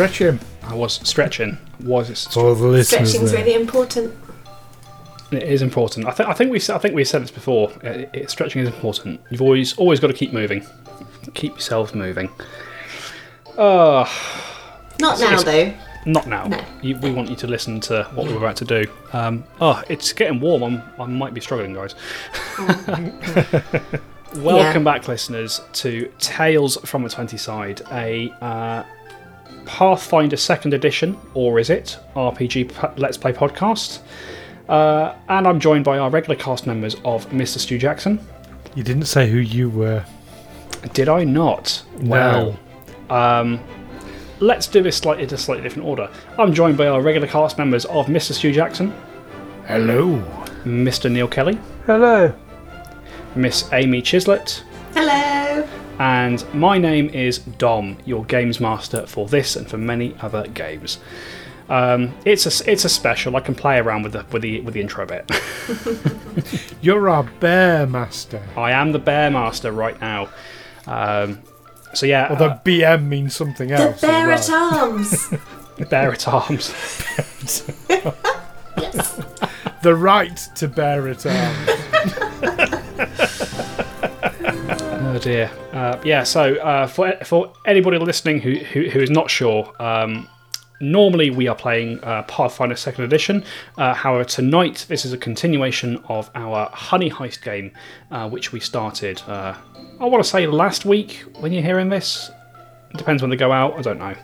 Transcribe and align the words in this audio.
Stretch 0.00 0.18
him. 0.18 0.40
I 0.62 0.74
was 0.74 0.94
stretching. 1.06 1.58
Was 1.80 2.26
For 2.28 2.54
the 2.54 2.68
listeners 2.68 3.10
Stretching's 3.10 3.32
there. 3.32 3.44
really 3.44 3.54
important. 3.54 4.14
It 5.30 5.42
is 5.42 5.60
important. 5.60 6.06
I, 6.06 6.12
th- 6.12 6.26
I 6.26 6.32
think 6.32 6.50
we 6.50 6.56
I 6.56 6.78
think 6.78 6.94
we 6.94 7.04
said 7.04 7.22
this 7.22 7.30
before. 7.30 7.70
It, 7.82 8.08
it, 8.14 8.30
stretching 8.30 8.62
is 8.62 8.68
important. 8.68 9.20
You've 9.28 9.42
always 9.42 9.76
always 9.76 10.00
got 10.00 10.06
to 10.06 10.14
keep 10.14 10.32
moving. 10.32 10.64
Keep 11.34 11.56
yourself 11.56 11.94
moving. 11.94 12.30
Uh, 13.58 14.08
Not 15.00 15.20
now, 15.20 15.42
though. 15.42 15.74
not 16.06 16.26
now. 16.26 16.46
No. 16.46 16.64
You, 16.80 16.96
we 16.96 17.10
want 17.10 17.28
you 17.28 17.36
to 17.36 17.46
listen 17.46 17.78
to 17.80 18.04
what 18.14 18.26
we're 18.26 18.38
about 18.38 18.56
to 18.56 18.64
do. 18.64 18.86
Um, 19.12 19.44
oh, 19.60 19.82
it's 19.90 20.14
getting 20.14 20.40
warm. 20.40 20.62
I'm, 20.62 20.82
I 20.98 21.04
might 21.04 21.34
be 21.34 21.42
struggling, 21.42 21.74
guys. 21.74 21.94
Welcome 24.36 24.82
back, 24.82 25.08
listeners, 25.08 25.60
to 25.74 26.10
Tales 26.18 26.78
from 26.86 27.02
the 27.02 27.10
Twenty 27.10 27.36
Side, 27.36 27.82
a 27.92 28.30
uh, 28.40 28.84
Pathfinder 29.66 30.36
Second 30.36 30.74
Edition, 30.74 31.16
or 31.34 31.58
is 31.58 31.70
it 31.70 31.98
RPG 32.16 32.98
Let's 32.98 33.16
Play 33.16 33.32
podcast? 33.32 34.00
Uh, 34.68 35.14
and 35.28 35.46
I'm 35.46 35.58
joined 35.60 35.84
by 35.84 35.98
our 35.98 36.10
regular 36.10 36.36
cast 36.36 36.66
members 36.66 36.94
of 37.04 37.28
Mr. 37.30 37.58
Stu 37.58 37.78
Jackson. 37.78 38.20
You 38.74 38.82
didn't 38.84 39.06
say 39.06 39.28
who 39.28 39.38
you 39.38 39.68
were. 39.68 40.04
Did 40.92 41.08
I 41.08 41.24
not? 41.24 41.82
No. 42.00 42.56
Um, 43.10 43.60
let's 44.38 44.66
do 44.66 44.82
this 44.82 44.96
slightly 44.96 45.24
in 45.24 45.34
a 45.34 45.36
slightly 45.36 45.62
different 45.62 45.88
order. 45.88 46.08
I'm 46.38 46.54
joined 46.54 46.78
by 46.78 46.86
our 46.86 47.02
regular 47.02 47.26
cast 47.26 47.58
members 47.58 47.84
of 47.86 48.06
Mr. 48.06 48.32
Stu 48.32 48.52
Jackson, 48.52 48.94
Hello. 49.66 50.18
Mr. 50.64 51.10
Neil 51.10 51.28
Kelly, 51.28 51.58
Hello. 51.86 52.34
Miss 53.34 53.72
Amy 53.72 54.02
Chislett, 54.02 54.62
Hello. 54.94 55.68
And 56.00 56.42
my 56.54 56.78
name 56.78 57.10
is 57.10 57.38
Dom, 57.38 57.98
your 58.06 58.24
games 58.24 58.58
master 58.58 59.06
for 59.06 59.28
this 59.28 59.54
and 59.54 59.68
for 59.68 59.76
many 59.76 60.16
other 60.20 60.46
games. 60.48 60.98
Um, 61.68 62.14
it's 62.24 62.46
a 62.46 62.70
it's 62.72 62.84
a 62.84 62.88
special. 62.88 63.36
I 63.36 63.40
can 63.40 63.54
play 63.54 63.78
around 63.78 64.02
with 64.02 64.12
the 64.14 64.24
with 64.32 64.42
the 64.42 64.60
with 64.62 64.74
the 64.74 64.80
intro 64.80 65.06
bit. 65.06 65.30
You're 66.80 67.08
our 67.10 67.22
bear 67.22 67.86
master. 67.86 68.42
I 68.56 68.72
am 68.72 68.92
the 68.92 68.98
bear 68.98 69.30
master 69.30 69.70
right 69.70 70.00
now. 70.00 70.30
Um, 70.86 71.40
so 71.92 72.06
yeah, 72.06 72.28
Although 72.30 72.46
uh, 72.46 72.60
BM 72.64 73.04
means 73.04 73.36
something 73.36 73.70
else. 73.70 73.96
as 73.96 74.00
bear 74.00 74.26
well. 74.28 74.38
at 74.38 74.50
arms. 74.50 75.28
bear 75.90 76.12
at 76.12 76.26
arms. 76.26 76.74
yes. 78.78 79.20
The 79.82 79.94
right 79.94 80.36
to 80.56 80.66
bear 80.66 81.08
at 81.08 81.26
arms. 81.26 81.89
Dear. 85.20 85.50
Uh, 85.72 86.00
yeah. 86.04 86.22
So 86.24 86.54
uh, 86.56 86.86
for 86.86 87.12
for 87.24 87.52
anybody 87.66 87.98
listening 87.98 88.40
who 88.40 88.56
who, 88.56 88.88
who 88.88 89.00
is 89.00 89.10
not 89.10 89.30
sure, 89.30 89.72
um, 89.80 90.28
normally 90.80 91.30
we 91.30 91.48
are 91.48 91.54
playing 91.54 92.02
uh, 92.02 92.22
Pathfinder 92.22 92.76
Second 92.76 93.04
Edition. 93.04 93.44
Uh, 93.76 93.94
however, 93.94 94.24
tonight 94.24 94.86
this 94.88 95.04
is 95.04 95.12
a 95.12 95.18
continuation 95.18 95.98
of 96.08 96.30
our 96.34 96.68
Honey 96.72 97.10
Heist 97.10 97.42
game, 97.42 97.72
uh, 98.10 98.28
which 98.28 98.52
we 98.52 98.60
started. 98.60 99.22
Uh, 99.26 99.54
I 100.00 100.04
want 100.06 100.24
to 100.24 100.28
say 100.28 100.46
last 100.46 100.84
week 100.84 101.24
when 101.38 101.52
you're 101.52 101.62
hearing 101.62 101.88
this. 101.90 102.30
It 102.90 102.96
depends 102.96 103.22
when 103.22 103.30
they 103.30 103.36
go 103.36 103.52
out. 103.52 103.78
I 103.78 103.82
don't 103.82 103.98
know. 103.98 104.14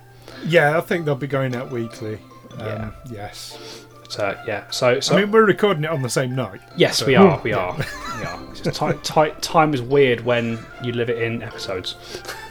yeah, 0.44 0.76
I 0.76 0.80
think 0.80 1.04
they'll 1.04 1.14
be 1.14 1.28
going 1.28 1.54
out 1.54 1.70
weekly. 1.70 2.18
Um, 2.58 2.66
Yeah. 2.66 2.90
Yes. 3.10 3.85
But, 4.09 4.19
uh, 4.21 4.34
yeah. 4.47 4.65
So 4.71 5.00
so 5.00 5.17
I 5.17 5.21
mean, 5.22 5.31
we're 5.33 5.44
recording 5.44 5.84
it 5.84 5.91
on 5.91 6.03
the 6.03 6.09
same 6.11 6.34
night. 6.34 6.61
yes, 6.77 7.05
we 7.05 7.15
are. 7.17 7.41
We 7.43 7.53
are. 7.53 7.77
we 8.19 8.25
are. 8.25 8.41
It's 8.50 8.61
just 8.61 8.78
ti- 8.81 8.93
ti- 9.03 9.41
time 9.41 9.75
is 9.75 9.83
weird 9.83 10.21
when 10.25 10.59
you 10.83 10.93
live 10.93 11.11
it 11.11 11.21
in 11.22 11.43
episodes. 11.43 11.97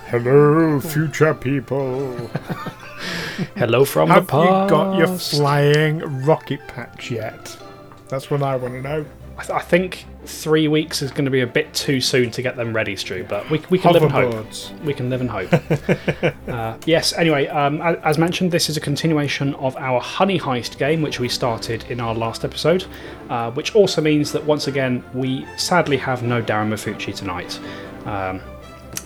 Hello, 0.08 0.80
future 0.80 1.34
people. 1.34 2.16
Hello 3.56 3.86
from 3.86 4.10
Have 4.10 4.28
the 4.28 4.38
you 4.42 4.48
past. 4.48 4.70
got 4.70 4.98
your 4.98 5.08
flying 5.18 6.00
rocket 6.26 6.60
patch 6.68 7.12
yet? 7.12 7.58
That's 8.08 8.30
what 8.30 8.42
I 8.44 8.56
want 8.56 8.74
to 8.76 8.82
know. 8.82 9.06
I, 9.38 9.44
th- 9.44 9.50
I 9.51 9.62
think 9.62 10.06
three 10.25 10.68
weeks 10.68 11.01
is 11.01 11.12
going 11.12 11.25
to 11.25 11.31
be 11.31 11.41
a 11.41 11.47
bit 11.47 11.73
too 11.73 12.00
soon 12.00 12.31
to 12.31 12.41
get 12.41 12.56
them 12.56 12.73
ready, 12.73 12.96
Stu. 12.96 13.25
But 13.28 13.50
we, 13.50 13.62
we 13.69 13.78
can 13.78 13.91
live 13.91 14.03
in 14.03 14.09
hope. 14.09 14.46
We 14.84 14.94
can 14.94 15.09
live 15.09 15.22
in 15.22 15.28
hope. 15.28 15.51
uh, 16.47 16.78
yes. 16.85 17.12
Anyway, 17.13 17.47
um, 17.47 17.81
as 17.81 18.18
mentioned, 18.18 18.51
this 18.51 18.69
is 18.69 18.78
a 18.78 18.81
continuation 18.81 19.53
of 19.56 19.75
our 19.75 20.00
Honey 20.00 20.40
Heist 20.40 20.78
game, 20.78 21.01
which 21.01 21.19
we 21.19 21.28
started 21.28 21.84
in 21.90 22.00
our 22.00 22.16
last 22.16 22.45
episode. 22.45 22.85
Uh, 23.29 23.51
which 23.51 23.75
also 23.75 24.01
means 24.01 24.31
that 24.31 24.44
once 24.45 24.68
again 24.68 25.03
we 25.13 25.45
sadly 25.57 25.97
have 25.97 26.24
no 26.24 26.41
Darren 26.41 26.69
Mafucci 26.69 27.13
tonight. 27.13 27.59
Um, 28.06 28.40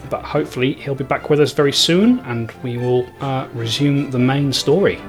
but 0.10 0.24
hopefully 0.24 0.74
he'll 0.74 0.96
be 0.96 1.04
back 1.04 1.30
with 1.30 1.40
us 1.40 1.54
very 1.54 1.74
soon, 1.74 2.20
and 2.20 2.52
we 2.64 2.78
will 2.78 3.08
uh, 3.22 3.48
resume 3.54 4.12
the 4.12 4.20
main 4.20 4.54
story. 4.54 5.00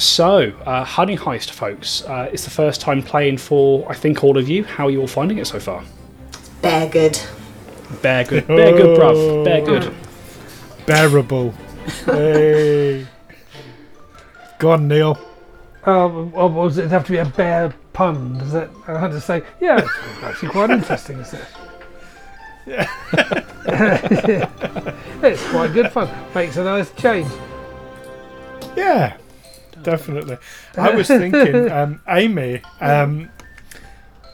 So, 0.00 0.50
uh, 0.64 0.82
Honey 0.82 1.14
Heist, 1.14 1.50
folks, 1.50 2.02
uh, 2.04 2.30
it's 2.32 2.44
the 2.44 2.50
first 2.50 2.80
time 2.80 3.02
playing 3.02 3.36
for 3.36 3.86
I 3.86 3.94
think 3.94 4.24
all 4.24 4.38
of 4.38 4.48
you. 4.48 4.64
How 4.64 4.86
are 4.86 4.90
you 4.90 5.02
all 5.02 5.06
finding 5.06 5.36
it 5.36 5.46
so 5.46 5.60
far? 5.60 5.84
Bear 6.62 6.88
good. 6.88 7.20
Bear 8.00 8.24
good, 8.24 8.46
bear 8.46 8.72
good, 8.72 8.98
bruv, 8.98 9.44
bear 9.44 9.60
good. 9.60 9.94
Bearable. 10.86 11.50
hey. 12.06 13.06
Go 14.58 14.70
on, 14.70 14.88
Neil. 14.88 15.18
Um, 15.84 16.32
well, 16.32 16.48
was 16.48 16.78
it 16.78 16.88
have 16.88 17.04
to 17.04 17.12
be 17.12 17.18
a 17.18 17.26
bear 17.26 17.74
pun? 17.92 18.38
Does 18.38 18.52
that? 18.52 18.70
I 18.88 18.98
had 18.98 19.10
to 19.10 19.20
say, 19.20 19.42
yeah, 19.60 19.82
it's 19.82 20.22
actually 20.22 20.48
quite 20.48 20.70
interesting, 20.70 21.20
isn't 21.20 21.40
it? 21.40 21.48
Yeah. 22.66 22.88
it's 25.22 25.46
quite 25.50 25.74
good 25.74 25.92
fun. 25.92 26.08
Makes 26.34 26.56
a 26.56 26.64
nice 26.64 26.90
change. 26.92 27.30
Yeah, 28.74 29.18
definitely. 29.84 30.38
I 30.76 30.94
was 30.94 31.06
thinking, 31.22 31.70
um, 31.70 32.00
Amy, 32.08 32.62
um, 32.80 33.30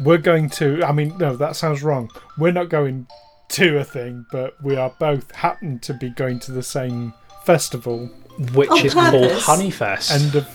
we're 0.01 0.19
going 0.19 0.51
to. 0.51 0.85
I 0.85 0.93
mean, 0.93 1.17
no, 1.19 1.37
that 1.37 1.57
sounds 1.57 1.83
wrong. 1.83 2.11
We're 2.39 2.53
not 2.53 2.69
going 2.69 3.07
to 3.51 3.79
a 3.79 3.85
thing, 3.85 4.27
but 4.31 4.61
we 4.63 4.77
are 4.77 4.93
both 4.99 5.35
happen 5.35 5.79
to 5.81 5.95
be 5.95 6.11
going 6.11 6.39
to 6.41 6.53
the 6.53 6.63
same 6.63 7.15
festival. 7.45 8.11
Which 8.53 8.71
On 8.71 8.85
is 8.85 8.93
called 8.95 9.13
purpose? 9.13 9.47
Honeyfest. 9.47 10.13
End 10.13 10.35
of, 10.35 10.49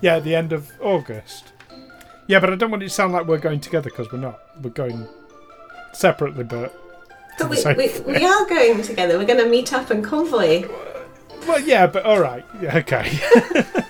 yeah, 0.00 0.18
the 0.18 0.34
end 0.34 0.52
of 0.52 0.70
August. 0.80 1.52
Yeah, 2.28 2.40
but 2.40 2.52
I 2.52 2.56
don't 2.56 2.70
want 2.70 2.82
it 2.82 2.88
to 2.88 2.94
sound 2.94 3.12
like 3.12 3.26
we're 3.26 3.38
going 3.38 3.60
together 3.60 3.90
because 3.90 4.10
we're 4.10 4.18
not. 4.18 4.40
We're 4.62 4.70
going 4.70 5.06
separately, 5.92 6.44
but 6.44 6.74
But 7.38 7.50
we, 7.50 7.62
we, 7.74 8.00
we 8.18 8.24
are 8.24 8.46
going 8.46 8.82
together. 8.82 9.18
We're 9.18 9.26
going 9.26 9.44
to 9.44 9.48
meet 9.48 9.72
up 9.72 9.90
and 9.90 10.04
convoy. 10.04 10.66
Well, 11.46 11.60
yeah, 11.60 11.86
but 11.86 12.04
all 12.04 12.20
right, 12.20 12.44
yeah, 12.60 12.76
okay. 12.78 13.18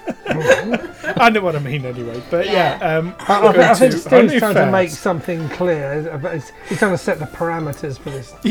I 1.19 1.31
know 1.31 1.41
what 1.41 1.57
I 1.57 1.61
mean 1.61 1.85
anyway, 1.87 2.23
but 2.31 2.47
yeah. 2.47 2.79
um, 2.99 3.15
I, 3.21 3.41
we're 3.41 3.61
I, 3.63 3.71
I 3.71 3.75
think 3.75 3.93
to 3.93 3.99
Stu's 3.99 4.35
trying 4.39 4.55
to 4.55 4.71
make 4.71 4.91
something 4.91 5.49
clear. 5.51 6.19
But 6.21 6.43
he's 6.69 6.79
trying 6.79 6.93
to 6.93 6.99
set 6.99 7.19
the 7.19 7.25
parameters 7.27 7.99
for 7.99 8.11
this. 8.11 8.33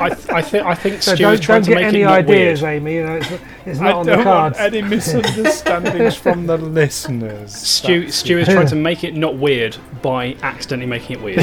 I, 0.00 0.08
th- 0.10 0.28
I, 0.30 0.40
th- 0.42 0.62
I 0.62 0.74
think 0.74 1.02
So 1.02 1.14
Stu 1.14 1.24
don't, 1.24 1.42
trying 1.42 1.62
don't 1.62 1.64
to 1.64 1.70
get 1.70 1.76
make 1.76 1.86
any 1.86 2.02
it 2.02 2.04
not 2.04 2.18
ideas, 2.20 2.62
weird. 2.62 2.74
Amy. 2.76 2.94
You 2.96 3.06
know, 3.06 3.16
it's, 3.16 3.30
it's 3.66 3.80
I 3.80 3.84
not 3.84 3.94
on 3.96 4.06
don't 4.06 4.18
the 4.18 4.24
cards. 4.24 4.58
want 4.58 4.74
any 4.74 4.82
misunderstandings 4.82 6.14
from 6.22 6.46
the 6.46 6.58
listeners. 6.58 7.54
Stu, 7.54 8.00
That's- 8.00 8.14
Stu 8.14 8.38
is 8.38 8.46
trying 8.48 8.68
to 8.68 8.76
make 8.76 9.02
it 9.02 9.16
not 9.16 9.36
weird 9.36 9.76
by 10.02 10.36
accidentally 10.42 10.86
making 10.88 11.16
it 11.18 11.22
weird. 11.22 11.38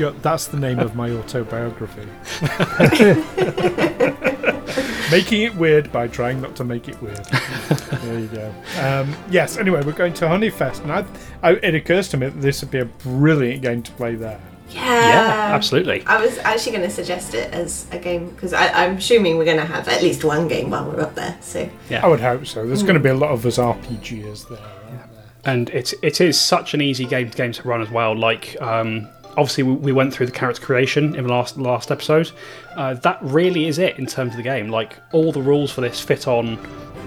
That's, 0.00 0.14
ju- 0.16 0.20
that's 0.22 0.46
the 0.48 0.58
name 0.58 0.78
of 0.78 0.96
my 0.96 1.10
autobiography. 1.10 2.08
Making 5.10 5.42
it 5.42 5.56
weird 5.56 5.90
by 5.90 6.06
trying 6.06 6.40
not 6.40 6.54
to 6.56 6.64
make 6.64 6.88
it 6.88 7.00
weird. 7.02 7.24
there 7.24 8.20
you 8.20 8.28
go. 8.28 8.54
Um, 8.80 9.14
yes. 9.28 9.56
Anyway, 9.56 9.82
we're 9.84 9.90
going 9.92 10.14
to 10.14 10.26
Honeyfest, 10.26 10.82
and 10.82 10.92
I, 10.92 11.04
I, 11.42 11.52
it 11.54 11.74
occurs 11.74 12.08
to 12.10 12.16
me 12.16 12.28
that 12.28 12.40
this 12.40 12.60
would 12.62 12.70
be 12.70 12.78
a 12.78 12.84
brilliant 12.84 13.62
game 13.62 13.82
to 13.82 13.90
play 13.92 14.14
there. 14.14 14.40
Yeah. 14.70 14.84
yeah, 14.84 15.54
absolutely. 15.54 16.04
I 16.06 16.24
was 16.24 16.38
actually 16.38 16.76
going 16.76 16.88
to 16.88 16.94
suggest 16.94 17.34
it 17.34 17.52
as 17.52 17.88
a 17.90 17.98
game 17.98 18.28
because 18.30 18.52
I'm 18.52 18.98
assuming 18.98 19.36
we're 19.36 19.44
going 19.44 19.56
to 19.56 19.64
have 19.64 19.88
at 19.88 20.00
least 20.00 20.22
one 20.22 20.46
game 20.46 20.70
while 20.70 20.88
we're 20.88 21.00
up 21.00 21.16
there. 21.16 21.36
So 21.40 21.68
Yeah. 21.88 22.04
I 22.04 22.08
would 22.08 22.20
hope 22.20 22.46
so. 22.46 22.64
There's 22.64 22.84
going 22.84 22.94
to 22.94 23.00
be 23.00 23.08
a 23.08 23.14
lot 23.14 23.30
of 23.32 23.44
us 23.44 23.58
RPGers 23.58 24.48
there. 24.48 24.58
aren't 24.58 25.12
there? 25.12 25.24
and 25.44 25.70
it's 25.70 25.92
it 26.02 26.20
is 26.20 26.38
such 26.38 26.74
an 26.74 26.82
easy 26.82 27.04
game 27.06 27.30
game 27.30 27.50
to 27.50 27.66
run 27.66 27.80
as 27.82 27.90
well. 27.90 28.16
Like 28.16 28.56
um, 28.62 29.08
obviously 29.30 29.64
we, 29.64 29.72
we 29.74 29.92
went 29.92 30.12
through 30.12 30.26
the 30.26 30.32
character 30.32 30.62
creation 30.62 31.14
in 31.14 31.26
the 31.26 31.32
last 31.32 31.56
last 31.56 31.90
episode. 31.90 32.30
Uh, 32.76 32.94
that 32.94 33.18
really 33.22 33.66
is 33.66 33.78
it 33.78 33.98
in 33.98 34.06
terms 34.06 34.32
of 34.32 34.36
the 34.36 34.42
game. 34.42 34.68
Like 34.68 34.96
all 35.12 35.32
the 35.32 35.42
rules 35.42 35.70
for 35.70 35.80
this 35.80 36.00
fit 36.00 36.26
on 36.28 36.58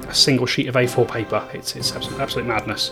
a 0.08 0.14
single 0.14 0.46
sheet 0.46 0.68
of 0.68 0.76
A4 0.76 1.10
paper. 1.10 1.48
It's 1.54 1.76
it's 1.76 1.96
absolute, 1.96 2.20
absolute 2.20 2.48
madness. 2.48 2.92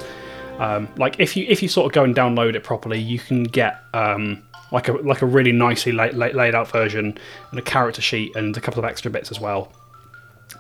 Um, 0.59 0.87
like 0.97 1.19
if 1.19 1.35
you 1.35 1.45
if 1.47 1.61
you 1.61 1.67
sort 1.67 1.87
of 1.87 1.93
go 1.93 2.03
and 2.03 2.15
download 2.15 2.55
it 2.55 2.63
properly, 2.63 2.99
you 2.99 3.19
can 3.19 3.43
get 3.43 3.83
um, 3.93 4.43
like 4.71 4.87
a 4.87 4.93
like 4.93 5.21
a 5.21 5.25
really 5.25 5.51
nicely 5.51 5.91
laid, 5.91 6.13
laid, 6.13 6.35
laid 6.35 6.55
out 6.55 6.69
version 6.69 7.17
and 7.49 7.59
a 7.59 7.63
character 7.63 8.01
sheet 8.01 8.35
and 8.35 8.55
a 8.55 8.61
couple 8.61 8.79
of 8.79 8.85
extra 8.85 9.09
bits 9.11 9.31
as 9.31 9.39
well. 9.39 9.71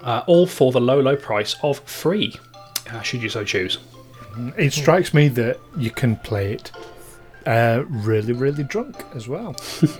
Uh, 0.01 0.23
all 0.25 0.47
for 0.47 0.71
the 0.71 0.81
low 0.81 0.99
low 0.99 1.15
price 1.15 1.55
of 1.61 1.79
free, 1.81 2.35
uh, 2.91 3.01
should 3.01 3.21
you 3.21 3.29
so 3.29 3.43
choose. 3.43 3.77
It 4.57 4.71
strikes 4.71 5.13
me 5.13 5.27
that 5.29 5.59
you 5.77 5.91
can 5.91 6.15
play 6.15 6.53
it 6.53 6.71
uh, 7.45 7.83
really, 7.89 8.33
really 8.33 8.63
drunk 8.63 9.03
as 9.15 9.27
well. 9.27 9.55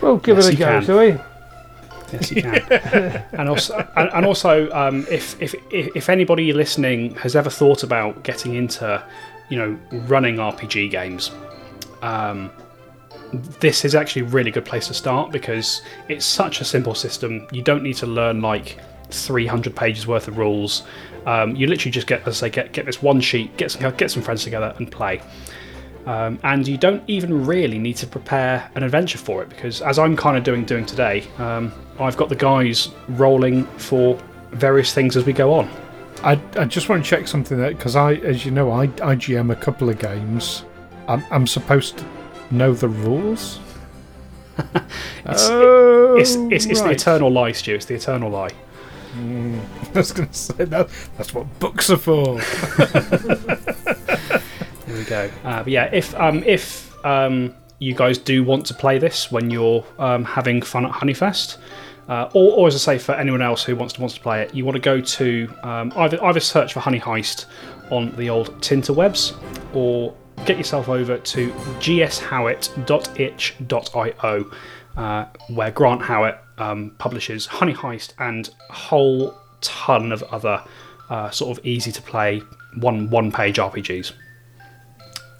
We'll 0.00 0.16
give 0.16 0.36
Yes, 0.36 0.48
it 0.48 0.54
a 0.54 0.56
go, 0.56 0.64
can. 0.64 0.84
shall 0.84 0.98
we? 0.98 1.16
Yes, 2.12 2.30
you 2.32 2.42
can. 2.42 3.24
and 3.32 3.48
also, 3.48 3.88
and, 3.94 4.10
and 4.12 4.26
also, 4.26 4.68
um, 4.72 5.06
if, 5.08 5.40
if 5.40 5.54
if 5.70 5.94
if 5.94 6.08
anybody 6.08 6.52
listening 6.52 7.14
has 7.16 7.36
ever 7.36 7.48
thought 7.50 7.82
about 7.84 8.24
getting 8.24 8.54
into, 8.56 9.00
you 9.48 9.56
know, 9.58 9.78
running 10.08 10.36
RPG 10.36 10.90
games, 10.90 11.30
um, 12.02 12.50
this 13.60 13.84
is 13.84 13.94
actually 13.94 14.22
a 14.22 14.28
really 14.30 14.50
good 14.50 14.64
place 14.64 14.88
to 14.88 14.94
start 14.94 15.30
because 15.30 15.82
it's 16.08 16.24
such 16.26 16.60
a 16.60 16.64
simple 16.64 16.94
system. 16.96 17.46
You 17.52 17.62
don't 17.62 17.82
need 17.84 17.96
to 17.98 18.06
learn 18.06 18.40
like 18.40 18.78
300 19.10 19.76
pages 19.76 20.06
worth 20.06 20.26
of 20.26 20.36
rules. 20.38 20.82
Um, 21.26 21.54
you 21.54 21.66
literally 21.68 21.92
just 21.92 22.06
get, 22.06 22.26
as 22.26 22.42
I 22.42 22.48
say, 22.48 22.50
get 22.50 22.72
get 22.72 22.86
this 22.86 23.02
one 23.02 23.20
sheet, 23.20 23.56
get 23.56 23.70
some 23.70 23.94
get 23.96 24.10
some 24.10 24.22
friends 24.22 24.42
together, 24.42 24.74
and 24.78 24.90
play. 24.90 25.20
Um, 26.08 26.38
and 26.42 26.66
you 26.66 26.78
don't 26.78 27.02
even 27.06 27.44
really 27.44 27.78
need 27.78 27.96
to 27.96 28.06
prepare 28.06 28.70
an 28.74 28.82
adventure 28.82 29.18
for 29.18 29.42
it 29.42 29.50
because, 29.50 29.82
as 29.82 29.98
I'm 29.98 30.16
kind 30.16 30.38
of 30.38 30.42
doing 30.42 30.64
doing 30.64 30.86
today, 30.86 31.28
um, 31.36 31.70
I've 32.00 32.16
got 32.16 32.30
the 32.30 32.34
guys 32.34 32.88
rolling 33.08 33.66
for 33.76 34.18
various 34.52 34.94
things 34.94 35.18
as 35.18 35.26
we 35.26 35.34
go 35.34 35.52
on. 35.52 35.68
I, 36.22 36.40
I 36.56 36.64
just 36.64 36.88
want 36.88 37.04
to 37.04 37.10
check 37.10 37.28
something 37.28 37.58
that 37.58 37.76
because 37.76 37.94
I, 37.94 38.14
as 38.14 38.46
you 38.46 38.52
know, 38.52 38.70
I, 38.70 38.84
I 38.84 39.16
GM 39.16 39.52
a 39.52 39.54
couple 39.56 39.90
of 39.90 39.98
games. 39.98 40.64
I'm, 41.08 41.22
I'm 41.30 41.46
supposed 41.46 41.98
to 41.98 42.06
know 42.50 42.72
the 42.72 42.88
rules. 42.88 43.60
It's, 45.26 45.46
oh, 45.50 46.16
it's, 46.16 46.36
it's, 46.36 46.64
it's 46.64 46.80
the 46.80 46.90
eternal 46.90 47.30
lie, 47.30 47.52
Stu. 47.52 47.74
It's 47.74 47.84
the 47.84 47.94
eternal 47.94 48.30
lie. 48.30 48.48
I 49.18 49.60
was 49.94 50.12
going 50.12 50.28
to 50.28 50.34
say 50.34 50.64
that. 50.64 50.88
That's 51.18 51.34
what 51.34 51.58
books 51.58 51.90
are 51.90 51.98
for. 51.98 52.40
Go. 55.08 55.30
Uh, 55.44 55.62
but 55.62 55.68
yeah, 55.68 55.90
if 55.92 56.14
um, 56.14 56.42
if 56.44 56.94
um, 57.04 57.54
you 57.78 57.94
guys 57.94 58.18
do 58.18 58.44
want 58.44 58.66
to 58.66 58.74
play 58.74 58.98
this 58.98 59.30
when 59.30 59.50
you're 59.50 59.84
um, 59.98 60.24
having 60.24 60.62
fun 60.62 60.84
at 60.84 60.92
Honeyfest, 60.92 61.58
uh, 62.08 62.30
or, 62.32 62.52
or 62.52 62.68
as 62.68 62.74
I 62.74 62.78
say, 62.78 62.98
for 62.98 63.14
anyone 63.14 63.42
else 63.42 63.62
who 63.62 63.76
wants 63.76 63.94
to 63.94 64.00
wants 64.00 64.14
to 64.14 64.20
play 64.20 64.42
it, 64.42 64.54
you 64.54 64.64
want 64.64 64.76
to 64.76 64.80
go 64.80 65.00
to 65.00 65.52
um, 65.62 65.92
either 65.96 66.22
either 66.24 66.40
search 66.40 66.72
for 66.72 66.80
Honey 66.80 67.00
Heist 67.00 67.46
on 67.90 68.14
the 68.16 68.30
old 68.30 68.60
Tinterwebs, 68.60 69.36
or 69.74 70.14
get 70.44 70.56
yourself 70.56 70.88
over 70.88 71.18
to 71.18 71.50
gshowitt.itch.io, 71.80 74.50
uh, 74.96 75.24
where 75.48 75.70
Grant 75.70 76.02
Howitt 76.02 76.38
um, 76.58 76.94
publishes 76.98 77.46
Honey 77.46 77.74
Heist 77.74 78.12
and 78.18 78.50
a 78.70 78.72
whole 78.72 79.34
ton 79.60 80.12
of 80.12 80.22
other 80.24 80.62
uh, 81.10 81.30
sort 81.30 81.58
of 81.58 81.64
easy 81.64 81.92
to 81.92 82.02
play 82.02 82.42
one 82.76 83.08
one 83.10 83.32
page 83.32 83.56
RPGs. 83.56 84.12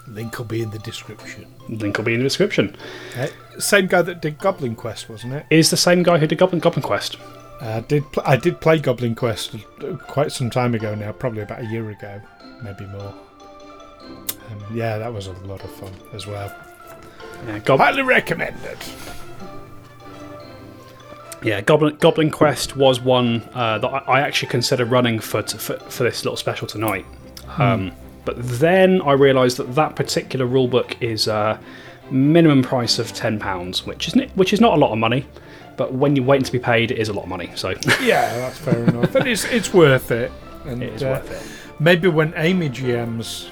Link 0.08 0.38
will 0.38 0.44
be 0.46 0.62
in 0.62 0.70
the 0.70 0.78
description. 0.78 1.46
Link 1.69 1.96
will 1.99 2.05
be 2.05 2.14
in 2.14 2.20
the 2.20 2.25
description. 2.25 2.76
Uh, 3.16 3.26
same 3.58 3.87
guy 3.87 4.02
that 4.02 4.20
did 4.22 4.38
Goblin 4.38 4.75
Quest, 4.75 5.08
wasn't 5.08 5.34
it? 5.34 5.46
Is 5.50 5.70
the 5.70 5.76
same 5.76 6.02
guy 6.02 6.19
who 6.19 6.26
did 6.26 6.38
Goblin 6.38 6.60
Goblin 6.60 6.82
Quest. 6.82 7.16
I 7.60 7.81
did. 7.81 8.10
Pl- 8.12 8.22
I 8.25 8.37
did 8.37 8.60
play 8.60 8.78
Goblin 8.78 9.14
Quest 9.14 9.55
uh, 9.82 9.96
quite 9.96 10.31
some 10.32 10.49
time 10.50 10.75
ago 10.75 10.94
now, 10.94 11.12
probably 11.12 11.43
about 11.43 11.60
a 11.60 11.66
year 11.66 11.90
ago, 11.90 12.20
maybe 12.62 12.87
more. 12.87 13.14
Um, 14.50 14.64
yeah, 14.76 14.96
that 14.99 15.12
was 15.12 15.26
a 15.26 15.32
lot 15.44 15.62
of 15.64 15.70
fun 15.72 15.93
as 16.14 16.26
well. 16.26 16.55
Yeah, 17.46 17.58
Gob- 17.58 17.81
Highly 17.81 18.02
recommended. 18.02 18.78
yeah, 21.43 21.60
Goblin 21.60 21.96
Goblin 21.96 22.31
Quest 22.31 22.76
was 22.76 23.00
one 23.00 23.43
uh, 23.55 23.78
that 23.78 23.88
I, 23.88 23.99
I 23.99 24.20
actually 24.20 24.49
considered 24.49 24.87
running 24.90 25.19
for, 25.20 25.43
t- 25.43 25.58
for 25.58 25.78
for 25.78 26.05
this 26.05 26.25
little 26.25 26.37
special 26.37 26.66
tonight. 26.66 27.06
Um, 27.58 27.93
but 28.28 28.36
then 28.46 29.00
I 29.00 29.12
realised 29.12 29.56
that 29.56 29.75
that 29.75 29.96
particular 29.96 30.46
rulebook 30.46 31.00
is 31.00 31.28
uh, 31.28 31.58
minimum 32.10 32.60
price 32.62 32.98
of 32.98 33.10
ten 33.14 33.38
pounds, 33.38 33.86
which 33.86 34.06
is 34.06 34.14
n- 34.14 34.30
which 34.34 34.52
is 34.52 34.60
not 34.60 34.75
a 34.75 34.76
lot 34.76 34.92
of 34.92 34.98
money. 34.98 35.25
But 35.78 35.94
when 35.94 36.14
you're 36.14 36.26
waiting 36.26 36.44
to 36.44 36.52
be 36.52 36.58
paid, 36.58 36.90
it 36.90 36.98
is 36.98 37.08
a 37.08 37.14
lot 37.14 37.22
of 37.22 37.30
money. 37.30 37.50
So 37.54 37.70
Yeah, 38.02 38.36
that's 38.36 38.58
fair 38.58 38.84
enough. 38.84 39.14
But 39.14 39.26
it's 39.26 39.46
it's 39.46 39.72
worth 39.72 40.10
it. 40.10 40.30
And 40.66 40.82
it 40.82 40.92
is 40.92 41.02
uh, 41.02 41.22
worth 41.25 41.30
it. 41.30 41.80
maybe 41.80 42.08
when 42.08 42.34
Amy 42.36 42.69
GMs. 42.69 43.48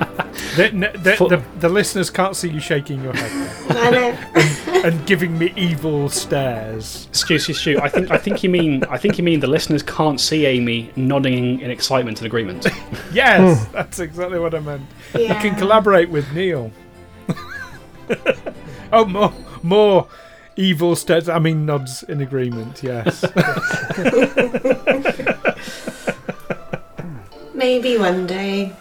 the, 0.56 0.68
n- 0.72 0.80
the, 0.80 1.26
the, 1.28 1.42
the 1.58 1.68
listeners 1.68 2.08
can't 2.08 2.34
see 2.34 2.48
you 2.48 2.58
shaking 2.58 3.02
your 3.02 3.12
head 3.14 3.76
I 3.76 3.90
know. 3.90 4.18
There 4.82 4.90
and 4.90 5.06
giving 5.06 5.38
me 5.38 5.52
evil 5.56 6.08
stares. 6.08 7.06
Excuse, 7.10 7.44
Stu, 7.44 7.54
Stu, 7.54 7.80
I 7.80 7.88
think 7.88 8.10
I 8.10 8.18
think 8.18 8.42
you 8.42 8.50
mean 8.50 8.84
I 8.84 8.98
think 8.98 9.18
you 9.18 9.24
mean 9.24 9.40
the 9.40 9.46
listeners 9.46 9.82
can't 9.82 10.20
see 10.20 10.46
Amy 10.46 10.90
nodding 10.96 11.60
in 11.60 11.70
excitement 11.70 12.18
and 12.18 12.26
agreement. 12.26 12.66
Yes, 13.12 13.66
hmm. 13.66 13.72
that's 13.72 13.98
exactly 13.98 14.38
what 14.38 14.54
I 14.54 14.60
meant. 14.60 14.86
You 15.14 15.26
can 15.26 15.56
collaborate 15.56 16.10
with 16.10 16.32
Neil. 16.32 16.70
oh, 18.92 19.04
more, 19.04 19.32
more 19.62 20.06
evil 20.56 20.94
stares. 20.94 21.28
I 21.28 21.40
mean, 21.40 21.66
nods 21.66 22.04
in 22.04 22.20
agreement. 22.20 22.84
Yes. 22.84 23.24
Maybe 27.54 27.98
one 27.98 28.28
day 28.28 28.72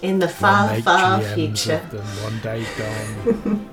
in 0.00 0.20
the 0.20 0.28
far, 0.28 0.80
far 0.82 1.20
future. 1.20 1.78
one 1.78 2.38
day 2.40 2.64
gone. 2.78 3.68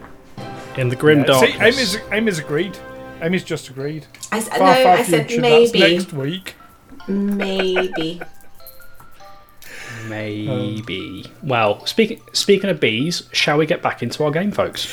In 0.80 0.88
the 0.88 0.96
grim 0.96 1.26
Yeah, 1.28 1.40
See. 1.42 1.54
Amy's, 1.60 1.98
Amy's 2.10 2.40
agreed. 2.40 2.78
Amy's 3.22 3.44
just 3.44 3.68
agreed. 3.70 4.08
I, 4.32 4.38
s- 4.38 4.50
no, 4.50 4.58
Far, 4.60 4.76
far 4.76 4.98
I 4.98 5.04
said 5.04 5.30
maybe. 5.30 5.80
That's 5.80 5.94
next 6.06 6.14
week. 6.14 6.56
Maybe. 7.08 8.22
Maybe. 10.08 11.26
well, 11.44 11.86
speaking 11.86 12.22
speaking 12.32 12.70
of 12.70 12.80
bees, 12.80 13.24
shall 13.34 13.58
we 13.58 13.66
get 13.66 13.82
back 13.82 14.02
into 14.02 14.24
our 14.24 14.32
game, 14.32 14.52
folks? 14.52 14.88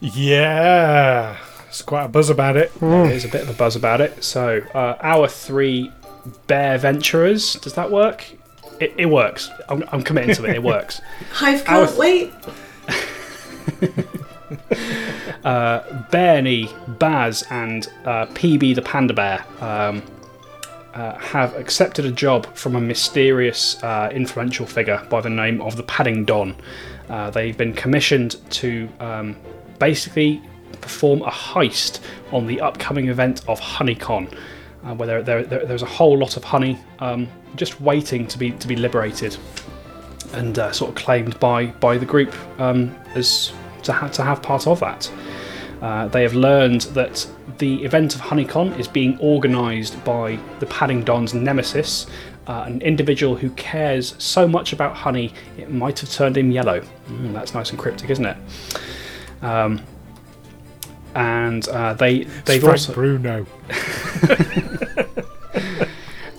Yeah. 0.00 1.36
It's 1.68 1.82
quite 1.82 2.04
a 2.06 2.08
buzz 2.08 2.28
about 2.28 2.56
it. 2.56 2.72
There's 2.80 3.24
a 3.24 3.28
bit 3.28 3.42
of 3.42 3.48
a 3.50 3.54
buzz 3.54 3.76
about 3.76 4.00
it. 4.00 4.24
So, 4.24 4.60
uh, 4.74 4.96
our 5.00 5.28
three 5.28 5.92
bear 6.48 6.76
venturers. 6.78 7.54
Does 7.54 7.74
that 7.74 7.90
work? 7.90 8.24
It, 8.80 8.92
it 8.98 9.06
works. 9.06 9.48
I'm, 9.68 9.84
I'm 9.92 10.02
committing 10.02 10.34
to 10.34 10.44
it. 10.46 10.56
It 10.56 10.62
works. 10.62 11.00
Hive 11.32 11.64
can't 11.64 11.88
th- 11.88 11.98
wait. 11.98 12.32
Bernie, 16.10 16.68
Baz, 16.88 17.44
and 17.50 17.86
uh, 18.04 18.26
PB 18.26 18.74
the 18.74 18.82
panda 18.82 19.14
bear 19.14 19.44
um, 19.60 20.02
uh, 20.94 21.16
have 21.18 21.54
accepted 21.56 22.04
a 22.04 22.10
job 22.12 22.46
from 22.54 22.76
a 22.76 22.80
mysterious, 22.80 23.82
uh, 23.82 24.10
influential 24.12 24.66
figure 24.66 25.04
by 25.08 25.20
the 25.20 25.30
name 25.30 25.60
of 25.62 25.76
the 25.76 25.82
Padding 25.84 26.24
Don. 26.24 26.54
Uh, 27.08 27.30
they've 27.30 27.56
been 27.56 27.72
commissioned 27.72 28.36
to 28.50 28.88
um, 29.00 29.36
basically 29.78 30.42
perform 30.80 31.22
a 31.22 31.30
heist 31.30 32.00
on 32.30 32.46
the 32.46 32.60
upcoming 32.60 33.08
event 33.08 33.42
of 33.48 33.60
HoneyCon, 33.60 34.36
uh, 34.84 34.94
where 34.94 35.06
there, 35.06 35.22
there, 35.22 35.42
there- 35.44 35.66
there's 35.66 35.82
a 35.82 35.86
whole 35.86 36.16
lot 36.18 36.36
of 36.36 36.44
honey 36.44 36.78
um, 36.98 37.28
just 37.56 37.80
waiting 37.80 38.26
to 38.26 38.38
be 38.38 38.50
to 38.52 38.66
be 38.66 38.76
liberated 38.76 39.36
and 40.32 40.58
uh, 40.58 40.72
sort 40.72 40.88
of 40.88 40.94
claimed 40.94 41.38
by 41.40 41.66
by 41.66 41.98
the 41.98 42.06
group 42.06 42.34
um, 42.58 42.94
as 43.14 43.52
to 43.84 43.92
have 43.92 44.12
to 44.12 44.22
have 44.22 44.42
part 44.42 44.66
of 44.66 44.80
that. 44.80 45.10
Uh, 45.80 46.06
they 46.08 46.22
have 46.22 46.34
learned 46.34 46.82
that 46.82 47.26
the 47.58 47.82
event 47.84 48.14
of 48.14 48.20
Honeycon 48.20 48.72
is 48.78 48.86
being 48.86 49.18
organised 49.18 50.02
by 50.04 50.38
the 50.60 50.66
Padding 50.66 51.02
Don's 51.02 51.34
nemesis, 51.34 52.06
uh, 52.46 52.64
an 52.66 52.80
individual 52.82 53.34
who 53.34 53.50
cares 53.50 54.14
so 54.18 54.46
much 54.46 54.72
about 54.72 54.96
honey 54.96 55.32
it 55.58 55.70
might 55.70 55.98
have 55.98 56.10
turned 56.10 56.36
him 56.36 56.50
yellow. 56.50 56.80
Mm, 57.08 57.32
that's 57.32 57.54
nice 57.54 57.70
and 57.70 57.78
cryptic, 57.78 58.10
isn't 58.10 58.26
it? 58.26 58.36
Um, 59.42 59.82
and 61.14 61.68
uh, 61.68 61.94
they 61.94 62.24
they've 62.44 62.60
Frank 62.60 62.74
also 62.74 62.94
Bruno. 62.94 63.46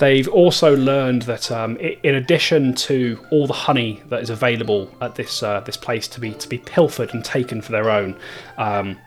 They've 0.04 0.28
also 0.28 0.76
learned 0.76 1.22
that, 1.22 1.50
um, 1.50 1.78
in 1.78 2.16
addition 2.16 2.74
to 2.90 3.26
all 3.32 3.48
the 3.48 3.54
honey 3.54 4.02
that 4.10 4.22
is 4.22 4.30
available 4.30 4.94
at 5.00 5.16
this 5.16 5.42
uh, 5.42 5.62
this 5.62 5.78
place 5.78 6.10
to 6.10 6.20
be 6.20 6.34
to 6.34 6.50
be 6.50 6.58
pilfered 6.58 7.14
and 7.14 7.24
taken 7.24 7.62
for 7.62 7.72
their 7.72 7.90
own, 7.90 8.18
um, 8.58 8.98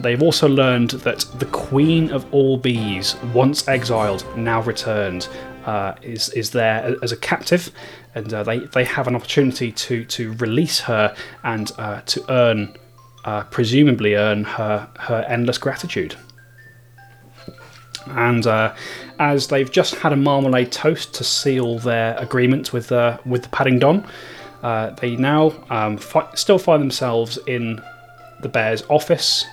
they've 0.00 0.22
also 0.22 0.48
learned 0.48 0.92
that 1.08 1.26
the 1.38 1.44
queen 1.44 2.10
of 2.10 2.24
all 2.32 2.56
bees, 2.56 3.14
once 3.34 3.68
exiled, 3.68 4.24
now 4.38 4.62
returned, 4.62 5.28
uh, 5.66 5.92
is 6.00 6.30
is 6.30 6.50
there 6.52 6.96
as 7.02 7.12
a 7.12 7.16
captive, 7.18 7.70
and 8.14 8.32
uh, 8.32 8.42
they 8.42 8.60
they 8.60 8.84
have 8.84 9.06
an 9.06 9.14
opportunity 9.14 9.70
to 9.70 10.06
to 10.06 10.32
release 10.46 10.80
her 10.80 11.14
and 11.44 11.72
uh, 11.76 12.00
to 12.06 12.24
earn, 12.30 12.74
uh, 13.26 13.42
presumably 13.50 14.14
earn 14.14 14.44
her 14.44 14.88
her 14.98 15.26
endless 15.28 15.58
gratitude. 15.58 16.16
And 18.06 18.46
uh, 18.46 18.74
as 19.18 19.48
they've 19.48 19.70
just 19.70 19.94
had 19.96 20.12
a 20.12 20.16
marmalade 20.16 20.72
toast 20.72 21.14
to 21.14 21.24
seal 21.24 21.78
their 21.78 22.16
agreement 22.16 22.72
with 22.72 22.92
uh, 22.92 23.18
with 23.24 23.42
the 23.42 23.48
Paddington, 23.48 24.04
uh, 24.62 24.90
they 24.90 25.16
now 25.16 25.52
um, 25.70 25.96
fi- 25.96 26.32
still 26.34 26.58
find 26.58 26.82
themselves 26.82 27.38
in 27.46 27.80
the 28.40 28.48
bear's 28.48 28.82
office, 28.88 29.44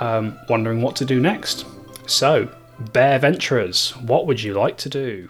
um, 0.00 0.38
wondering 0.48 0.82
what 0.82 0.96
to 0.96 1.04
do 1.04 1.20
next. 1.20 1.66
So, 2.06 2.50
bear 2.92 3.18
venturers, 3.18 3.90
what 3.96 4.26
would 4.26 4.42
you 4.42 4.54
like 4.54 4.76
to 4.78 4.88
do? 4.88 5.28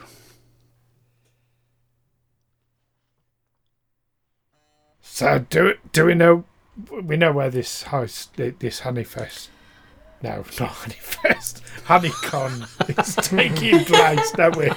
So 5.19 5.41
do. 5.51 5.75
Do 5.93 6.05
we 6.05 6.15
know? 6.15 6.45
We 6.93 7.17
know 7.17 7.33
where 7.33 7.51
this 7.51 7.83
house, 7.83 8.29
this 8.37 8.83
honeyfest, 8.83 9.49
No, 10.23 10.37
not 10.39 10.45
Honeyfest. 10.59 11.61
Honeycon 11.85 12.67
is 12.89 13.15
taking 13.17 13.85
place, 13.85 14.31
don't 14.33 14.57
we? 14.57 14.71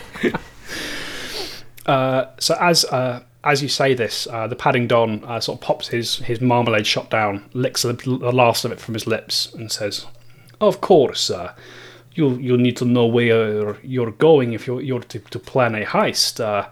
Uh, 1.86 2.26
so 2.40 2.56
as 2.60 2.86
uh, 2.86 3.24
as 3.44 3.62
you 3.62 3.68
say 3.68 3.94
this, 3.94 4.28
uh, 4.28 4.48
the 4.48 4.56
Paddington 4.56 5.24
uh, 5.26 5.40
sort 5.40 5.58
of 5.58 5.62
pops 5.66 5.88
his, 5.88 6.18
his 6.18 6.40
marmalade 6.42 6.86
shot 6.86 7.10
down, 7.10 7.50
licks 7.54 7.82
the, 7.82 7.94
the 7.94 8.32
last 8.32 8.66
of 8.66 8.72
it 8.72 8.80
from 8.80 8.94
his 8.94 9.08
lips, 9.08 9.52
and 9.54 9.72
says, 9.72 10.06
"Of 10.60 10.80
course, 10.80 11.30
uh, 11.32 11.54
you 12.14 12.36
you 12.38 12.58
need 12.58 12.78
to 12.78 12.86
know 12.86 13.06
where 13.06 13.78
you're 13.84 14.12
going 14.12 14.54
if 14.54 14.68
you're, 14.68 14.82
you're 14.82 15.02
to, 15.02 15.20
to 15.20 15.40
plan 15.40 15.76
a 15.76 15.86
heist. 15.86 16.40
Uh, 16.40 16.70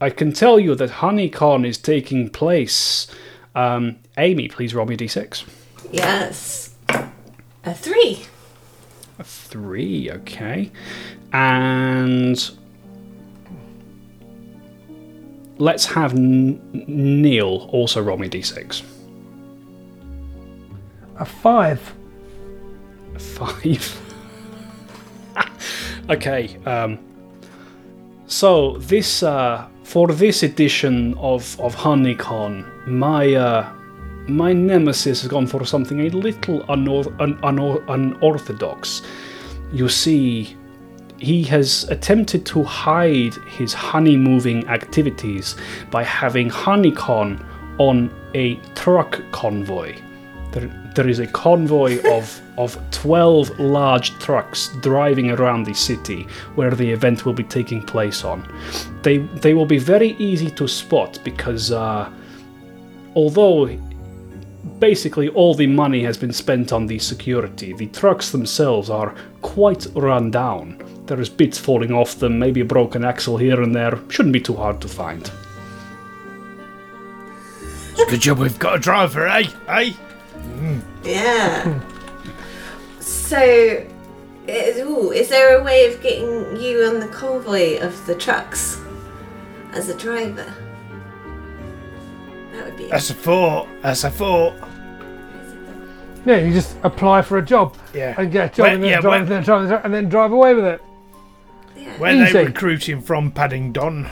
I 0.00 0.10
can 0.10 0.32
tell 0.32 0.60
you 0.60 0.74
that 0.74 0.90
Honeycon 0.90 1.64
is 1.64 1.78
taking 1.78 2.28
place. 2.28 3.06
Um, 3.54 3.96
Amy, 4.16 4.48
please 4.48 4.74
roll 4.74 4.86
me 4.86 4.94
a 4.94 4.98
d6. 4.98 5.44
Yes. 5.90 6.74
A 7.68 7.74
three. 7.74 8.24
A 9.18 9.24
Three, 9.24 10.10
okay, 10.10 10.70
and." 11.32 12.50
Let's 15.60 15.86
have 15.86 16.14
N- 16.14 16.60
Neil 16.86 17.68
also 17.72 18.00
roll 18.00 18.16
me 18.16 18.28
a 18.28 18.30
d6. 18.30 18.82
A 21.18 21.24
five. 21.24 21.80
Five. 23.18 24.00
okay. 26.10 26.56
Um, 26.64 26.98
so 28.28 28.76
this 28.78 29.24
uh, 29.24 29.66
for 29.82 30.06
this 30.08 30.44
edition 30.44 31.14
of 31.18 31.58
of 31.58 31.74
Honeycon, 31.74 32.64
my 32.86 33.34
uh, 33.34 33.72
my 34.28 34.52
nemesis 34.52 35.22
has 35.22 35.28
gone 35.28 35.46
for 35.46 35.64
something 35.64 36.00
a 36.00 36.10
little 36.10 36.60
unor- 36.64 37.14
un- 37.20 37.38
unor- 37.38 37.82
unorthodox. 37.88 39.02
You 39.72 39.88
see, 39.88 40.56
he 41.18 41.42
has 41.44 41.84
attempted 41.84 42.46
to 42.46 42.62
hide 42.62 43.34
his 43.46 43.72
honey 43.72 44.16
moving 44.16 44.66
activities 44.68 45.56
by 45.90 46.04
having 46.04 46.48
Honeycon 46.48 47.44
on 47.78 48.10
a 48.34 48.56
truck 48.74 49.20
convoy. 49.32 49.96
There, 50.52 50.68
there 50.94 51.08
is 51.08 51.18
a 51.18 51.26
convoy 51.26 52.00
of, 52.16 52.40
of 52.56 52.78
12 52.90 53.58
large 53.58 54.18
trucks 54.18 54.68
driving 54.80 55.30
around 55.30 55.64
the 55.64 55.74
city 55.74 56.26
where 56.54 56.70
the 56.70 56.90
event 56.90 57.24
will 57.24 57.32
be 57.32 57.44
taking 57.44 57.82
place 57.82 58.24
on. 58.24 58.46
They, 59.02 59.18
they 59.18 59.54
will 59.54 59.66
be 59.66 59.78
very 59.78 60.10
easy 60.18 60.50
to 60.52 60.68
spot 60.68 61.18
because 61.24 61.72
uh, 61.72 62.10
although 63.14 63.68
basically 64.78 65.28
all 65.30 65.54
the 65.54 65.66
money 65.66 66.02
has 66.04 66.16
been 66.16 66.32
spent 66.32 66.72
on 66.72 66.86
the 66.86 66.98
security, 66.98 67.72
the 67.72 67.86
trucks 67.86 68.30
themselves 68.30 68.90
are 68.90 69.14
quite 69.42 69.86
run 69.94 70.30
down. 70.30 70.82
There 71.06 71.20
is 71.20 71.28
bits 71.28 71.58
falling 71.58 71.92
off 71.92 72.18
them, 72.18 72.38
maybe 72.38 72.60
a 72.60 72.64
broken 72.64 73.04
axle 73.04 73.36
here 73.36 73.62
and 73.62 73.74
there. 73.74 73.98
Shouldn't 74.08 74.32
be 74.32 74.40
too 74.40 74.54
hard 74.54 74.80
to 74.82 74.88
find. 74.88 75.30
It's 77.92 78.02
a 78.02 78.06
Good 78.06 78.20
job 78.20 78.38
we've 78.38 78.58
got 78.58 78.76
a 78.76 78.78
driver, 78.78 79.26
eh? 79.26 79.48
Eh? 79.68 79.92
Yeah. 81.02 81.80
so, 83.00 83.86
is, 84.46 84.78
ooh, 84.78 85.12
is 85.12 85.28
there 85.28 85.58
a 85.58 85.62
way 85.64 85.92
of 85.92 86.00
getting 86.02 86.60
you 86.60 86.84
on 86.84 87.00
the 87.00 87.08
convoy 87.08 87.80
of 87.80 88.06
the 88.06 88.14
trucks 88.14 88.80
as 89.72 89.88
a 89.88 89.96
driver? 89.96 90.54
That 92.58 92.66
would 92.66 92.76
be. 92.76 92.88
That's 92.88 93.10
a 93.10 93.14
thought. 93.14 93.68
That's 93.82 94.04
a 94.04 94.10
thought. 94.10 94.54
Yeah, 96.26 96.38
you 96.38 96.52
just 96.52 96.76
apply 96.82 97.22
for 97.22 97.38
a 97.38 97.42
job 97.42 97.76
Yeah. 97.94 98.14
and 98.18 98.30
get 98.30 98.52
a 98.52 98.56
job 98.56 98.64
Where- 98.64 98.74
and, 98.74 98.82
then 98.82 98.90
yeah, 98.90 99.00
drive, 99.00 99.10
where- 99.12 99.20
and, 99.20 99.28
then 99.28 99.42
drive, 99.44 99.84
and 99.84 99.94
then 99.94 100.08
drive 100.08 100.32
away 100.32 100.54
with 100.54 100.64
it. 100.64 100.80
yeah. 101.76 101.98
Where 101.98 102.12
are 102.12 102.16
they 102.18 102.28
Easy. 102.40 102.44
recruiting 102.44 103.00
from 103.00 103.30
Paddington? 103.30 104.08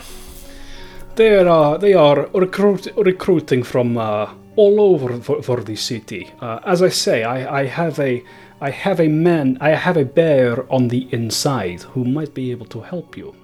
They 1.17 1.35
are 1.37 1.49
uh, 1.49 1.77
they 1.79 1.95
are 1.95 2.29
recruit, 2.35 2.87
recruiting 2.97 3.63
from 3.65 3.99
uh, 3.99 4.31
all 4.55 4.81
over 4.81 5.19
for, 5.21 5.43
for 5.43 5.61
the 5.63 5.75
city. 5.77 6.31
Uh, 6.41 6.61
as 6.65 6.83
I 6.83 6.91
say, 6.91 7.25
I, 7.25 7.61
I 7.61 7.65
have 7.67 7.99
a 7.99 8.23
I 8.61 8.71
have 8.71 9.01
a 9.01 9.09
man 9.09 9.59
I 9.61 9.71
have 9.71 9.97
a 9.97 10.05
bear 10.05 10.71
on 10.73 10.89
the 10.89 11.09
inside 11.13 11.83
who 11.93 12.05
might 12.05 12.33
be 12.35 12.51
able 12.51 12.67
to 12.67 12.81
help 12.83 13.17
you. 13.17 13.35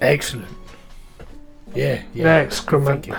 Excellent. 0.00 0.48
Yeah, 1.74 2.02
yeah. 2.14 2.36
Excrement. 2.36 3.06
Thank 3.06 3.06
you. 3.08 3.16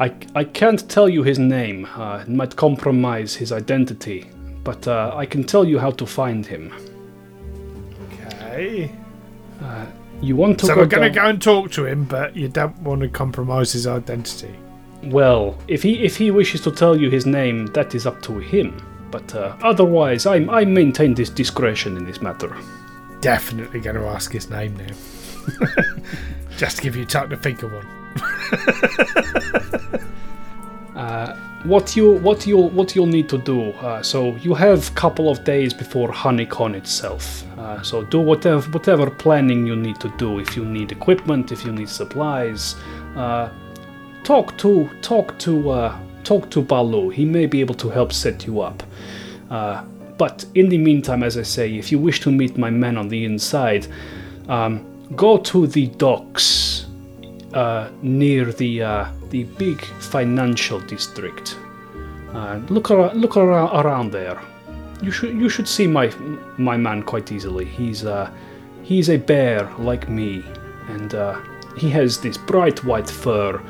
I, 0.00 0.12
I 0.34 0.44
can't 0.44 0.88
tell 0.88 1.10
you 1.10 1.22
his 1.22 1.38
name. 1.38 1.86
Uh, 1.94 2.22
it 2.22 2.28
might 2.28 2.56
compromise 2.56 3.34
his 3.34 3.52
identity, 3.52 4.30
but 4.64 4.88
uh, 4.88 5.12
I 5.14 5.26
can 5.26 5.44
tell 5.44 5.64
you 5.64 5.78
how 5.78 5.90
to 5.90 6.06
find 6.06 6.46
him. 6.46 6.72
Okay. 8.06 8.90
You 10.22 10.36
want 10.36 10.58
to 10.60 10.66
So 10.66 10.74
go 10.74 10.80
we're 10.80 10.86
going 10.86 11.12
to 11.12 11.18
go 11.18 11.26
and 11.26 11.40
talk 11.40 11.70
to 11.72 11.86
him, 11.86 12.04
but 12.04 12.34
you 12.34 12.48
don't 12.48 12.78
want 12.80 13.02
to 13.02 13.08
compromise 13.08 13.72
his 13.72 13.86
identity. 13.86 14.54
Well, 15.04 15.56
if 15.68 15.82
he 15.82 16.02
if 16.02 16.16
he 16.16 16.30
wishes 16.30 16.60
to 16.62 16.70
tell 16.70 16.94
you 16.96 17.08
his 17.08 17.24
name, 17.24 17.66
that 17.68 17.94
is 17.94 18.06
up 18.06 18.20
to 18.22 18.38
him. 18.38 18.82
But 19.10 19.34
uh, 19.34 19.56
otherwise, 19.62 20.26
I 20.26 20.36
I 20.36 20.64
maintain 20.64 21.14
this 21.14 21.30
discretion 21.30 21.96
in 21.96 22.04
this 22.04 22.20
matter. 22.20 22.54
Definitely 23.20 23.80
going 23.80 23.96
to 23.96 24.06
ask 24.06 24.32
his 24.32 24.50
name 24.50 24.76
now. 24.76 25.66
Just 26.58 26.78
to 26.78 26.82
give 26.82 26.96
you 26.96 27.06
time 27.06 27.30
to 27.30 27.36
think 27.36 27.62
of 27.62 27.72
one. 27.72 27.99
What 31.64 31.94
you 31.94 32.12
what 32.12 32.46
you 32.46 32.56
what 32.56 32.96
you'll 32.96 33.04
need 33.04 33.28
to 33.28 33.36
do. 33.36 33.72
Uh, 33.72 34.02
so 34.02 34.34
you 34.36 34.54
have 34.54 34.88
a 34.88 34.92
couple 34.92 35.28
of 35.28 35.44
days 35.44 35.74
before 35.74 36.10
Honeycon 36.10 36.74
itself. 36.74 37.44
Uh, 37.58 37.82
so 37.82 38.02
do 38.02 38.18
whatever 38.18 38.62
whatever 38.70 39.10
planning 39.10 39.66
you 39.66 39.76
need 39.76 40.00
to 40.00 40.08
do. 40.16 40.38
If 40.38 40.56
you 40.56 40.64
need 40.64 40.90
equipment, 40.90 41.52
if 41.52 41.62
you 41.62 41.70
need 41.70 41.90
supplies, 41.90 42.76
uh, 43.14 43.50
talk 44.24 44.56
to 44.56 44.88
talk 45.02 45.38
to 45.40 45.70
uh, 45.70 45.98
talk 46.24 46.50
to 46.50 46.62
Baloo. 46.62 47.10
He 47.10 47.26
may 47.26 47.44
be 47.44 47.60
able 47.60 47.74
to 47.74 47.90
help 47.90 48.14
set 48.14 48.46
you 48.46 48.62
up. 48.62 48.82
Uh, 49.50 49.84
but 50.16 50.46
in 50.54 50.70
the 50.70 50.78
meantime, 50.78 51.22
as 51.22 51.36
I 51.36 51.42
say, 51.42 51.76
if 51.76 51.92
you 51.92 51.98
wish 51.98 52.20
to 52.20 52.32
meet 52.32 52.56
my 52.56 52.70
men 52.70 52.96
on 52.96 53.08
the 53.08 53.26
inside, 53.26 53.86
um, 54.48 54.82
go 55.14 55.36
to 55.36 55.66
the 55.66 55.88
docks 55.88 56.79
uh, 57.54 57.90
near 58.02 58.46
the 58.52 58.82
uh, 58.82 59.06
the 59.30 59.44
big 59.44 59.80
financial 60.00 60.80
district. 60.80 61.56
Uh, 62.32 62.60
look 62.68 62.90
ar- 62.90 63.14
look 63.14 63.36
ar- 63.36 63.84
around 63.84 64.12
there. 64.12 64.40
You 65.02 65.10
should 65.10 65.34
you 65.34 65.48
should 65.48 65.68
see 65.68 65.86
my 65.86 66.12
my 66.58 66.76
man 66.76 67.02
quite 67.02 67.32
easily. 67.32 67.64
He's 67.64 68.04
uh, 68.04 68.30
he's 68.82 69.08
a 69.10 69.16
bear 69.16 69.68
like 69.78 70.08
me, 70.08 70.44
and 70.88 71.14
uh, 71.14 71.38
he 71.76 71.90
has 71.90 72.20
this 72.20 72.36
bright 72.36 72.84
white 72.84 73.10
fur. 73.10 73.60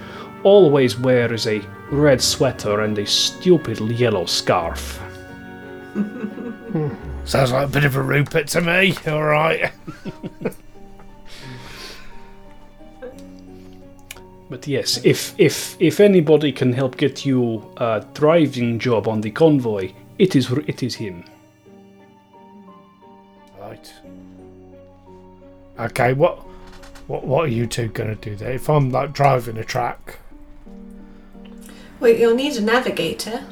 Always 0.42 0.98
wears 0.98 1.46
a 1.46 1.62
red 1.90 2.20
sweater 2.20 2.80
and 2.80 2.98
a 2.98 3.06
stupid 3.06 3.78
yellow 3.80 4.24
scarf. 4.26 5.00
Sounds 7.24 7.52
like 7.52 7.68
a 7.68 7.70
bit 7.70 7.84
of 7.84 7.96
a 7.96 8.02
Rupert 8.02 8.46
to 8.48 8.60
me. 8.60 8.94
All 9.06 9.22
right. 9.22 9.70
But 14.50 14.66
yes, 14.66 15.00
if 15.04 15.34
if 15.38 15.76
if 15.80 16.00
anybody 16.00 16.50
can 16.52 16.72
help 16.72 16.96
get 16.96 17.24
you 17.24 17.64
a 17.76 18.04
driving 18.14 18.78
job 18.80 19.06
on 19.06 19.20
the 19.20 19.30
convoy, 19.30 19.92
it 20.18 20.34
is 20.34 20.50
it 20.66 20.82
is 20.82 20.96
him. 20.96 21.24
Right. 23.60 23.92
Okay. 25.78 26.12
What? 26.14 26.38
What? 27.06 27.24
What 27.26 27.44
are 27.44 27.52
you 27.52 27.66
two 27.66 27.88
going 27.88 28.10
to 28.16 28.16
do 28.30 28.34
there? 28.34 28.50
If 28.52 28.68
I'm 28.68 28.90
like 28.90 29.12
driving 29.12 29.56
a 29.56 29.64
truck, 29.64 30.18
Wait, 32.00 32.18
you'll 32.18 32.34
need 32.34 32.56
a 32.56 32.60
navigator. 32.62 33.44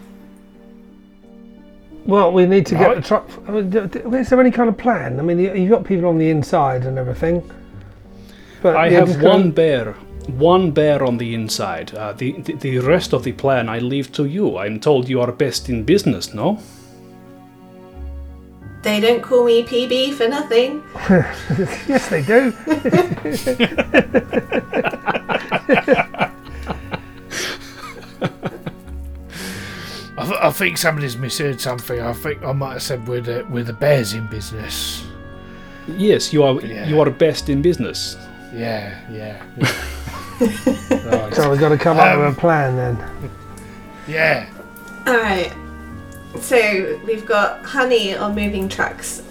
Well, 2.06 2.32
we 2.32 2.46
need 2.46 2.64
to 2.66 2.74
get 2.74 2.86
Right. 2.88 2.96
the 2.96 3.02
truck. 3.02 3.28
I 3.46 3.50
mean, 3.50 3.68
d- 3.68 3.86
d- 3.86 4.16
is 4.16 4.30
there 4.30 4.40
any 4.40 4.50
kind 4.50 4.70
of 4.70 4.78
plan? 4.78 5.20
I 5.20 5.22
mean, 5.22 5.38
you- 5.38 5.52
you've 5.52 5.68
got 5.70 5.84
people 5.84 6.08
on 6.08 6.16
the 6.16 6.30
inside 6.30 6.86
and 6.86 6.96
everything. 6.96 7.42
But 8.62 8.74
I 8.76 8.86
yeah, 8.88 9.00
have 9.00 9.08
just 9.08 9.20
one 9.20 9.42
kinda- 9.42 9.54
bear, 9.54 9.94
one 10.28 10.70
bear 10.73 11.04
on 11.04 11.18
the 11.18 11.35
inside. 11.35 11.94
Uh, 11.94 12.12
the, 12.12 12.32
the 12.42 12.52
the 12.54 12.78
rest 12.78 13.12
of 13.12 13.25
the 13.25 13.32
plan 13.32 13.68
I 13.68 13.78
leave 13.78 14.12
to 14.12 14.25
you. 14.25 14.58
I'm 14.58 14.78
told 14.80 15.08
you 15.08 15.20
are 15.20 15.32
best 15.32 15.68
in 15.68 15.85
business, 15.85 16.35
no? 16.35 16.58
They 18.82 19.00
don't 19.00 19.23
call 19.23 19.44
me 19.44 19.64
PB 19.64 20.14
for 20.14 20.28
nothing. 20.28 20.82
Yes, 21.88 22.08
they 22.08 22.23
do. 22.23 22.52
I, 30.16 30.25
th- 30.25 30.40
I 30.40 30.50
think 30.50 30.78
somebody's 30.78 31.16
misheard 31.16 31.61
something. 31.61 32.00
I 32.00 32.12
think 32.12 32.42
I 32.42 32.52
might 32.52 32.75
have 32.75 32.82
said 32.82 33.06
we're 33.06 33.20
the 33.20 33.47
we're 33.50 33.64
the 33.64 33.73
bears 33.73 34.14
in 34.14 34.26
business. 34.28 35.04
Yes, 35.87 36.32
you 36.32 36.42
are. 36.42 36.61
Yeah. 36.61 36.87
You 36.88 37.00
are 37.00 37.11
best 37.11 37.49
in 37.49 37.62
business. 37.62 38.16
Yeah. 38.52 38.99
Yeah. 39.11 39.42
yeah. 39.56 39.75
right. 40.40 41.35
So 41.35 41.50
we've 41.50 41.61
got 41.61 41.71
to 41.71 41.78
come 41.78 41.99
up 41.99 42.14
Um, 42.14 42.21
with 42.21 42.37
a 42.37 42.40
plan 42.40 42.76
then. 42.76 43.30
Yeah. 44.07 44.49
All 45.07 45.16
right. 45.16 45.52
So 46.40 47.00
we've 47.07 47.26
got 47.26 47.64
honey 47.64 48.14
on 48.14 48.35
moving 48.35 48.68
trucks. 48.68 49.23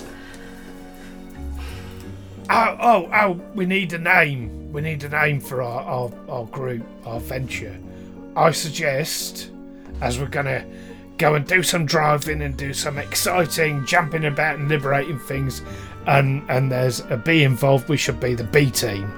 Oh, 2.49 2.77
oh, 2.79 3.09
oh, 3.13 3.41
we 3.55 3.65
need 3.65 3.93
a 3.93 3.97
name. 3.97 4.71
We 4.71 4.81
need 4.81 5.03
a 5.03 5.09
name 5.09 5.39
for 5.39 5.61
our, 5.61 5.81
our, 5.81 6.11
our 6.29 6.45
group, 6.45 6.83
our 7.05 7.19
venture. 7.19 7.77
I 8.35 8.51
suggest, 8.51 9.51
as 10.01 10.19
we're 10.19 10.27
going 10.27 10.45
to 10.45 10.65
go 11.17 11.35
and 11.35 11.45
do 11.45 11.63
some 11.63 11.85
driving 11.85 12.41
and 12.41 12.55
do 12.55 12.73
some 12.73 12.97
exciting 12.97 13.85
jumping 13.85 14.25
about 14.25 14.59
and 14.59 14.69
liberating 14.69 15.19
things, 15.19 15.61
and, 16.05 16.43
and 16.49 16.71
there's 16.71 17.01
a 17.09 17.17
bee 17.17 17.43
involved, 17.43 17.89
we 17.89 17.97
should 17.97 18.19
be 18.19 18.33
the 18.33 18.43
B 18.45 18.69
team. 18.71 19.11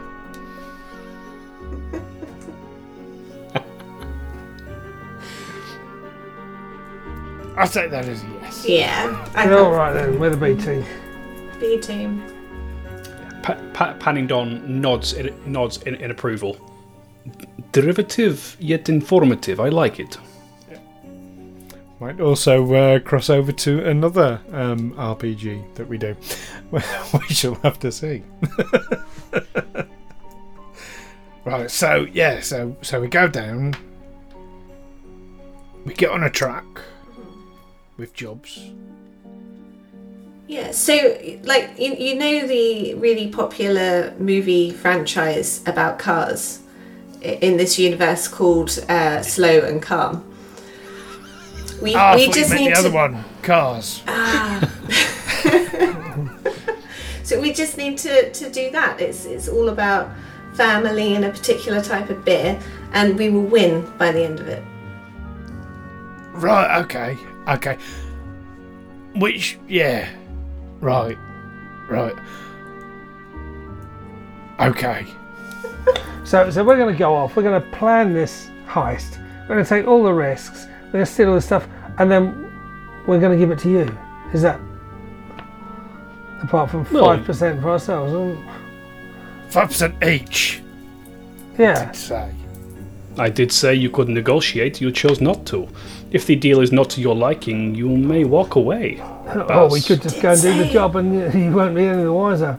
I'll 7.59 7.67
take 7.67 7.91
that 7.91 8.05
as 8.05 8.23
a 8.23 8.27
yes. 8.41 8.65
Yeah. 8.65 9.31
I 9.35 9.51
All 9.51 9.65
got 9.65 9.69
right 9.71 9.93
then, 9.93 10.17
we're 10.17 10.29
the 10.29 10.37
B 10.37 10.55
team. 10.55 10.85
B 11.59 11.77
team. 11.77 12.23
Pa- 13.43 13.59
pa- 13.73 13.95
Paddington 13.99 14.79
nods 14.79 15.11
in, 15.11 15.35
nods 15.45 15.83
in, 15.83 15.95
in 15.95 16.09
approval. 16.09 16.55
Derivative 17.73 18.55
yet 18.59 18.87
informative. 18.87 19.59
I 19.59 19.67
like 19.67 19.99
it. 19.99 20.17
Might 21.99 22.21
also 22.21 22.73
uh, 22.73 22.99
cross 22.99 23.29
over 23.29 23.51
to 23.51 23.85
another 23.85 24.39
um, 24.53 24.93
RPG 24.93 25.75
that 25.75 25.85
we 25.85 25.97
do. 25.97 26.15
we 26.71 26.79
shall 27.27 27.55
have 27.55 27.77
to 27.79 27.91
see. 27.91 28.23
right, 31.43 31.69
so 31.69 32.07
yeah, 32.13 32.39
so 32.39 32.77
so 32.81 33.01
we 33.01 33.09
go 33.09 33.27
down. 33.27 33.75
We 35.83 35.93
get 35.93 36.11
on 36.11 36.23
a 36.23 36.29
truck 36.29 36.85
with 37.99 38.13
jobs. 38.13 38.71
Yeah. 40.47 40.71
So, 40.71 40.93
like, 41.43 41.77
you, 41.77 41.93
you 41.93 42.15
know 42.15 42.47
the 42.47 42.95
really 42.95 43.27
popular 43.27 44.15
movie 44.17 44.71
franchise 44.71 45.61
about 45.67 45.99
cars 45.99 46.59
in 47.21 47.57
this 47.57 47.77
universe 47.77 48.27
called 48.27 48.83
uh, 48.89 49.21
Slow 49.21 49.59
and 49.59 49.81
Calm. 49.81 50.25
We, 51.81 51.93
Ah, 51.93 52.15
we 52.15 52.29
just 52.31 52.51
need 52.51 52.71
the 52.71 52.73
to 52.73 52.79
other 52.79 52.91
one, 52.91 53.23
cars. 53.43 54.01
Ah. 54.07 54.75
So 57.29 57.39
we 57.39 57.53
just 57.53 57.77
need 57.77 57.99
to, 57.99 58.31
to 58.31 58.49
do 58.49 58.71
that. 58.71 58.99
It's 58.99 59.25
it's 59.25 59.47
all 59.47 59.69
about 59.69 60.09
family 60.55 61.13
and 61.13 61.23
a 61.25 61.29
particular 61.29 61.79
type 61.79 62.09
of 62.09 62.25
beer, 62.25 62.59
and 62.91 63.15
we 63.19 63.29
will 63.29 63.43
win 63.43 63.85
by 63.99 64.11
the 64.11 64.23
end 64.23 64.39
of 64.39 64.47
it. 64.47 64.63
Right, 66.33 66.81
okay, 66.85 67.15
okay. 67.49 67.77
Which, 69.15 69.57
yeah, 69.67 70.09
right, 70.79 71.17
right. 71.89 72.15
Okay. 74.59 75.05
So, 76.25 76.49
so 76.51 76.63
we're 76.63 76.77
going 76.77 76.93
to 76.93 76.99
go 76.99 77.15
off. 77.15 77.35
We're 77.35 77.43
going 77.43 77.61
to 77.61 77.77
plan 77.77 78.13
this 78.13 78.49
heist. 78.67 79.17
We're 79.41 79.55
going 79.55 79.63
to 79.63 79.69
take 79.69 79.87
all 79.87 80.03
the 80.03 80.13
risks. 80.13 80.67
We're 80.85 80.91
going 80.91 81.05
to 81.05 81.11
steal 81.11 81.29
all 81.29 81.35
the 81.35 81.41
stuff, 81.41 81.67
and 81.97 82.11
then 82.11 82.51
we're 83.07 83.19
going 83.19 83.31
to 83.31 83.37
give 83.37 83.51
it 83.51 83.59
to 83.59 83.69
you. 83.69 83.97
Is 84.33 84.43
that 84.43 84.59
apart 86.43 86.69
from 86.69 86.85
five 86.85 87.25
percent 87.25 87.61
for 87.61 87.71
ourselves? 87.71 88.39
Five 89.49 89.69
percent 89.69 90.03
each. 90.03 90.61
Yeah. 91.57 91.91
Say. 91.93 92.31
I 93.19 93.29
did 93.29 93.51
say 93.51 93.75
you 93.75 93.89
could 93.89 94.07
negotiate. 94.09 94.79
You 94.81 94.91
chose 94.91 95.19
not 95.21 95.45
to. 95.47 95.67
If 96.11 96.25
the 96.25 96.35
deal 96.35 96.61
is 96.61 96.71
not 96.71 96.89
to 96.91 97.01
your 97.01 97.15
liking, 97.15 97.75
you 97.75 97.89
may 97.89 98.23
walk 98.23 98.55
away. 98.55 99.01
Oh, 99.31 99.69
we 99.71 99.79
could 99.79 100.01
just 100.01 100.19
go 100.23 100.31
and 100.31 100.41
do 100.41 100.57
the 100.57 100.65
job, 100.65 100.95
and 100.95 101.13
you- 101.13 101.29
you 101.45 101.51
won't 101.51 101.75
be 101.75 101.85
any 101.85 102.01
the 102.01 102.11
wiser. 102.11 102.57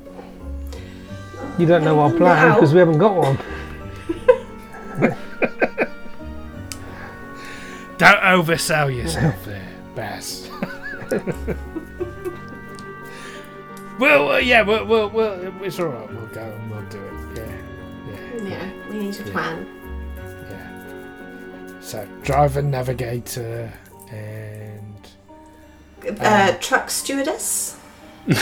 You 1.59 1.67
don't 1.67 1.83
know 1.83 1.99
our 1.99 2.13
plan 2.13 2.55
because 2.55 2.73
we 2.73 2.79
haven't 2.79 2.99
got 2.99 3.17
one. 3.17 3.37
Don't 7.99 8.21
oversell 8.21 8.95
yourself 8.97 9.35
there, 9.45 9.69
Baz. 9.95 10.49
well, 13.99 14.31
uh, 14.33 14.39
yeah, 14.39 14.63
we'll, 14.63 14.87
we'll, 14.87 15.11
we'll, 15.11 15.63
it's 15.65 15.79
all 15.81 15.89
right. 15.89 16.09
We'll 16.09 16.27
go 16.29 16.41
and 16.43 16.71
we'll 16.71 16.83
do 16.89 16.99
it. 17.35 17.49
Yeah, 18.43 18.49
Yeah, 18.49 18.71
we 18.89 18.99
need 19.01 19.21
a 19.21 19.25
plan. 19.25 19.67
Yeah. 21.81 21.87
So, 21.87 22.07
driver, 22.23 22.63
navigator, 22.63 23.73
and 24.11 24.97
Uh, 26.21 26.53
truck 26.61 26.91
stewardess. 26.91 27.77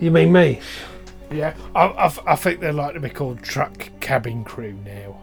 You 0.00 0.10
mean 0.10 0.32
me? 0.32 0.60
yeah, 1.32 1.54
I, 1.74 1.84
I, 1.86 2.12
I 2.26 2.36
think 2.36 2.60
they're 2.60 2.74
like 2.74 2.92
to 2.92 3.00
be 3.00 3.08
called 3.08 3.42
truck 3.42 3.88
cabin 4.00 4.44
crew 4.44 4.76
now. 4.84 5.18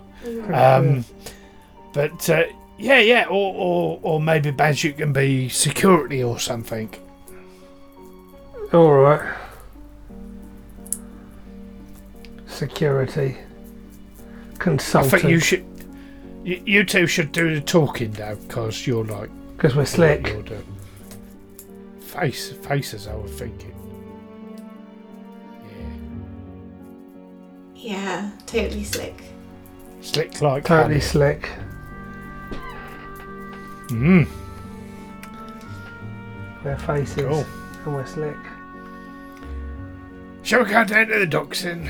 Um, 0.51 1.05
but 1.93 2.27
uh, 2.29 2.45
yeah, 2.79 2.97
yeah, 2.99 3.25
or 3.29 3.53
or 3.53 3.99
or 4.01 4.19
maybe 4.21 4.49
Baz, 4.49 4.83
you 4.83 4.93
can 4.93 5.13
be 5.13 5.49
security 5.49 6.23
or 6.23 6.39
something. 6.39 6.89
All 8.73 8.91
right. 8.93 9.35
Security. 12.47 13.37
I 13.37 14.57
Consultant. 14.57 15.11
think 15.21 15.23
you 15.31 15.39
should. 15.39 15.65
You, 16.43 16.61
you 16.65 16.83
two 16.83 17.05
should 17.07 17.31
do 17.31 17.53
the 17.55 17.61
talking 17.61 18.13
now, 18.13 18.35
because 18.35 18.85
you're 18.87 19.05
like 19.05 19.29
Because 19.55 19.75
we're 19.75 19.85
slick. 19.85 20.27
You're 20.27 20.41
the 20.43 20.63
face 21.99 22.51
faces. 22.51 23.07
I 23.07 23.15
was 23.15 23.31
thinking. 23.31 23.67
Yeah, 27.75 27.93
Yeah, 27.93 28.31
totally 28.45 28.83
slick. 28.83 29.21
slick 30.01 30.41
like 30.41 30.65
Totally 30.65 30.95
honey. 30.95 30.99
slick. 30.99 31.49
Mm, 33.89 34.25
We're 36.63 36.77
faces. 36.77 37.15
cool. 37.15 37.45
And 37.85 37.93
we're 37.93 38.05
slick. 38.05 38.37
Shall 40.43 40.63
we 40.63 40.69
go 40.69 40.83
down 40.85 41.07
to 41.07 41.19
the 41.19 41.27
docks 41.27 41.63
then? 41.63 41.89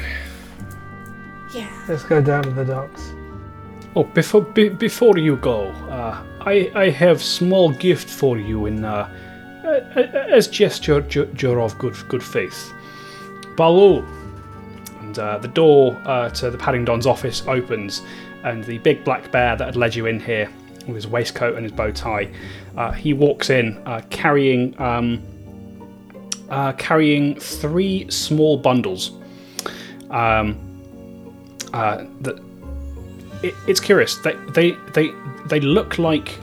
Yeah. 1.53 1.69
Let's 1.87 2.03
go 2.03 2.21
down 2.21 2.43
to 2.43 2.49
the 2.51 2.65
docks. 2.65 3.11
Oh, 3.93 4.05
before 4.05 4.41
be, 4.41 4.69
before 4.69 5.17
you 5.17 5.35
go, 5.35 5.67
uh, 5.89 6.23
I 6.39 6.71
I 6.75 6.89
have 6.91 7.21
small 7.21 7.71
gift 7.71 8.09
for 8.09 8.37
you 8.37 8.65
in 8.65 8.85
uh, 8.85 9.09
as 10.31 10.47
gesture 10.47 11.01
gesture 11.01 11.59
of 11.59 11.77
good 11.77 11.95
good 12.07 12.23
faith. 12.23 12.71
Baloo, 13.57 14.05
and 15.01 15.19
uh, 15.19 15.39
the 15.39 15.49
door 15.49 16.01
uh, 16.05 16.29
to 16.29 16.49
the 16.49 16.57
Paddington's 16.57 17.05
office 17.05 17.43
opens, 17.47 18.01
and 18.45 18.63
the 18.63 18.77
big 18.77 19.03
black 19.03 19.29
bear 19.29 19.57
that 19.57 19.65
had 19.65 19.75
led 19.75 19.93
you 19.93 20.05
in 20.05 20.21
here, 20.21 20.49
with 20.87 20.95
his 20.95 21.07
waistcoat 21.07 21.55
and 21.55 21.63
his 21.65 21.73
bow 21.73 21.91
tie, 21.91 22.31
uh, 22.77 22.91
he 22.93 23.11
walks 23.11 23.49
in 23.49 23.77
uh, 23.85 24.01
carrying 24.09 24.79
um, 24.79 25.21
carrying 26.77 27.37
three 27.37 28.09
small 28.09 28.55
bundles. 28.55 29.11
Um, 30.11 30.57
that 31.73 32.41
it, 33.43 33.55
it's 33.67 33.79
curious. 33.79 34.15
They, 34.17 34.33
they 34.53 34.71
they 34.93 35.13
they 35.45 35.59
look 35.59 35.97
like 35.99 36.39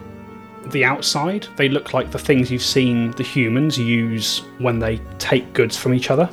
the 0.67 0.85
outside. 0.85 1.47
They 1.57 1.69
look 1.69 1.95
like 1.95 2.11
the 2.11 2.19
things 2.19 2.51
you've 2.51 2.63
seen 2.63 3.13
the 3.13 3.23
humans 3.23 3.79
use 3.79 4.43
when 4.59 4.79
they 4.79 5.01
take 5.19 5.53
goods 5.53 5.77
from 5.77 5.95
each 5.95 6.11
other. 6.11 6.29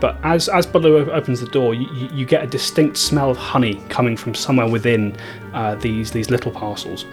But 0.00 0.16
as 0.24 0.48
as 0.48 0.66
Baloo 0.66 1.10
opens 1.10 1.40
the 1.40 1.46
door, 1.48 1.74
you, 1.74 1.86
you- 1.94 2.08
you 2.12 2.26
get 2.26 2.42
a 2.42 2.46
distinct 2.46 2.96
smell 2.96 3.30
of 3.30 3.36
honey 3.36 3.80
coming 3.88 4.16
from 4.16 4.34
somewhere 4.34 4.68
within 4.68 5.16
uh, 5.52 5.76
these 5.76 6.10
these 6.10 6.30
little 6.30 6.50
parcels. 6.52 7.04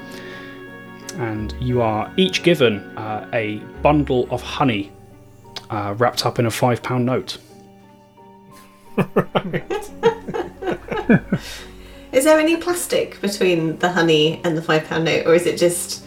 And 1.18 1.54
you 1.60 1.82
are 1.82 2.12
each 2.18 2.42
given 2.42 2.80
uh, 2.98 3.30
a 3.34 3.58
bundle 3.82 4.28
of 4.32 4.42
honey 4.42 4.92
uh, 5.70 5.94
wrapped 5.98 6.26
up 6.26 6.40
in 6.40 6.46
a 6.46 6.52
five 6.52 6.82
pound 6.82 7.06
note. 7.06 7.38
Is 12.12 12.26
there 12.26 12.40
any 12.40 12.58
plastic 12.58 13.20
between 13.22 13.78
the 13.80 13.92
honey 13.92 14.42
and 14.44 14.58
the 14.58 14.62
five 14.62 14.86
pound 14.88 15.06
note, 15.06 15.26
or 15.26 15.34
is 15.34 15.46
it 15.46 15.58
just 15.58 16.04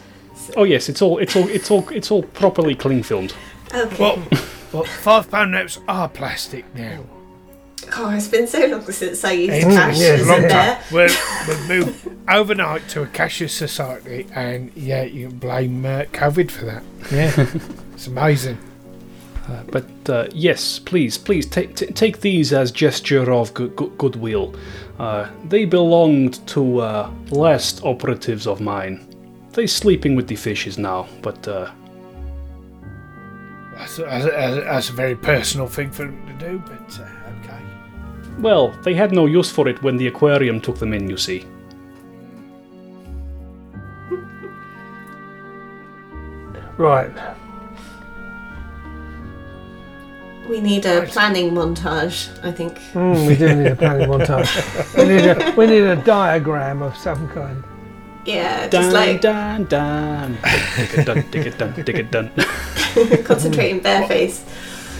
Oh 0.55 0.63
yes, 0.63 0.89
it's 0.89 1.01
all 1.01 1.17
it's 1.17 1.35
all 1.35 1.47
it's 1.49 1.71
all 1.71 1.87
it's 1.89 2.11
all 2.11 2.23
properly 2.23 2.75
cling 2.75 3.03
filmed. 3.03 3.33
okay? 3.73 3.95
Well, 3.99 4.21
well, 4.71 4.83
five 4.83 5.29
pound 5.31 5.51
notes 5.51 5.79
are 5.87 6.07
plastic 6.07 6.65
now. 6.75 7.03
oh, 7.97 8.09
it's 8.11 8.27
been 8.27 8.45
so 8.47 8.65
long 8.67 8.81
since 8.91 9.23
I 9.23 9.31
used 9.31 9.53
It's 9.53 9.65
cash, 9.65 9.99
yeah, 9.99 10.13
isn't 10.13 10.27
long 10.27 10.41
there? 10.41 10.75
time. 10.75 10.83
We've, 10.91 11.47
we've 11.47 11.67
moved 11.67 12.09
overnight 12.29 12.87
to 12.89 13.01
a 13.03 13.07
cashless 13.07 13.51
society, 13.51 14.27
and 14.35 14.71
yeah, 14.75 15.03
you 15.03 15.29
can 15.29 15.37
blame 15.39 15.85
uh, 15.85 16.03
COVID 16.11 16.51
for 16.51 16.65
that. 16.65 16.83
Yeah, 17.11 17.33
it's 17.93 18.07
amazing. 18.07 18.57
Uh, 19.47 19.63
but 19.71 19.85
uh, 20.09 20.27
yes, 20.33 20.79
please, 20.79 21.17
please 21.17 21.45
take 21.45 21.75
t- 21.75 21.85
take 21.87 22.19
these 22.21 22.51
as 22.51 22.71
gesture 22.71 23.31
of 23.31 23.53
gu- 23.53 23.69
gu- 23.69 23.91
goodwill. 23.97 24.55
Uh, 24.97 25.27
they 25.49 25.65
belonged 25.65 26.45
to 26.47 26.79
uh, 26.79 27.11
last 27.29 27.83
operatives 27.83 28.47
of 28.47 28.59
mine. 28.59 29.05
they 29.53 29.67
sleeping 29.67 30.15
with 30.15 30.27
the 30.27 30.35
fishes 30.35 30.77
now, 30.77 31.07
but 31.21 31.47
uh, 31.47 31.69
That's, 33.77 33.97
that's, 33.97 34.25
that's, 34.25 34.55
that's 34.65 34.89
a 34.89 34.93
very 34.93 35.15
personal 35.15 35.67
thing 35.67 35.91
for 35.91 36.05
them 36.05 36.25
to 36.27 36.33
do, 36.49 36.57
but 36.65 36.99
uh, 36.99 37.07
okay. 37.43 37.61
well, 38.39 38.71
they 38.83 38.95
had 38.95 39.11
no 39.11 39.27
use 39.27 39.51
for 39.51 39.67
it 39.67 39.81
when 39.83 39.97
the 39.97 40.07
aquarium 40.07 40.59
took 40.59 40.77
them 40.79 40.93
in. 40.93 41.09
You 41.09 41.17
see. 41.17 41.45
Right. 46.77 47.11
We 50.49 50.61
need 50.61 50.85
a 50.85 51.05
planning 51.07 51.51
montage, 51.51 52.29
I 52.43 52.51
think. 52.51 52.77
Mm, 52.93 53.27
we 53.27 53.35
do 53.35 53.55
need 53.55 53.67
a 53.71 53.75
planning 53.75 54.07
montage. 54.09 54.97
We 54.97 55.05
need 55.05 55.25
a, 55.25 55.55
we 55.55 55.65
need 55.65 55.83
a 55.83 55.95
diagram 55.95 56.81
of 56.83 56.95
some 56.97 57.27
kind. 57.29 57.63
Yeah, 58.25 58.67
just 58.67 58.91
Dun 58.91 58.93
like 58.93 59.21
dun 59.21 59.65
dun. 59.65 60.37
Dig 60.77 60.93
it 60.99 61.05
dun, 61.05 61.25
dig 61.31 61.45
it 61.47 61.57
dun, 61.57 61.73
dig 61.73 61.95
it 61.95 62.11
dun. 62.11 62.31
concentrating 63.23 63.81
bareface. 63.81 64.43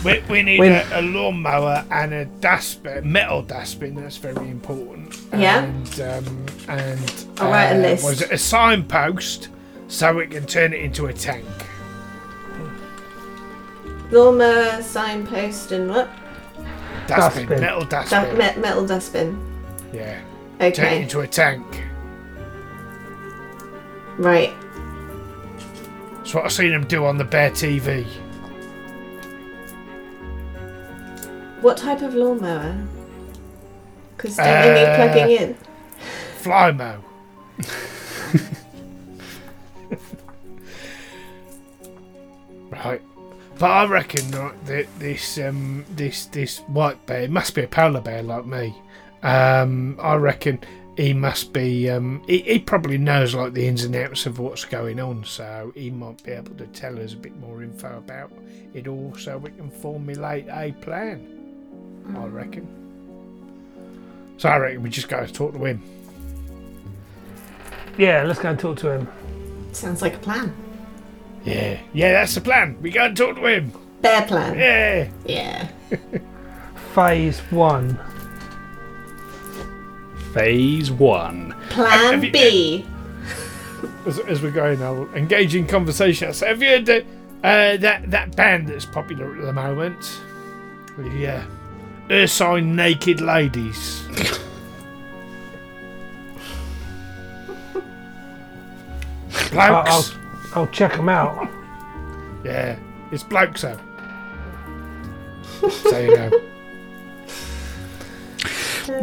We, 0.03 0.21
we 0.29 0.43
need 0.43 0.59
We- 0.59 0.67
a, 0.67 0.99
a 0.99 1.01
lawnmower 1.01 1.83
and 1.89 2.13
a 2.13 2.25
dustbin, 2.25 3.11
metal 3.11 3.41
dustbin. 3.41 3.95
That's 3.95 4.17
very 4.17 4.49
important. 4.49 5.19
Yeah. 5.33 5.63
And 5.63 5.99
um, 6.01 6.45
and 6.67 7.25
I'll 7.39 7.49
write 7.51 7.71
a 7.71 7.79
list. 7.79 8.03
Was 8.03 8.21
it 8.21 8.31
a 8.31 8.37
signpost 8.37 9.49
so 9.87 10.13
we 10.15 10.27
can 10.27 10.45
turn 10.45 10.73
it 10.73 10.81
into 10.81 11.07
a 11.07 11.13
tank? 11.13 11.45
Lawnmower, 14.11 14.81
signpost, 14.81 15.71
and 15.71 15.89
what? 15.89 16.09
Dustbin, 17.07 17.47
Dustbin. 17.47 17.59
metal 17.61 17.81
Du- 17.81 17.87
dustbin. 17.89 18.37
me- 18.37 18.61
metal 18.61 18.85
dustbin. 18.85 19.37
yeah. 19.93 20.19
Okay. 20.55 20.71
Turn 20.71 20.93
it 20.93 21.01
into 21.01 21.19
a 21.21 21.27
tank. 21.27 21.65
right. 24.17 24.53
That's 26.17 26.33
what 26.33 26.45
I've 26.45 26.51
seen 26.53 26.71
them 26.71 26.85
do 26.87 27.05
on 27.05 27.17
the 27.17 27.23
Bear 27.23 27.51
TV. 27.51 28.05
What 31.61 31.77
type 31.77 32.01
of 32.01 32.15
lawnmower? 32.15 32.75
Because 34.17 34.37
don't 34.37 34.47
you 34.47 34.73
need 34.73 34.85
Uh, 34.85 34.95
plugging 34.95 35.29
in? 35.37 35.55
Flymo. 36.41 37.01
right. 42.71 43.01
But 43.65 43.71
I 43.71 43.85
reckon 43.87 44.29
that 44.29 44.85
this 44.99 45.39
um 45.39 45.85
this 45.89 46.27
this 46.27 46.59
white 46.67 47.03
bear 47.07 47.27
must 47.27 47.55
be 47.55 47.63
a 47.63 47.67
polar 47.67 47.99
bear 47.99 48.21
like 48.21 48.45
me. 48.45 48.75
Um, 49.23 49.97
I 49.99 50.13
reckon 50.17 50.59
he 50.95 51.13
must 51.13 51.51
be 51.51 51.89
um 51.89 52.21
he, 52.27 52.41
he 52.41 52.59
probably 52.59 52.99
knows 52.99 53.33
like 53.33 53.53
the 53.53 53.67
ins 53.67 53.83
and 53.83 53.95
outs 53.95 54.27
of 54.27 54.37
what's 54.37 54.65
going 54.65 54.99
on, 54.99 55.23
so 55.23 55.71
he 55.73 55.89
might 55.89 56.23
be 56.23 56.33
able 56.33 56.53
to 56.57 56.67
tell 56.67 56.99
us 56.99 57.13
a 57.13 57.17
bit 57.17 57.35
more 57.37 57.63
info 57.63 57.97
about 57.97 58.31
it 58.75 58.87
all, 58.87 59.15
so 59.15 59.39
we 59.39 59.49
can 59.49 59.71
formulate 59.71 60.45
a 60.47 60.71
plan. 60.81 61.25
I 62.15 62.25
reckon. 62.27 62.67
So 64.37 64.47
I 64.47 64.57
reckon 64.57 64.83
we 64.83 64.91
just 64.91 65.09
go 65.09 65.25
to 65.25 65.33
talk 65.33 65.53
to 65.53 65.65
him. 65.65 65.81
Yeah, 67.97 68.25
let's 68.25 68.37
go 68.37 68.51
and 68.51 68.59
talk 68.59 68.77
to 68.77 68.91
him. 68.91 69.07
Sounds 69.71 70.03
like 70.03 70.13
a 70.13 70.19
plan. 70.19 70.55
Yeah, 71.45 71.79
yeah, 71.93 72.11
that's 72.13 72.33
the 72.35 72.41
plan. 72.41 72.77
We 72.81 72.89
go 72.91 73.05
and 73.05 73.15
talk 73.15 73.35
to 73.35 73.45
him. 73.45 73.71
Bear 74.01 74.23
plan. 74.23 74.57
Yeah. 74.57 75.07
Yeah. 75.25 75.67
Phase 76.95 77.39
one. 77.51 77.99
Phase 80.33 80.91
one. 80.91 81.53
Plan 81.69 82.13
Have 82.13 82.23
you- 82.23 82.31
B. 82.31 82.85
As, 84.07 84.19
as 84.19 84.41
we're 84.43 84.51
going, 84.51 84.81
I'll 84.83 85.07
engage 85.15 85.55
in 85.55 85.65
conversation. 85.65 86.31
So 86.33 86.45
have 86.45 86.61
you 86.61 86.69
heard 86.69 86.85
the, 86.85 87.01
uh, 87.43 87.77
that 87.77 88.11
that 88.11 88.35
band 88.35 88.67
that's 88.67 88.85
popular 88.85 89.35
at 89.35 89.41
the 89.41 89.51
moment? 89.53 90.19
The 90.97 91.27
uh, 91.27 91.43
Ursine 92.09 92.75
Naked 92.75 93.19
Ladies. 93.19 94.07
I'll, 99.53 99.75
I'll, 99.75 99.83
Blokes. 100.03 100.15
I'll 100.55 100.67
check 100.67 100.93
him 100.93 101.09
out. 101.09 101.49
Yeah, 102.43 102.77
it's 103.11 103.23
blokes 103.23 103.63
though. 103.63 103.77
so 105.69 105.99
you 105.99 106.15
know. 106.15 106.31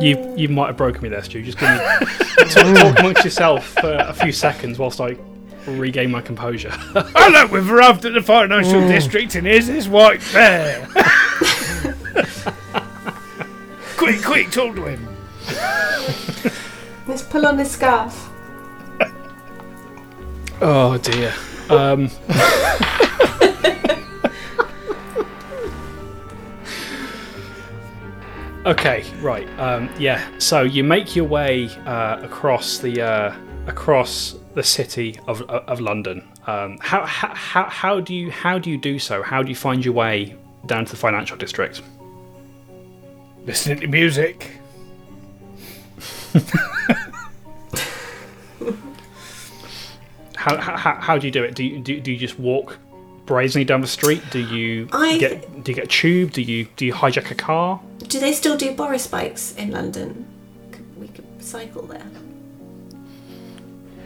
You 0.00 0.34
you 0.36 0.48
might 0.48 0.68
have 0.68 0.76
broken 0.76 1.02
me 1.02 1.08
there, 1.10 1.22
Stu. 1.22 1.42
Just 1.42 1.58
give 1.58 1.68
me 1.68 1.76
talk, 2.48 2.76
talk 2.76 2.98
amongst 3.00 3.24
yourself 3.24 3.66
for 3.66 3.92
a 3.94 4.14
few 4.14 4.32
seconds 4.32 4.78
whilst 4.78 5.00
I 5.00 5.16
regain 5.66 6.10
my 6.10 6.22
composure. 6.22 6.72
Oh 6.94 7.28
look, 7.30 7.50
we've 7.52 7.70
arrived 7.70 8.04
at 8.04 8.14
the 8.14 8.22
financial 8.22 8.80
mm. 8.80 8.88
district, 8.88 9.34
and 9.34 9.46
here's 9.46 9.66
this 9.66 9.86
white 9.86 10.20
bear. 10.32 10.86
quick, 13.96 14.22
quick, 14.22 14.50
talk 14.50 14.74
to 14.74 14.86
him. 14.86 15.06
Let's 17.06 17.22
pull 17.22 17.46
on 17.46 17.58
his 17.58 17.70
scarf. 17.70 18.31
Oh 20.62 20.96
dear. 20.98 21.34
Um, 21.68 22.10
okay, 28.66 29.04
right. 29.20 29.48
Um, 29.58 29.90
yeah. 29.98 30.26
So 30.38 30.62
you 30.62 30.84
make 30.84 31.14
your 31.16 31.24
way 31.24 31.68
uh, 31.86 32.20
across 32.22 32.78
the 32.78 33.02
uh, 33.02 33.36
across 33.66 34.36
the 34.54 34.62
city 34.62 35.18
of 35.26 35.42
of 35.42 35.80
London. 35.80 36.26
Um, 36.46 36.78
how, 36.80 37.04
how 37.06 37.34
how 37.34 37.64
how 37.64 38.00
do 38.00 38.14
you 38.14 38.30
how 38.30 38.58
do 38.58 38.70
you 38.70 38.78
do 38.78 38.98
so? 38.98 39.22
How 39.22 39.42
do 39.42 39.48
you 39.48 39.56
find 39.56 39.84
your 39.84 39.94
way 39.94 40.36
down 40.66 40.84
to 40.84 40.90
the 40.90 40.98
financial 40.98 41.36
district? 41.36 41.82
Listening 43.44 43.80
to 43.80 43.86
music. 43.88 44.50
How, 50.42 50.56
how, 50.60 50.94
how 51.00 51.18
do 51.18 51.26
you 51.26 51.30
do 51.30 51.44
it? 51.44 51.54
Do 51.54 51.62
you, 51.62 51.78
do, 51.78 52.00
do 52.00 52.10
you 52.10 52.18
just 52.18 52.36
walk 52.38 52.78
brazenly 53.26 53.64
down 53.64 53.80
the 53.80 53.86
street? 53.86 54.22
Do 54.32 54.40
you 54.40 54.88
I- 54.92 55.16
get 55.18 55.62
do 55.62 55.70
you 55.70 55.76
get 55.76 55.84
a 55.84 55.86
tube? 55.88 56.32
Do 56.32 56.42
you 56.42 56.66
do 56.76 56.84
you 56.84 56.92
hijack 56.92 57.30
a 57.30 57.34
car? 57.36 57.80
Do 58.08 58.18
they 58.18 58.32
still 58.32 58.56
do 58.56 58.74
Boris 58.74 59.06
bikes 59.06 59.54
in 59.54 59.70
London? 59.70 60.26
Could- 60.72 61.00
We 61.00 61.06
could 61.08 61.24
cycle 61.40 61.82
there. 61.86 62.06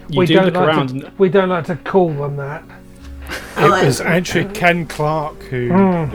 You 0.08 0.18
we 0.20 0.26
do 0.26 0.34
don't 0.34 0.44
look 0.46 0.54
like 0.54 0.68
around. 0.68 0.88
To, 0.88 1.06
and, 1.06 1.18
we 1.18 1.28
don't 1.30 1.48
like 1.48 1.64
to 1.66 1.76
call 1.76 2.10
them 2.10 2.36
that. 2.36 2.62
Oh, 3.56 3.74
it 3.74 3.86
was 3.86 4.00
actually 4.02 4.44
Ken 4.52 4.86
Clark 4.86 5.42
who 5.44 5.68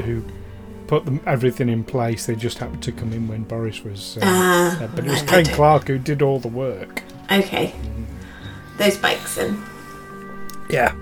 who 0.04 0.24
put 0.86 1.06
them, 1.06 1.20
everything 1.26 1.68
in 1.68 1.84
place. 1.84 2.28
They 2.28 2.36
just 2.36 2.60
happened 2.60 2.84
to 2.84 2.92
come 2.92 3.12
in 3.12 3.28
when 3.28 3.44
Boris 3.44 3.84
was. 3.84 4.18
Uh, 4.22 4.78
uh, 4.84 4.88
but 4.96 5.04
it 5.06 5.10
was 5.10 5.24
I 5.24 5.26
Ken 5.26 5.44
do. 5.46 5.54
Clark 5.54 5.88
who 5.88 5.98
did 5.98 6.22
all 6.22 6.40
the 6.40 6.48
work. 6.48 7.02
Okay. 7.32 7.74
Those 8.78 8.98
bikes 8.98 9.38
and 9.38 9.58
Yeah. 10.72 10.96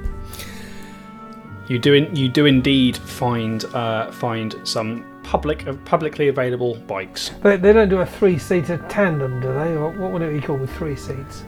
you 1.67 1.77
do 1.79 1.93
in, 1.93 2.15
you 2.15 2.27
do 2.27 2.45
indeed 2.47 2.97
find 2.97 3.63
uh, 3.65 4.11
find 4.11 4.55
some 4.63 5.05
public 5.23 5.67
uh, 5.67 5.73
publicly 5.85 6.27
available 6.27 6.75
bikes. 6.75 7.29
They, 7.43 7.57
they 7.57 7.71
don't 7.71 7.89
do 7.89 7.99
a 7.99 8.05
three-seater 8.05 8.83
tandem, 8.89 9.39
do 9.39 9.53
they? 9.53 9.75
Or 9.75 9.91
what 9.91 10.11
would 10.11 10.23
it 10.23 10.33
be 10.33 10.41
called 10.45 10.61
with 10.61 10.75
three 10.75 10.95
seats? 10.95 11.45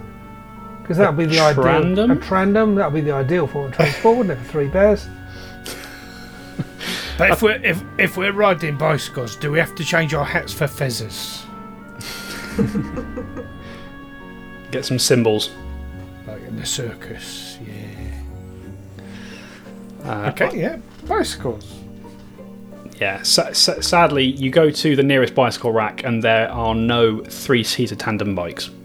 Because 0.82 0.98
that 0.98 1.16
would 1.16 1.30
be 1.30 1.36
the 1.36 1.42
ideal. 1.42 1.64
trandem? 1.64 2.12
A 2.12 2.16
trandom. 2.16 2.76
That 2.76 2.92
would 2.92 3.04
be 3.04 3.10
the 3.10 3.16
ideal 3.16 3.48
form 3.48 3.68
of 3.68 3.74
transport, 3.74 4.18
wouldn't 4.18 4.40
it? 4.40 4.44
For 4.44 4.52
three 4.52 4.68
bears. 4.68 5.08
But 7.18 7.32
if 7.32 7.42
we're 7.42 7.62
if, 7.64 7.84
if 8.00 8.18
we're 8.18 8.32
riding 8.32 8.78
bicycles, 8.78 9.36
do 9.36 9.52
we 9.52 9.60
have 9.60 9.76
to 9.76 9.84
change 9.84 10.14
our 10.14 10.26
hats 10.26 10.54
for 10.54 10.68
feathers? 10.68 11.44
Get 14.72 14.86
some 14.86 14.98
symbols. 15.00 15.52
Like 16.28 16.42
in 16.44 16.56
the 16.56 16.66
circus, 16.66 17.51
yeah. 17.51 17.51
Uh, 20.06 20.32
Okay, 20.34 20.60
yeah. 20.60 20.78
Bicycles. 21.08 21.74
Yeah. 23.00 23.22
sa- 23.24 23.52
sa- 23.54 23.82
sadly, 23.82 24.26
you 24.26 24.50
go 24.52 24.70
to 24.70 24.96
the 24.96 25.04
nearest 25.04 25.34
bicycle 25.36 25.72
rack, 25.72 26.04
and 26.04 26.24
there 26.24 26.50
are 26.52 26.76
no 26.76 27.24
three-seater 27.24 27.96
tandem 27.96 28.36
bikes. 28.36 28.70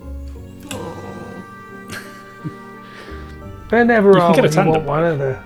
There 3.69 3.85
never 3.85 4.13
You 4.13 4.21
are 4.21 4.33
can 4.33 4.45
get 4.45 4.55
a 4.55 4.59
when 4.59 4.67
want 4.69 4.85
tandem 4.85 4.87
one, 4.87 5.03
are 5.03 5.17
there? 5.17 5.45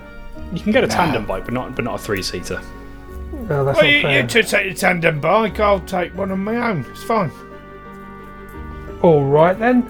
You 0.53 0.59
can 0.59 0.71
get 0.71 0.83
a 0.83 0.87
tandem 0.87 1.25
bike, 1.25 1.43
but 1.45 1.53
not 1.55 1.75
but 1.75 1.83
not 1.85 1.95
a 1.95 1.97
three-seater. 2.03 2.61
No, 3.49 3.65
that's 3.65 3.81
Well, 3.81 3.87
not 4.03 4.11
you, 4.11 4.21
you 4.21 4.27
two 4.27 4.43
take 4.43 4.71
the 4.71 4.79
tandem 4.79 5.19
bike, 5.19 5.59
I'll 5.59 5.79
take 5.79 6.15
one 6.15 6.31
on 6.31 6.43
my 6.43 6.55
own. 6.69 6.85
It's 6.91 7.03
fine. 7.03 7.31
All 9.01 9.23
right 9.25 9.57
then. 9.57 9.87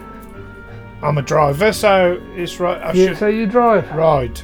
I'm 1.04 1.18
a 1.18 1.22
driver, 1.22 1.74
so 1.74 2.22
it's 2.36 2.60
right. 2.60 2.82
I 2.82 2.94
You, 2.94 3.08
should 3.10 3.18
so 3.18 3.28
you 3.28 3.48
drive. 3.48 3.92
ride. 3.94 4.40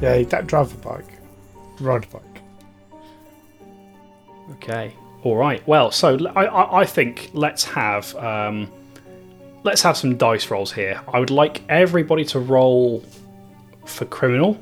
Yeah, 0.00 0.22
that 0.22 0.46
drive 0.46 0.72
a 0.72 0.76
bike. 0.78 1.10
Ride 1.80 2.04
a 2.04 2.06
bike. 2.06 2.42
Okay. 4.52 4.94
All 5.22 5.36
right. 5.36 5.66
Well, 5.66 5.90
so 5.90 6.16
I, 6.36 6.80
I 6.80 6.84
think 6.84 7.30
let's 7.32 7.64
have 7.64 8.14
um, 8.16 8.70
let's 9.64 9.82
have 9.82 9.96
some 9.96 10.16
dice 10.16 10.50
rolls 10.50 10.72
here. 10.72 11.00
I 11.12 11.18
would 11.18 11.30
like 11.30 11.62
everybody 11.68 12.24
to 12.26 12.38
roll 12.38 13.02
for 13.84 14.04
criminal. 14.04 14.58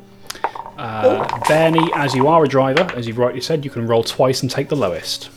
Uh, 0.79 1.27
Bernie, 1.49 1.90
as 1.94 2.14
you 2.14 2.29
are 2.29 2.44
a 2.44 2.49
driver, 2.49 2.83
as 2.94 3.07
you've 3.07 3.18
rightly 3.18 3.40
said, 3.40 3.64
you 3.64 3.70
can 3.70 3.87
roll 3.87 4.03
twice 4.03 4.42
and 4.42 4.51
take 4.51 4.68
the 4.68 4.77
lowest. 4.77 5.31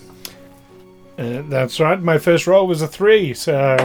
Uh, 1.17 1.41
that's 1.43 1.79
right. 1.79 2.01
My 2.01 2.17
first 2.17 2.47
roll 2.47 2.67
was 2.67 2.81
a 2.81 2.87
three, 2.87 3.33
so 3.33 3.77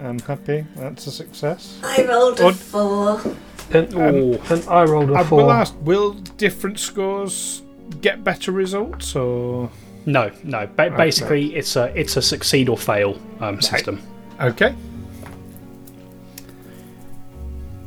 I'm 0.00 0.18
happy. 0.20 0.66
That's 0.76 1.06
a 1.06 1.10
success. 1.12 1.78
I 1.82 2.04
rolled 2.04 2.40
a 2.40 2.52
What? 2.52 3.36
Four. 3.70 3.80
And, 3.80 3.94
Ooh. 4.34 4.40
and 4.50 4.68
I 4.68 4.84
rolled 4.84 5.10
a 5.10 5.14
I 5.14 5.24
four. 5.24 5.42
will 5.42 5.50
ask: 5.52 5.74
Will 5.82 6.12
different 6.36 6.78
scores 6.78 7.62
get 8.00 8.22
better 8.24 8.52
results, 8.52 9.14
or 9.16 9.70
No, 10.06 10.30
no. 10.44 10.66
Ba- 10.76 10.90
basically, 10.96 11.54
it's 11.54 11.76
a 11.76 11.92
it's 11.98 12.16
a 12.16 12.22
succeed 12.22 12.68
or 12.68 12.76
fail 12.78 13.18
um, 13.40 13.60
system. 13.60 14.00
okay? 14.40 14.74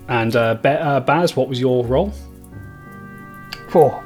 And 0.08 0.36
uh, 0.36 0.56
Ba- 0.56 0.82
uh, 0.82 1.00
Baz, 1.00 1.36
what 1.36 1.48
was 1.48 1.60
your 1.60 1.86
roll? 1.86 2.12
Four. 3.70 4.04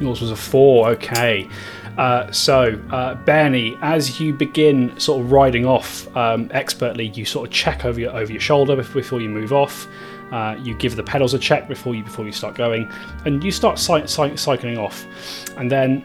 Yours 0.00 0.20
was 0.20 0.30
a 0.30 0.36
four. 0.36 0.88
Okay. 0.90 1.48
Uh, 1.96 2.30
so, 2.30 2.80
uh, 2.90 3.14
Bernie, 3.24 3.76
as 3.82 4.20
you 4.20 4.32
begin 4.32 4.98
sort 5.00 5.20
of 5.20 5.32
riding 5.32 5.66
off 5.66 6.14
um, 6.16 6.48
expertly, 6.52 7.08
you 7.08 7.24
sort 7.24 7.48
of 7.48 7.52
check 7.54 7.84
over 7.84 7.98
your 8.00 8.16
over 8.16 8.30
your 8.30 8.40
shoulder 8.40 8.76
before 8.76 9.20
you 9.20 9.28
move 9.28 9.52
off. 9.52 9.86
Uh, 10.32 10.56
you 10.60 10.74
give 10.74 10.96
the 10.96 11.02
pedals 11.02 11.34
a 11.34 11.38
check 11.38 11.68
before 11.68 11.94
you 11.94 12.04
before 12.04 12.24
you 12.24 12.32
start 12.32 12.54
going, 12.54 12.90
and 13.24 13.42
you 13.42 13.50
start 13.50 13.78
cy- 13.78 14.06
cy- 14.06 14.34
cycling 14.34 14.78
off. 14.78 15.06
And 15.56 15.70
then 15.70 16.04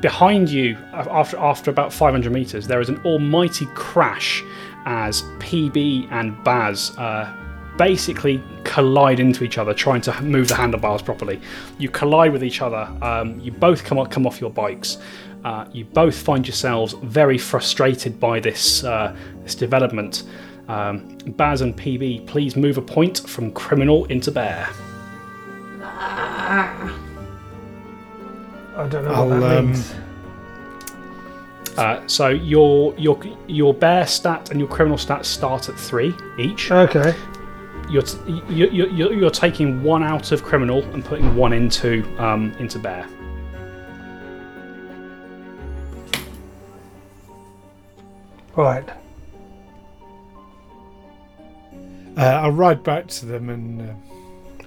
behind 0.00 0.48
you, 0.48 0.76
after 0.92 1.36
after 1.38 1.70
about 1.70 1.92
500 1.92 2.32
meters, 2.32 2.66
there 2.66 2.80
is 2.80 2.88
an 2.88 3.00
almighty 3.04 3.66
crash 3.74 4.42
as 4.86 5.22
PB 5.38 6.10
and 6.10 6.42
Baz 6.42 6.96
uh, 6.96 7.32
basically 7.76 8.42
collide 8.64 9.20
into 9.20 9.44
each 9.44 9.58
other, 9.58 9.72
trying 9.72 10.00
to 10.02 10.22
move 10.22 10.48
the 10.48 10.54
handlebars 10.54 11.02
properly. 11.02 11.40
You 11.78 11.88
collide 11.88 12.32
with 12.32 12.44
each 12.44 12.60
other. 12.60 12.88
Um, 13.02 13.40
you 13.40 13.52
both 13.52 13.84
come 13.84 13.98
off, 13.98 14.10
come 14.10 14.26
off 14.26 14.40
your 14.40 14.50
bikes. 14.50 14.98
Uh, 15.44 15.66
you 15.72 15.86
both 15.86 16.16
find 16.16 16.46
yourselves 16.46 16.94
very 17.02 17.38
frustrated 17.38 18.20
by 18.20 18.40
this 18.40 18.84
uh, 18.84 19.16
this 19.42 19.54
development. 19.54 20.24
Um, 20.70 21.18
Baz 21.36 21.62
and 21.62 21.76
PB, 21.76 22.28
please 22.28 22.54
move 22.54 22.78
a 22.78 22.82
point 22.82 23.28
from 23.28 23.50
criminal 23.50 24.04
into 24.04 24.30
bear. 24.30 24.68
I 25.82 26.94
don't 28.88 29.04
know 29.04 29.12
I'll, 29.12 29.28
what 29.28 29.40
that 29.40 29.58
um, 29.58 29.66
means. 29.72 29.94
Uh, 31.76 32.06
so 32.06 32.28
your 32.28 32.94
your 32.96 33.20
your 33.48 33.74
bear 33.74 34.06
stat 34.06 34.50
and 34.50 34.60
your 34.60 34.68
criminal 34.68 34.96
stat 34.96 35.26
start 35.26 35.68
at 35.68 35.74
three 35.74 36.14
each. 36.38 36.70
Okay. 36.70 37.16
You're, 37.90 38.02
t- 38.02 38.18
you- 38.48 38.70
you- 38.70 38.86
you're, 38.90 39.12
you're 39.12 39.30
taking 39.30 39.82
one 39.82 40.04
out 40.04 40.30
of 40.30 40.44
criminal 40.44 40.84
and 40.94 41.04
putting 41.04 41.34
one 41.34 41.52
into 41.52 42.04
um, 42.22 42.52
into 42.60 42.78
bear. 42.78 43.08
Right. 48.56 48.88
Uh, 52.20 52.40
I'll 52.42 52.50
ride 52.52 52.82
back 52.82 53.06
to 53.08 53.26
them 53.26 53.48
and. 53.48 53.80
Uh, 53.82 53.94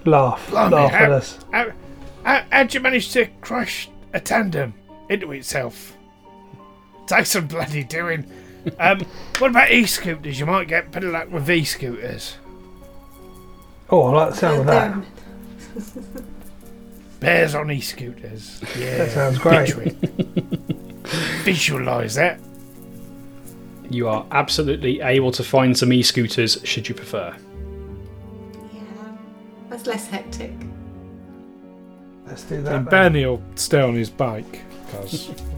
Laugh. 0.06 0.50
Blimey, 0.50 0.76
Laugh 0.76 0.92
at 0.94 1.00
how- 1.10 1.12
us. 1.14 1.40
how, 1.52 1.72
how, 2.24 2.44
how'd 2.52 2.74
you 2.74 2.80
manage 2.82 3.12
to 3.14 3.28
crash 3.42 3.90
a 4.14 4.20
tandem 4.20 4.74
into 5.10 5.32
itself? 5.32 5.96
Takes 7.08 7.32
some 7.32 7.48
bloody 7.48 7.84
doing. 7.84 8.26
Um, 8.80 9.02
what 9.40 9.52
about 9.52 9.72
e-scooters? 9.74 10.40
You 10.40 10.46
might 10.46 10.70
get 10.70 10.90
better 10.90 11.10
luck 11.12 11.30
with 11.30 11.50
e-scooters. 11.52 12.38
Oh, 13.90 14.04
I 14.04 14.12
like 14.14 14.30
the 14.30 14.36
sound 14.38 14.60
of 14.62 14.66
that. 14.68 16.24
Bears 17.20 17.56
on 17.56 17.70
e-scooters. 17.72 18.62
Yeah, 18.80 19.00
That 19.00 19.12
sounds 19.12 19.38
great. 19.38 19.66
picture 19.68 19.82
it. 19.82 19.94
Visualise 21.44 22.16
that. 22.16 22.40
You 23.94 24.08
are 24.08 24.26
absolutely 24.32 25.02
able 25.02 25.32
to 25.32 25.44
find 25.44 25.78
some 25.78 25.94
e-scooters 25.94 26.58
should 26.64 26.90
you 26.90 26.96
prefer. 26.96 27.36
Yeah, 28.74 28.82
that's 29.70 29.86
less 29.86 30.08
hectic. 30.08 30.54
Let's 32.26 32.44
do 32.44 32.62
that. 32.64 32.76
And 32.76 32.86
then. 32.86 32.92
Bernie 32.92 33.26
will 33.26 33.44
stay 33.56 33.82
on 33.82 33.96
his 33.96 34.10
bike 34.10 34.62
because 34.86 35.30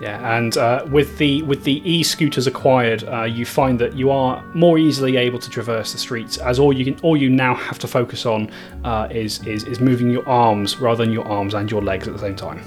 Yeah, 0.00 0.36
and 0.36 0.56
uh, 0.58 0.84
with 0.90 1.16
the 1.16 1.42
with 1.42 1.64
the 1.64 1.80
e-scooters 1.90 2.46
acquired, 2.46 3.04
uh, 3.04 3.22
you 3.22 3.46
find 3.46 3.78
that 3.78 3.96
you 3.96 4.10
are 4.10 4.44
more 4.54 4.78
easily 4.78 5.16
able 5.16 5.38
to 5.38 5.48
traverse 5.48 5.92
the 5.92 5.98
streets, 5.98 6.36
as 6.36 6.58
all 6.58 6.70
you 6.72 6.84
can 6.84 7.00
all 7.02 7.16
you 7.16 7.30
now 7.30 7.54
have 7.54 7.78
to 7.78 7.88
focus 7.88 8.26
on 8.26 8.50
uh, 8.84 9.08
is, 9.10 9.42
is 9.46 9.64
is 9.64 9.80
moving 9.80 10.10
your 10.10 10.28
arms 10.28 10.78
rather 10.78 11.02
than 11.02 11.14
your 11.14 11.26
arms 11.26 11.54
and 11.54 11.70
your 11.70 11.80
legs 11.80 12.06
at 12.06 12.12
the 12.12 12.20
same 12.20 12.36
time. 12.36 12.62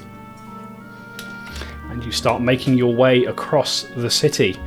And 2.00 2.06
you 2.06 2.14
start 2.14 2.42
making 2.42 2.78
your 2.78 2.96
way 2.96 3.26
across 3.26 3.84
the 3.98 4.10
city. 4.10 4.58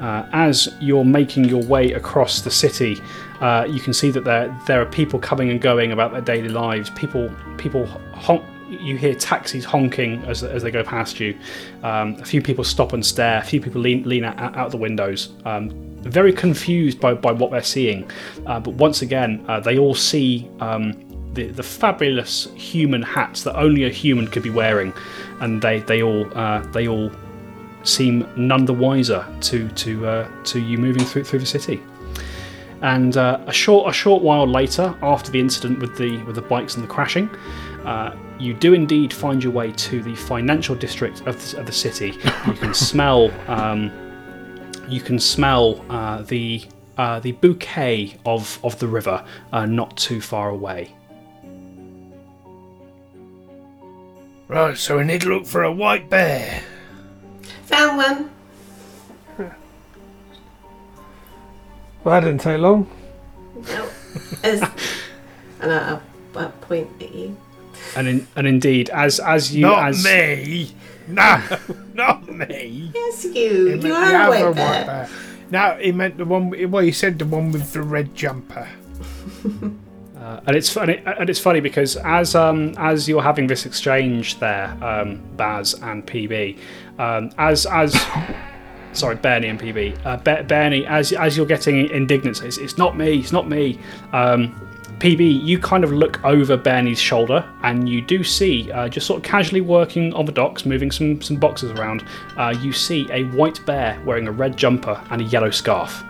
Uh, 0.00 0.24
as 0.32 0.72
you're 0.80 1.04
making 1.04 1.46
your 1.46 1.64
way 1.64 1.94
across 1.94 2.42
the 2.42 2.50
city, 2.50 2.96
uh, 3.40 3.66
you 3.68 3.80
can 3.80 3.92
see 3.92 4.12
that 4.12 4.22
there 4.22 4.56
there 4.68 4.80
are 4.80 4.86
people 4.86 5.18
coming 5.18 5.50
and 5.50 5.60
going 5.60 5.90
about 5.90 6.12
their 6.12 6.20
daily 6.20 6.48
lives. 6.48 6.88
People 6.90 7.28
people 7.58 7.86
honk. 8.14 8.44
You 8.68 8.96
hear 8.96 9.16
taxis 9.16 9.64
honking 9.64 10.22
as, 10.26 10.44
as 10.44 10.62
they 10.62 10.70
go 10.70 10.84
past 10.84 11.18
you. 11.18 11.36
Um, 11.82 12.14
a 12.20 12.24
few 12.24 12.40
people 12.40 12.62
stop 12.62 12.92
and 12.92 13.04
stare. 13.04 13.38
A 13.38 13.44
few 13.44 13.60
people 13.60 13.80
lean 13.80 14.08
lean 14.08 14.22
out, 14.22 14.38
out 14.56 14.70
the 14.70 14.76
windows, 14.76 15.30
um, 15.44 15.70
very 16.02 16.32
confused 16.32 17.00
by, 17.00 17.14
by 17.14 17.32
what 17.32 17.50
they're 17.50 17.64
seeing. 17.64 18.08
Uh, 18.46 18.60
but 18.60 18.74
once 18.74 19.02
again, 19.02 19.44
uh, 19.48 19.58
they 19.58 19.76
all 19.76 19.96
see 19.96 20.48
um, 20.60 20.92
the, 21.34 21.48
the 21.48 21.62
fabulous 21.62 22.48
human 22.54 23.02
hats 23.02 23.42
that 23.44 23.56
only 23.56 23.84
a 23.84 23.90
human 23.90 24.26
could 24.26 24.42
be 24.42 24.50
wearing, 24.50 24.92
and 25.40 25.62
they 25.62 25.80
they 25.80 26.02
all 26.02 26.26
uh, 26.36 26.60
they 26.72 26.88
all 26.88 27.10
seem 27.82 28.28
none 28.36 28.64
the 28.64 28.74
wiser 28.74 29.26
to 29.42 29.68
to 29.70 30.06
uh, 30.06 30.42
to 30.44 30.60
you 30.60 30.78
moving 30.78 31.04
through 31.04 31.24
through 31.24 31.38
the 31.38 31.46
city. 31.46 31.82
And 32.82 33.16
uh, 33.16 33.40
a 33.46 33.52
short 33.52 33.90
a 33.90 33.92
short 33.92 34.22
while 34.22 34.46
later, 34.46 34.94
after 35.02 35.30
the 35.30 35.40
incident 35.40 35.80
with 35.80 35.96
the 35.96 36.22
with 36.24 36.34
the 36.34 36.42
bikes 36.42 36.74
and 36.74 36.82
the 36.82 36.88
crashing, 36.88 37.28
uh, 37.84 38.16
you 38.38 38.54
do 38.54 38.72
indeed 38.72 39.12
find 39.12 39.42
your 39.42 39.52
way 39.52 39.72
to 39.72 40.02
the 40.02 40.14
financial 40.14 40.74
district 40.74 41.20
of 41.26 41.52
the, 41.52 41.60
of 41.60 41.66
the 41.66 41.72
city. 41.72 42.18
You 42.46 42.54
can 42.54 42.74
smell 42.88 43.30
um, 43.48 43.92
you 44.88 45.00
can 45.00 45.20
smell 45.20 45.84
uh, 45.90 46.22
the 46.22 46.64
uh, 46.96 47.20
the 47.20 47.32
bouquet 47.32 48.16
of 48.26 48.58
of 48.64 48.78
the 48.78 48.88
river 48.88 49.24
uh, 49.52 49.66
not 49.66 49.96
too 49.96 50.20
far 50.20 50.48
away. 50.48 50.94
Right. 54.50 54.76
So 54.76 54.98
we 54.98 55.04
need 55.04 55.22
to 55.22 55.28
look 55.28 55.46
for 55.46 55.62
a 55.62 55.72
white 55.72 56.08
bear. 56.10 56.62
Found 57.66 57.96
one. 57.96 58.30
Well, 62.02 62.14
that 62.18 62.20
didn't 62.26 62.40
take 62.40 62.58
long. 62.60 62.90
No. 63.68 63.88
As, 64.42 64.62
and 65.60 65.70
I'll, 65.72 66.02
I'll 66.34 66.48
point 66.62 66.88
at 67.02 67.14
you. 67.14 67.36
And 67.94 68.08
in, 68.08 68.26
and 68.36 68.46
indeed, 68.46 68.88
as 68.90 69.20
as 69.20 69.54
you 69.54 69.62
Not 69.66 69.88
as 69.88 70.04
me. 70.04 70.74
No, 71.08 71.42
not 71.94 72.26
me. 72.28 72.90
Yes, 72.94 73.24
you. 73.24 73.32
He 73.32 73.70
meant 73.72 73.82
You 73.82 73.88
the 73.88 73.94
are 73.94 74.26
a 74.26 74.28
white 74.30 74.44
white 74.44 74.54
bear. 74.54 74.84
bear. 74.86 75.08
No, 75.50 75.78
he 75.80 75.92
meant 75.92 76.16
the 76.16 76.24
one. 76.24 76.70
Well, 76.70 76.84
he 76.84 76.92
said 76.92 77.18
the 77.18 77.26
one 77.26 77.52
with 77.52 77.72
the 77.72 77.82
red 77.82 78.14
jumper. 78.14 78.68
Uh, 80.30 80.40
and 80.46 80.56
it's 80.56 80.70
funny, 80.70 81.02
and 81.04 81.28
it's 81.28 81.40
funny 81.40 81.58
because 81.58 81.96
as 81.96 82.36
um, 82.36 82.72
as 82.78 83.08
you're 83.08 83.22
having 83.22 83.48
this 83.48 83.66
exchange 83.66 84.38
there, 84.38 84.76
um, 84.80 85.20
Baz 85.36 85.74
and 85.82 86.06
PB, 86.06 86.56
um, 87.00 87.32
as 87.36 87.66
as 87.66 88.00
sorry, 88.92 89.16
Bernie 89.16 89.48
and 89.48 89.60
PB, 89.60 90.06
uh, 90.06 90.16
Be- 90.18 90.42
Bernie, 90.46 90.86
as 90.86 91.12
as 91.12 91.36
you're 91.36 91.46
getting 91.46 91.90
indignant, 91.90 92.44
it's, 92.44 92.58
it's 92.58 92.78
not 92.78 92.96
me, 92.96 93.18
it's 93.18 93.32
not 93.32 93.48
me. 93.48 93.80
Um, 94.12 94.54
PB, 95.00 95.42
you 95.42 95.58
kind 95.58 95.82
of 95.82 95.90
look 95.92 96.24
over 96.24 96.56
Bernie's 96.56 97.00
shoulder, 97.00 97.44
and 97.64 97.88
you 97.88 98.00
do 98.00 98.22
see, 98.22 98.70
uh, 98.70 98.88
just 98.88 99.08
sort 99.08 99.16
of 99.18 99.24
casually 99.24 99.62
working 99.62 100.12
on 100.14 100.26
the 100.26 100.32
docks, 100.32 100.64
moving 100.64 100.92
some 100.92 101.20
some 101.20 101.38
boxes 101.38 101.72
around. 101.72 102.04
Uh, 102.36 102.54
you 102.62 102.72
see 102.72 103.08
a 103.10 103.24
white 103.36 103.66
bear 103.66 104.00
wearing 104.06 104.28
a 104.28 104.32
red 104.32 104.56
jumper 104.56 105.02
and 105.10 105.22
a 105.22 105.24
yellow 105.24 105.50
scarf. 105.50 106.04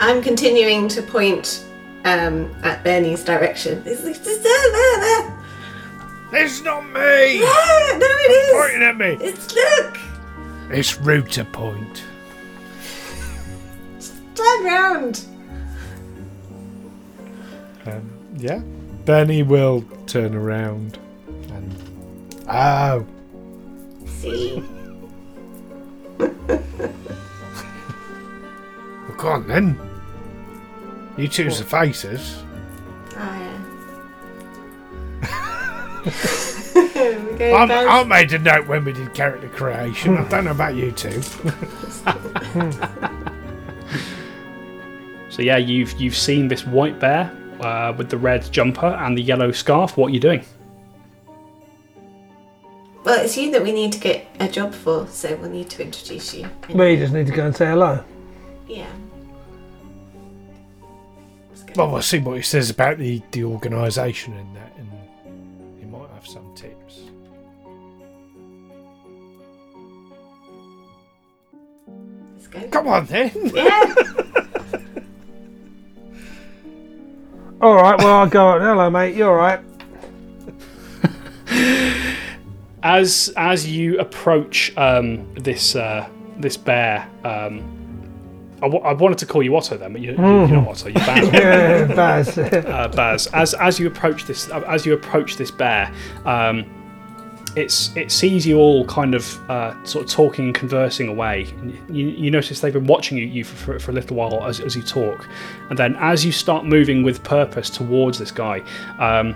I'm 0.00 0.20
continuing 0.20 0.88
to 0.88 1.02
point 1.02 1.69
um, 2.04 2.54
at 2.62 2.82
Bernie's 2.84 3.24
direction. 3.24 3.82
It's, 3.86 4.04
it's 4.04 4.18
there, 4.20 4.72
there, 4.72 5.00
there. 5.00 5.36
It's 6.32 6.62
not 6.62 6.84
me. 6.86 6.92
There, 6.92 7.98
no, 7.98 8.06
it 8.06 8.30
is. 8.30 8.52
Pointing 8.52 8.82
at 8.82 8.96
me. 8.96 9.26
It's 9.26 9.54
look. 9.54 9.98
It's 10.70 10.96
to 11.34 11.44
point. 11.44 12.04
Turn 14.34 14.64
round. 14.64 15.26
Um, 17.86 18.10
yeah. 18.36 18.60
Benny 19.04 19.42
will 19.42 19.82
turn 20.06 20.34
around 20.34 20.98
and. 21.52 21.74
Oh, 22.48 23.06
See. 24.20 24.62
Go 29.16 29.28
on 29.28 29.48
then. 29.48 29.89
You 31.20 31.28
choose 31.28 31.58
the 31.58 31.64
faces. 31.64 32.42
Oh, 33.16 33.18
yeah. 33.18 33.58
I, 37.54 37.66
down- 37.66 37.88
I 37.88 38.04
made 38.04 38.32
a 38.32 38.38
note 38.38 38.66
when 38.66 38.84
we 38.84 38.92
did 38.92 39.12
character 39.14 39.48
creation. 39.48 40.16
I 40.16 40.28
don't 40.28 40.44
know 40.44 40.50
about 40.52 40.74
you 40.74 40.92
two. 40.92 41.22
So 45.30 45.42
yeah, 45.42 45.56
you've 45.58 45.98
you've 45.98 46.16
seen 46.16 46.48
this 46.48 46.66
white 46.66 46.98
bear 46.98 47.30
uh, 47.60 47.94
with 47.96 48.10
the 48.10 48.18
red 48.18 48.50
jumper 48.52 48.88
and 48.88 49.16
the 49.16 49.22
yellow 49.22 49.52
scarf. 49.52 49.96
What 49.96 50.10
are 50.10 50.14
you 50.14 50.18
doing? 50.20 50.44
Well, 53.04 53.24
it's 53.24 53.36
you 53.38 53.50
that 53.52 53.62
we 53.62 53.70
need 53.72 53.92
to 53.92 54.00
get 54.00 54.26
a 54.40 54.48
job 54.48 54.74
for, 54.74 55.06
so 55.06 55.34
we'll 55.36 55.48
need 55.48 55.70
to 55.70 55.82
introduce 55.84 56.34
you. 56.34 56.48
We 56.74 56.96
just 56.96 57.12
need 57.12 57.28
to 57.28 57.32
go 57.32 57.46
and 57.46 57.54
say 57.56 57.66
hello. 57.66 58.02
Yeah. 58.66 58.90
Let's. 61.70 61.78
Well, 61.78 61.92
we'll 61.92 62.02
see 62.02 62.18
what 62.18 62.36
he 62.36 62.42
says 62.42 62.68
about 62.70 62.98
the, 62.98 63.22
the 63.30 63.44
organisation 63.44 64.36
and 64.36 64.56
that, 64.56 64.72
and 64.76 64.90
he 65.78 65.86
might 65.86 66.10
have 66.10 66.26
some 66.26 66.52
tips. 66.54 67.00
Let's 72.34 72.48
go. 72.48 72.68
Come 72.68 72.88
on 72.88 73.06
then. 73.06 73.30
Yeah. 73.54 73.94
All 77.60 77.74
right, 77.74 77.98
well, 77.98 78.20
I'll 78.20 78.28
go 78.28 78.46
on. 78.46 78.62
Hello, 78.62 78.88
mate. 78.88 79.14
You're 79.14 79.28
all 79.28 79.36
right? 79.36 79.60
As 82.82 83.30
as 83.36 83.68
you 83.68 83.98
approach 83.98 84.74
um, 84.78 85.30
this 85.34 85.76
uh, 85.76 86.08
this 86.38 86.56
bear, 86.56 87.06
um, 87.22 87.79
I, 88.62 88.68
w- 88.68 88.82
I 88.84 88.92
wanted 88.92 89.18
to 89.18 89.26
call 89.26 89.42
you 89.42 89.56
Otto 89.56 89.76
then, 89.76 89.92
but 89.92 90.02
you, 90.02 90.10
you're 90.12 90.48
not 90.48 90.68
Otto. 90.68 90.88
You're 90.88 90.94
Baz. 90.94 91.28
Yeah, 91.32 91.84
Baz. 91.86 92.38
uh, 92.38 92.88
Baz. 92.94 93.26
As 93.28 93.54
as 93.54 93.78
you 93.78 93.86
approach 93.86 94.24
this 94.26 94.48
as 94.50 94.84
you 94.84 94.92
approach 94.92 95.36
this 95.36 95.50
bear, 95.50 95.92
um, 96.26 96.64
it's 97.56 97.94
it 97.96 98.12
sees 98.12 98.46
you 98.46 98.58
all 98.58 98.84
kind 98.86 99.14
of 99.14 99.50
uh, 99.50 99.74
sort 99.84 100.04
of 100.04 100.10
talking 100.10 100.46
and 100.46 100.54
conversing 100.54 101.08
away. 101.08 101.52
You, 101.88 102.08
you 102.08 102.30
notice 102.30 102.60
they've 102.60 102.72
been 102.72 102.86
watching 102.86 103.18
you, 103.18 103.24
you 103.24 103.44
for, 103.44 103.56
for, 103.56 103.78
for 103.78 103.90
a 103.90 103.94
little 103.94 104.16
while 104.16 104.44
as, 104.44 104.60
as 104.60 104.76
you 104.76 104.82
talk, 104.82 105.26
and 105.68 105.78
then 105.78 105.96
as 105.98 106.24
you 106.24 106.32
start 106.32 106.64
moving 106.64 107.02
with 107.02 107.22
purpose 107.24 107.70
towards 107.70 108.18
this 108.18 108.30
guy, 108.30 108.60
um, 108.98 109.34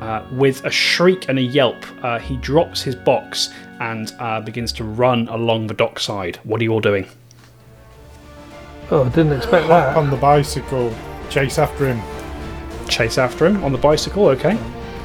uh, 0.00 0.24
with 0.32 0.64
a 0.64 0.70
shriek 0.70 1.28
and 1.28 1.38
a 1.38 1.42
yelp, 1.42 1.76
uh, 2.02 2.18
he 2.18 2.36
drops 2.38 2.80
his 2.82 2.94
box 2.94 3.50
and 3.80 4.12
uh, 4.18 4.40
begins 4.40 4.72
to 4.74 4.84
run 4.84 5.28
along 5.28 5.66
the 5.66 5.74
dockside. 5.74 6.36
What 6.44 6.60
are 6.60 6.64
you 6.64 6.72
all 6.72 6.80
doing? 6.80 7.06
Oh, 8.90 9.04
I 9.04 9.08
didn't 9.10 9.32
expect 9.32 9.68
that. 9.68 9.96
on 9.96 10.10
the 10.10 10.16
bicycle, 10.16 10.94
chase 11.28 11.58
after 11.58 11.86
him. 11.88 12.00
Chase 12.88 13.18
after 13.18 13.46
him 13.46 13.62
on 13.64 13.72
the 13.72 13.78
bicycle, 13.78 14.28
okay? 14.28 14.58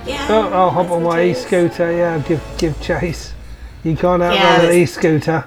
Yeah. 0.06 0.26
Oh, 0.30 0.50
I'll 0.54 0.70
hop 0.72 0.92
on 0.92 1.04
my 1.04 1.24
e 1.24 1.34
scooter. 1.34 1.92
Yeah, 1.92 2.20
give 2.20 2.42
give 2.58 2.80
chase. 2.82 3.34
You 3.84 3.96
can't 3.96 4.22
outrun 4.22 4.34
Yeah, 4.34 4.56
an 4.56 4.62
that's- 4.62 4.76
e 4.76 4.86
scooter. 4.86 5.46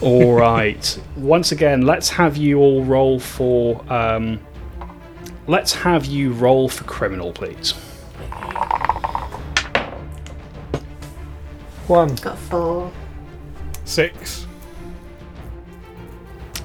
All 0.00 0.34
right. 0.34 1.00
Once 1.16 1.52
again, 1.52 1.82
let's 1.82 2.08
have 2.10 2.36
you 2.36 2.58
all 2.58 2.82
roll 2.84 3.20
for. 3.20 3.84
Um, 3.92 4.40
let's 5.46 5.72
have 5.74 6.06
you 6.06 6.32
roll 6.32 6.68
for 6.68 6.82
criminal, 6.84 7.32
please. 7.32 7.72
One. 11.86 12.14
Got 12.16 12.38
four. 12.38 12.90
Six. 13.84 14.46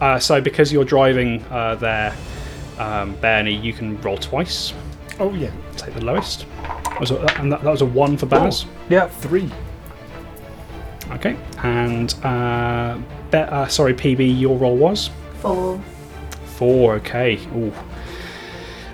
Uh, 0.01 0.19
so, 0.19 0.39
because 0.41 0.71
you're 0.71 0.85
driving 0.85 1.43
uh, 1.45 1.75
there, 1.75 2.15
um, 2.77 3.15
Bernie, 3.15 3.55
you 3.55 3.73
can 3.73 3.99
roll 4.01 4.17
twice. 4.17 4.73
Oh 5.19 5.33
yeah, 5.33 5.51
Take 5.75 5.95
the 5.95 6.05
lowest. 6.05 6.45
That 6.63 6.99
was 6.99 7.09
a, 7.11 7.19
and 7.39 7.51
that, 7.51 7.63
that 7.63 7.71
was 7.71 7.81
a 7.81 7.85
one 7.85 8.17
for 8.17 8.27
Baz. 8.27 8.65
Yeah, 8.89 9.07
three. 9.07 9.49
Okay. 11.11 11.35
And 11.63 12.13
uh, 12.23 12.99
Be- 13.31 13.37
uh, 13.37 13.67
sorry, 13.67 13.93
PB, 13.93 14.39
your 14.39 14.57
roll 14.57 14.75
was 14.77 15.09
Four. 15.39 15.81
four. 16.57 16.95
Okay. 16.95 17.39
Ooh. 17.55 17.73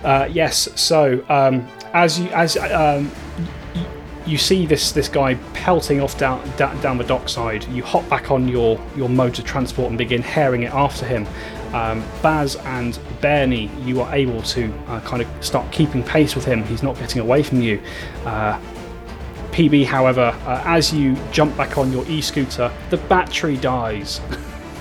Uh, 0.03 0.29
yes. 0.31 0.69
So 0.79 1.23
um, 1.29 1.67
as 1.93 2.19
you 2.19 2.27
as 2.29 2.55
um, 2.57 3.09
y- 3.39 3.47
you 4.25 4.37
see 4.37 4.65
this 4.65 4.91
this 4.91 5.07
guy 5.07 5.35
pelting 5.53 6.01
off 6.01 6.17
down 6.17 6.41
da- 6.57 6.73
down 6.81 6.97
the 6.97 7.03
dockside, 7.03 7.65
you 7.69 7.83
hop 7.83 8.07
back 8.09 8.31
on 8.31 8.47
your 8.47 8.79
your 8.95 9.09
mode 9.09 9.37
of 9.37 9.45
transport 9.45 9.89
and 9.89 9.97
begin 9.97 10.21
herring 10.21 10.63
it 10.63 10.73
after 10.73 11.05
him. 11.05 11.27
Um, 11.73 12.03
Baz 12.21 12.55
and 12.57 12.99
Bernie, 13.19 13.69
you 13.83 14.01
are 14.01 14.13
able 14.13 14.41
to 14.43 14.71
uh, 14.87 14.99
kind 15.01 15.21
of 15.21 15.45
start 15.45 15.71
keeping 15.71 16.03
pace 16.03 16.35
with 16.35 16.45
him. 16.45 16.63
He's 16.65 16.83
not 16.83 16.97
getting 16.99 17.19
away 17.21 17.41
from 17.41 17.61
you. 17.61 17.81
Uh, 18.25 18.59
PB, 19.51 19.85
however, 19.85 20.35
uh, 20.45 20.61
as 20.65 20.93
you 20.93 21.15
jump 21.31 21.55
back 21.57 21.77
on 21.77 21.91
your 21.91 22.07
e-scooter, 22.07 22.71
the 22.89 22.97
battery 22.97 23.57
dies. 23.57 24.19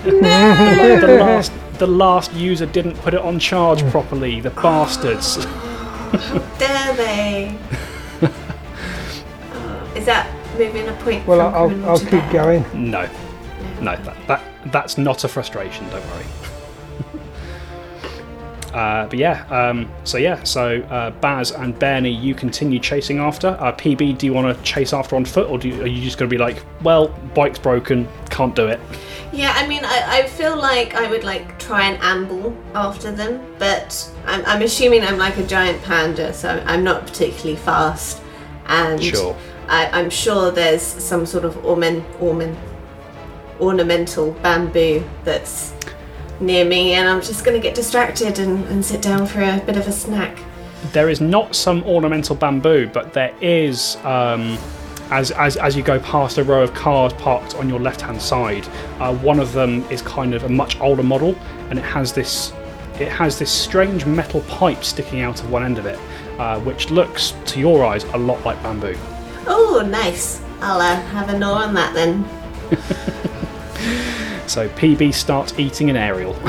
the, 0.04 0.10
the 1.00 1.16
last 1.18 1.52
the 1.78 1.86
last 1.86 2.32
user 2.34 2.66
didn't 2.66 2.96
put 2.98 3.14
it 3.14 3.20
on 3.20 3.38
charge 3.38 3.82
properly. 3.90 4.40
The 4.40 4.50
bastards. 4.50 5.36
Dare 6.58 6.94
they? 6.94 7.58
Is 10.02 10.06
that 10.06 10.28
moving 10.58 10.88
a 10.88 10.92
point? 10.94 11.24
Well, 11.28 11.38
from 11.48 11.54
I'll, 11.54 11.68
criminal 11.68 11.90
I'll 11.90 11.98
to 11.98 12.04
keep 12.04 12.10
bear? 12.10 12.32
going. 12.32 12.90
No, 12.90 13.08
no, 13.80 13.94
that, 13.94 14.16
that 14.26 14.42
that's 14.72 14.98
not 14.98 15.22
a 15.22 15.28
frustration. 15.28 15.88
Don't 15.90 16.04
worry. 16.08 16.24
Uh, 18.72 19.06
but 19.06 19.18
yeah, 19.18 19.44
um, 19.50 19.86
so 20.02 20.16
yeah, 20.16 20.42
so 20.44 20.80
uh, 20.84 21.10
Baz 21.10 21.50
and 21.50 21.78
Bernie, 21.78 22.10
you 22.10 22.34
continue 22.34 22.78
chasing 22.78 23.18
after. 23.18 23.48
Uh, 23.60 23.70
PB, 23.70 24.16
do 24.16 24.24
you 24.24 24.32
want 24.32 24.56
to 24.56 24.64
chase 24.64 24.94
after 24.94 25.14
on 25.14 25.26
foot, 25.26 25.46
or 25.50 25.58
do 25.58 25.68
you, 25.68 25.82
are 25.82 25.86
you 25.86 26.00
just 26.02 26.16
going 26.16 26.26
to 26.30 26.34
be 26.34 26.38
like, 26.38 26.64
well, 26.82 27.08
bike's 27.34 27.58
broken, 27.58 28.08
can't 28.30 28.56
do 28.56 28.68
it? 28.68 28.80
Yeah, 29.30 29.52
I 29.54 29.66
mean, 29.66 29.84
I, 29.84 30.20
I 30.20 30.26
feel 30.26 30.56
like 30.56 30.94
I 30.94 31.06
would 31.10 31.22
like 31.22 31.58
try 31.58 31.82
and 31.82 32.02
amble 32.02 32.56
after 32.74 33.12
them, 33.12 33.44
but 33.58 34.10
I'm, 34.24 34.42
I'm 34.46 34.62
assuming 34.62 35.02
I'm 35.02 35.18
like 35.18 35.36
a 35.36 35.46
giant 35.46 35.82
panda, 35.82 36.32
so 36.32 36.64
I'm 36.66 36.82
not 36.82 37.06
particularly 37.06 37.56
fast. 37.56 38.22
And 38.68 39.04
Sure. 39.04 39.36
I, 39.68 39.88
I'm 39.92 40.10
sure 40.10 40.50
there's 40.50 40.82
some 40.82 41.26
sort 41.26 41.44
of 41.44 41.64
ornament, 41.64 42.04
ornament, 42.20 42.58
ornamental 43.60 44.32
bamboo 44.42 45.04
that's 45.24 45.72
near 46.40 46.64
me, 46.64 46.94
and 46.94 47.08
I'm 47.08 47.22
just 47.22 47.44
going 47.44 47.56
to 47.56 47.62
get 47.62 47.74
distracted 47.74 48.38
and, 48.38 48.64
and 48.66 48.84
sit 48.84 49.00
down 49.00 49.26
for 49.26 49.40
a 49.40 49.60
bit 49.64 49.76
of 49.76 49.86
a 49.86 49.92
snack. 49.92 50.38
There 50.92 51.08
is 51.08 51.20
not 51.20 51.54
some 51.54 51.84
ornamental 51.84 52.34
bamboo, 52.34 52.88
but 52.92 53.12
there 53.12 53.34
is, 53.40 53.96
um, 54.04 54.58
as, 55.10 55.30
as, 55.30 55.56
as 55.56 55.76
you 55.76 55.82
go 55.82 56.00
past 56.00 56.38
a 56.38 56.44
row 56.44 56.62
of 56.62 56.74
cars 56.74 57.12
parked 57.12 57.54
on 57.54 57.68
your 57.68 57.78
left 57.78 58.00
hand 58.00 58.20
side, 58.20 58.66
uh, 58.98 59.14
one 59.16 59.38
of 59.38 59.52
them 59.52 59.84
is 59.90 60.02
kind 60.02 60.34
of 60.34 60.42
a 60.44 60.48
much 60.48 60.80
older 60.80 61.04
model 61.04 61.36
and 61.70 61.78
it 61.78 61.84
has 61.84 62.12
this. 62.12 62.52
It 63.00 63.08
has 63.08 63.38
this 63.38 63.50
strange 63.50 64.04
metal 64.04 64.42
pipe 64.42 64.84
sticking 64.84 65.22
out 65.22 65.40
of 65.40 65.50
one 65.50 65.64
end 65.64 65.78
of 65.78 65.86
it, 65.86 65.98
uh, 66.38 66.60
which 66.60 66.90
looks, 66.90 67.34
to 67.46 67.58
your 67.58 67.84
eyes, 67.84 68.04
a 68.04 68.18
lot 68.18 68.44
like 68.44 68.62
bamboo. 68.62 68.96
Oh, 69.46 69.86
nice. 69.86 70.42
I'll 70.60 70.80
uh, 70.80 70.96
have 70.96 71.28
a 71.28 71.38
gnaw 71.38 71.54
on 71.54 71.74
that 71.74 71.94
then. 71.94 72.24
So 74.52 74.68
PB 74.68 75.14
starts 75.14 75.58
eating 75.58 75.88
an 75.88 75.96
aerial. 75.96 76.34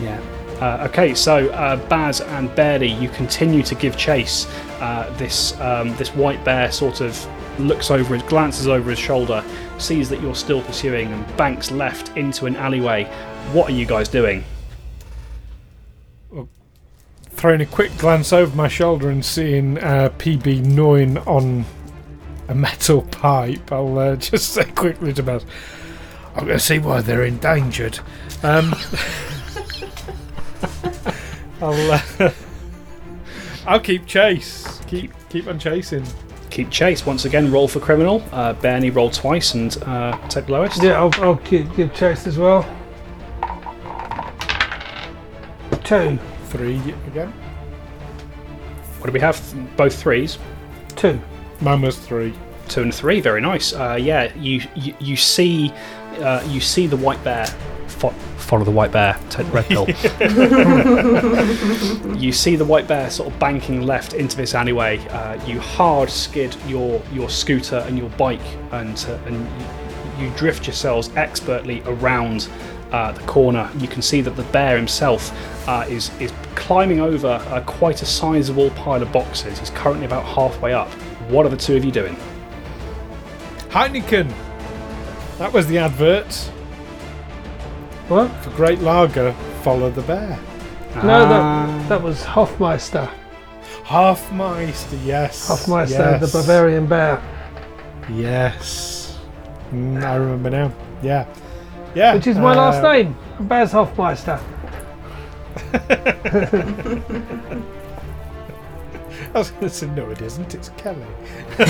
yeah. 0.00 0.20
Uh, 0.60 0.86
okay, 0.88 1.14
so 1.14 1.48
uh, 1.50 1.74
Baz 1.88 2.20
and 2.20 2.54
Barely, 2.54 2.86
you 2.86 3.08
continue 3.08 3.64
to 3.64 3.74
give 3.74 3.96
chase. 3.96 4.46
Uh, 4.80 5.12
this 5.16 5.58
um, 5.60 5.96
this 5.96 6.10
white 6.10 6.44
bear 6.44 6.70
sort 6.70 7.00
of 7.00 7.26
looks 7.58 7.90
over, 7.90 8.14
his 8.14 8.22
glances 8.22 8.68
over 8.68 8.88
his 8.90 9.00
shoulder, 9.00 9.42
sees 9.78 10.08
that 10.10 10.22
you're 10.22 10.36
still 10.36 10.62
pursuing, 10.62 11.12
and 11.12 11.36
banks 11.36 11.72
left 11.72 12.16
into 12.16 12.46
an 12.46 12.54
alleyway. 12.54 13.02
What 13.52 13.68
are 13.68 13.74
you 13.74 13.84
guys 13.84 14.08
doing? 14.08 14.44
Throwing 17.36 17.60
a 17.60 17.66
quick 17.66 17.96
glance 17.98 18.32
over 18.32 18.56
my 18.56 18.66
shoulder 18.66 19.10
and 19.10 19.22
seeing 19.24 19.76
uh, 19.78 20.08
PB 20.18 20.64
gnawing 20.64 21.18
on 21.18 21.66
a 22.48 22.54
metal 22.54 23.02
pipe, 23.02 23.70
I'll 23.70 23.98
uh, 23.98 24.16
just 24.16 24.54
say 24.54 24.64
quickly 24.64 25.12
to 25.12 25.22
Baz, 25.22 25.44
I'm 26.34 26.46
going 26.46 26.58
to 26.58 26.64
see 26.64 26.78
why 26.78 27.02
they're 27.02 27.24
endangered. 27.24 27.98
Um, 28.42 28.74
I'll, 31.60 31.90
uh, 31.92 32.00
I'll 33.66 33.80
keep 33.80 34.06
chase. 34.06 34.80
Keep 34.86 35.12
keep 35.28 35.46
on 35.46 35.58
chasing. 35.58 36.04
Keep 36.50 36.70
chase. 36.70 37.04
Once 37.04 37.24
again, 37.26 37.50
roll 37.52 37.68
for 37.68 37.80
criminal. 37.80 38.22
Uh, 38.32 38.52
Bernie 38.54 38.90
roll 38.90 39.10
twice 39.10 39.54
and 39.54 39.76
uh, 39.82 40.16
take 40.28 40.46
the 40.46 40.52
lowest. 40.52 40.82
Yeah, 40.82 41.00
I'll, 41.00 41.10
I'll 41.22 41.34
give, 41.36 41.74
give 41.76 41.94
chase 41.94 42.26
as 42.26 42.38
well. 42.38 42.66
Two. 45.84 46.18
Three 46.56 46.76
again. 47.06 47.32
What 48.98 49.06
do 49.06 49.12
we 49.12 49.20
have? 49.20 49.38
Both 49.76 50.00
threes. 50.00 50.38
Two. 50.96 51.20
Mine 51.60 51.82
was 51.82 51.98
three. 51.98 52.32
Two 52.68 52.82
and 52.82 52.94
three, 52.94 53.20
very 53.20 53.40
nice. 53.40 53.72
Uh, 53.74 53.98
yeah, 54.00 54.34
you 54.34 54.62
you, 54.74 54.94
you 54.98 55.16
see 55.16 55.70
uh, 56.18 56.42
you 56.48 56.60
see 56.60 56.86
the 56.86 56.96
white 56.96 57.22
bear. 57.22 57.46
Fo- 57.88 58.14
follow 58.38 58.64
the 58.64 58.70
white 58.70 58.90
bear. 58.90 59.18
Take 59.28 59.46
the 59.46 59.52
red 59.52 59.66
pill. 59.66 59.86
you 62.18 62.32
see 62.32 62.56
the 62.56 62.64
white 62.64 62.88
bear 62.88 63.10
sort 63.10 63.32
of 63.32 63.38
banking 63.38 63.82
left 63.82 64.14
into 64.14 64.36
this 64.36 64.54
alleyway. 64.54 64.98
Uh, 65.08 65.34
you 65.46 65.60
hard 65.60 66.10
skid 66.10 66.56
your 66.66 67.02
your 67.12 67.28
scooter 67.28 67.84
and 67.86 67.98
your 67.98 68.08
bike, 68.10 68.40
and 68.72 69.06
uh, 69.08 69.18
and 69.26 69.46
you, 70.18 70.26
you 70.26 70.30
drift 70.36 70.66
yourselves 70.66 71.10
expertly 71.16 71.82
around 71.84 72.48
uh, 72.92 73.12
the 73.12 73.22
corner. 73.26 73.70
You 73.78 73.88
can 73.88 74.02
see 74.02 74.20
that 74.20 74.36
the 74.36 74.42
bear 74.44 74.76
himself 74.76 75.32
uh, 75.68 75.84
is 75.88 76.10
is 76.20 76.32
climbing 76.54 77.00
over 77.00 77.28
uh, 77.48 77.62
quite 77.66 78.02
a 78.02 78.06
sizable 78.06 78.70
pile 78.70 79.02
of 79.02 79.12
boxes. 79.12 79.58
He's 79.58 79.70
currently 79.70 80.06
about 80.06 80.24
halfway 80.24 80.72
up. 80.72 80.88
What 81.30 81.44
are 81.46 81.48
the 81.50 81.56
two 81.56 81.76
of 81.76 81.84
you 81.84 81.92
doing? 81.92 82.16
Heineken. 83.70 84.32
That 85.38 85.52
was 85.52 85.66
the 85.66 85.78
advert 85.78 86.32
What? 88.08 88.30
for 88.42 88.50
Great 88.50 88.80
Lager. 88.80 89.32
Follow 89.62 89.90
the 89.90 90.02
bear. 90.02 90.38
No, 90.96 91.02
Ah. 91.02 91.66
that, 91.66 91.88
that 91.90 92.02
was 92.02 92.22
Hofmeister. 92.22 93.10
Hofmeister. 93.84 94.98
Yes. 95.04 95.48
Hofmeister, 95.48 95.90
yes. 96.20 96.32
the 96.32 96.38
Bavarian 96.38 96.86
bear. 96.86 97.20
Yes. 98.10 99.18
Mm, 99.72 100.02
I 100.02 100.14
remember 100.16 100.48
now. 100.50 100.72
Yeah. 101.02 101.26
Yeah. 101.96 102.14
Which 102.14 102.26
is 102.26 102.36
my 102.36 102.54
last 102.54 102.84
uh, 102.84 102.92
name, 102.92 103.16
Baz 103.40 103.72
Hofmeister. 103.72 104.38
I 109.34 109.38
was 109.38 109.50
going 109.50 109.62
to 109.62 109.70
say 109.70 109.86
no, 109.86 110.10
it 110.10 110.20
isn't. 110.20 110.54
It's 110.54 110.68
Kelly. 110.76 111.06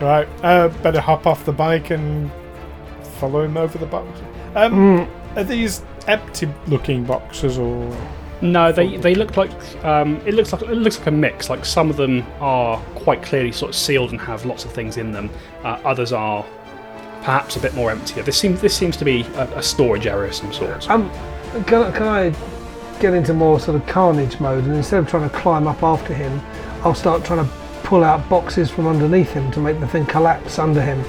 right. 0.00 0.28
Uh, 0.44 0.68
better 0.84 1.00
hop 1.00 1.26
off 1.26 1.44
the 1.44 1.52
bike 1.52 1.90
and 1.90 2.30
follow 3.18 3.42
him 3.42 3.56
over 3.56 3.76
the 3.76 3.86
box. 3.86 4.20
Um, 4.54 5.10
Are 5.34 5.42
these 5.42 5.82
empty-looking 6.06 7.06
boxes 7.06 7.58
or? 7.58 7.92
No, 8.42 8.72
they, 8.72 8.96
they 8.96 9.14
look 9.14 9.36
like 9.36 9.50
um, 9.84 10.16
it 10.26 10.34
looks 10.34 10.52
like 10.52 10.62
it 10.62 10.74
looks 10.74 10.98
like 10.98 11.08
a 11.08 11.10
mix. 11.12 11.50
Like 11.50 11.64
some 11.64 11.90
of 11.90 11.96
them 11.96 12.24
are 12.40 12.78
quite 12.94 13.22
clearly 13.22 13.52
sort 13.52 13.70
of 13.70 13.74
sealed 13.76 14.10
and 14.12 14.20
have 14.20 14.46
lots 14.46 14.64
of 14.64 14.72
things 14.72 14.96
in 14.96 15.12
them. 15.12 15.28
Uh, 15.62 15.78
others 15.84 16.12
are 16.12 16.44
perhaps 17.22 17.56
a 17.56 17.60
bit 17.60 17.74
more 17.74 17.90
emptier. 17.90 18.22
This 18.22 18.38
seems 18.38 18.60
this 18.60 18.74
seems 18.76 18.96
to 18.96 19.04
be 19.04 19.22
a, 19.34 19.44
a 19.58 19.62
storage 19.62 20.06
area 20.06 20.28
of 20.28 20.34
some 20.34 20.52
sort. 20.52 20.88
Um, 20.88 21.10
can, 21.66 21.82
I- 21.82 21.90
can 21.90 22.02
I 22.08 22.34
get 23.00 23.14
into 23.14 23.32
more 23.34 23.58
sort 23.60 23.76
of 23.80 23.86
carnage 23.86 24.38
mode 24.40 24.64
and 24.64 24.74
instead 24.74 25.00
of 25.00 25.08
trying 25.08 25.28
to 25.28 25.34
climb 25.36 25.66
up 25.66 25.82
after 25.82 26.12
him, 26.14 26.40
I'll 26.82 26.94
start 26.94 27.24
trying 27.24 27.44
to 27.46 27.52
pull 27.82 28.04
out 28.04 28.26
boxes 28.28 28.70
from 28.70 28.86
underneath 28.86 29.30
him 29.32 29.50
to 29.52 29.60
make 29.60 29.80
the 29.80 29.88
thing 29.88 30.04
collapse 30.06 30.58
under 30.58 30.80
him. 30.82 31.02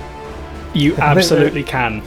You 0.74 0.96
absolutely 0.98 1.64
can. 1.64 2.02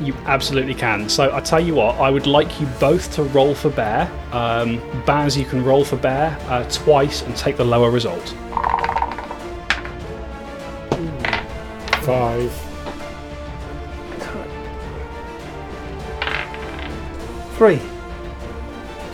You 0.00 0.14
absolutely 0.26 0.74
can. 0.74 1.08
So 1.08 1.34
I 1.34 1.40
tell 1.40 1.60
you 1.60 1.74
what, 1.74 1.96
I 1.96 2.10
would 2.10 2.26
like 2.26 2.60
you 2.60 2.66
both 2.78 3.14
to 3.14 3.22
roll 3.22 3.54
for 3.54 3.70
bear. 3.70 4.10
Um, 4.32 4.78
Baz, 5.06 5.36
you 5.36 5.44
can 5.44 5.64
roll 5.64 5.84
for 5.84 5.96
bear 5.96 6.36
uh, 6.48 6.64
twice 6.70 7.22
and 7.22 7.34
take 7.36 7.56
the 7.56 7.64
lower 7.64 7.90
result. 7.90 8.34
Five. 12.02 12.52
Three. 17.56 17.80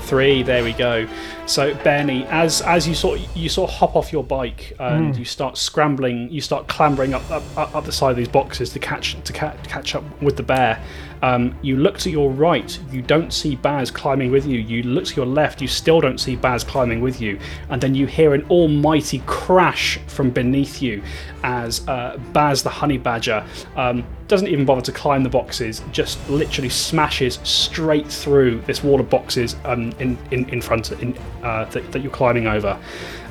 Three. 0.00 0.42
There 0.42 0.64
we 0.64 0.72
go. 0.72 1.06
So 1.46 1.74
Bernie, 1.82 2.24
as 2.26 2.62
as 2.62 2.86
you 2.86 2.94
sort 2.94 3.20
you 3.36 3.48
sort 3.48 3.70
of 3.70 3.76
hop 3.76 3.96
off 3.96 4.12
your 4.12 4.24
bike 4.24 4.74
and 4.78 5.16
you 5.16 5.24
start 5.24 5.58
scrambling, 5.58 6.30
you 6.30 6.40
start 6.40 6.68
clambering 6.68 7.14
up 7.14 7.28
up, 7.30 7.42
up 7.56 7.74
up 7.74 7.84
the 7.84 7.92
side 7.92 8.10
of 8.12 8.16
these 8.16 8.28
boxes 8.28 8.70
to 8.70 8.78
catch 8.78 9.20
to 9.22 9.32
ca- 9.32 9.56
catch 9.64 9.94
up 9.94 10.04
with 10.22 10.36
the 10.36 10.42
bear. 10.42 10.82
Um, 11.22 11.56
you 11.62 11.76
look 11.76 11.98
to 11.98 12.10
your 12.10 12.30
right, 12.30 12.78
you 12.90 13.00
don't 13.00 13.32
see 13.32 13.54
Baz 13.54 13.92
climbing 13.92 14.32
with 14.32 14.44
you. 14.44 14.58
You 14.58 14.82
look 14.82 15.04
to 15.04 15.14
your 15.14 15.26
left, 15.26 15.62
you 15.62 15.68
still 15.68 16.00
don't 16.00 16.18
see 16.18 16.34
Baz 16.34 16.64
climbing 16.64 17.00
with 17.00 17.20
you. 17.20 17.38
And 17.70 17.80
then 17.80 17.94
you 17.94 18.06
hear 18.06 18.34
an 18.34 18.44
almighty 18.50 19.22
crash 19.26 19.98
from 20.08 20.30
beneath 20.30 20.82
you 20.82 21.00
as 21.44 21.86
uh, 21.86 22.18
Baz 22.32 22.64
the 22.64 22.70
honey 22.70 22.98
badger 22.98 23.46
um, 23.76 24.04
doesn't 24.26 24.48
even 24.48 24.64
bother 24.64 24.80
to 24.80 24.92
climb 24.92 25.22
the 25.22 25.28
boxes, 25.28 25.82
just 25.92 26.28
literally 26.28 26.68
smashes 26.68 27.38
straight 27.44 28.08
through 28.08 28.60
this 28.62 28.82
wall 28.82 28.98
of 28.98 29.08
boxes 29.08 29.54
um, 29.64 29.92
in, 30.00 30.18
in, 30.32 30.48
in 30.48 30.60
front 30.60 30.90
of, 30.90 31.00
in, 31.02 31.16
uh, 31.42 31.64
that, 31.66 31.92
that 31.92 32.02
you're 32.02 32.12
climbing 32.12 32.46
over. 32.46 32.78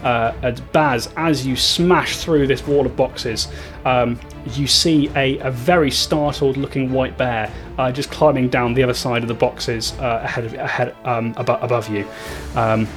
Uh, 0.03 0.51
Baz, 0.71 1.09
as 1.15 1.45
you 1.45 1.55
smash 1.55 2.17
through 2.17 2.47
this 2.47 2.65
wall 2.65 2.85
of 2.85 2.95
boxes, 2.95 3.47
um, 3.85 4.19
you 4.53 4.65
see 4.65 5.09
a, 5.15 5.37
a 5.39 5.51
very 5.51 5.91
startled 5.91 6.57
looking 6.57 6.91
white 6.91 7.17
bear 7.17 7.53
uh, 7.77 7.91
just 7.91 8.09
climbing 8.09 8.49
down 8.49 8.73
the 8.73 8.81
other 8.81 8.93
side 8.93 9.21
of 9.21 9.27
the 9.27 9.33
boxes 9.33 9.93
uh, 9.99 10.21
ahead 10.23 10.45
of 10.45 10.53
ahead 10.55 10.95
um, 11.03 11.33
abo- 11.35 11.61
above 11.61 11.87
you. 11.89 12.07
Um, 12.55 12.87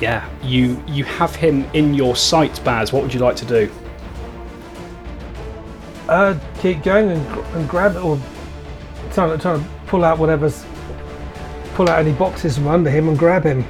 yeah, 0.00 0.28
you 0.42 0.82
you 0.86 1.04
have 1.04 1.34
him 1.34 1.68
in 1.74 1.94
your 1.94 2.16
sight, 2.16 2.60
Baz. 2.64 2.92
What 2.92 3.02
would 3.02 3.12
you 3.12 3.20
like 3.20 3.36
to 3.36 3.44
do? 3.44 3.70
Uh, 6.08 6.38
keep 6.60 6.82
going 6.82 7.10
and, 7.10 7.26
and 7.54 7.68
grab 7.68 7.96
it, 7.96 8.02
or 8.02 8.18
trying 9.12 9.36
to, 9.36 9.42
to 9.42 9.64
pull 9.86 10.04
out 10.04 10.18
whatever's, 10.18 10.64
pull 11.74 11.88
out 11.88 11.98
any 11.98 12.12
boxes 12.12 12.56
from 12.56 12.68
under 12.68 12.90
him 12.90 13.08
and 13.08 13.18
grab 13.18 13.44
him. 13.44 13.64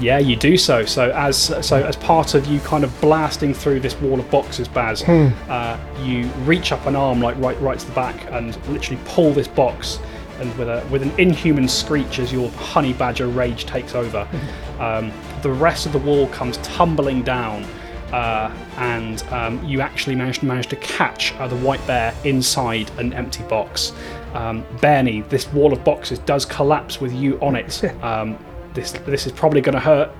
Yeah, 0.00 0.18
you 0.18 0.36
do 0.36 0.56
so. 0.56 0.84
So 0.84 1.10
as 1.10 1.36
so 1.66 1.84
as 1.84 1.96
part 1.96 2.34
of 2.34 2.46
you 2.46 2.60
kind 2.60 2.84
of 2.84 3.00
blasting 3.00 3.52
through 3.52 3.80
this 3.80 3.98
wall 4.00 4.20
of 4.20 4.30
boxes, 4.30 4.68
Baz, 4.68 5.02
uh, 5.02 5.78
you 6.02 6.26
reach 6.44 6.72
up 6.72 6.86
an 6.86 6.94
arm 6.94 7.20
like 7.20 7.36
right 7.38 7.60
right 7.60 7.78
to 7.78 7.86
the 7.86 7.92
back 7.92 8.24
and 8.30 8.56
literally 8.68 9.00
pull 9.06 9.32
this 9.32 9.48
box, 9.48 9.98
and 10.38 10.56
with 10.56 10.68
a 10.68 10.86
with 10.90 11.02
an 11.02 11.10
inhuman 11.18 11.66
screech 11.68 12.20
as 12.20 12.32
your 12.32 12.48
honey 12.50 12.92
badger 12.92 13.26
rage 13.26 13.66
takes 13.66 13.94
over, 13.94 14.28
um, 14.78 15.12
the 15.42 15.50
rest 15.50 15.86
of 15.86 15.92
the 15.92 15.98
wall 15.98 16.28
comes 16.28 16.58
tumbling 16.58 17.22
down. 17.22 17.64
Uh, 18.12 18.50
and 18.78 19.22
um, 19.24 19.62
you 19.66 19.82
actually 19.82 20.14
manage, 20.14 20.42
manage 20.42 20.66
to 20.66 20.76
catch 20.76 21.34
uh, 21.34 21.46
the 21.46 21.56
white 21.56 21.86
bear 21.86 22.14
inside 22.24 22.90
an 22.98 23.12
empty 23.12 23.42
box. 23.42 23.92
Um, 24.32 24.64
Bernie, 24.80 25.20
this 25.20 25.52
wall 25.52 25.74
of 25.74 25.84
boxes 25.84 26.18
does 26.20 26.46
collapse 26.46 27.02
with 27.02 27.12
you 27.12 27.38
on 27.40 27.54
it. 27.54 27.82
Um, 28.02 28.38
this 28.78 28.92
this 28.92 29.26
is 29.26 29.32
probably 29.32 29.60
going 29.60 29.74
to 29.74 29.80
hurt. 29.80 30.10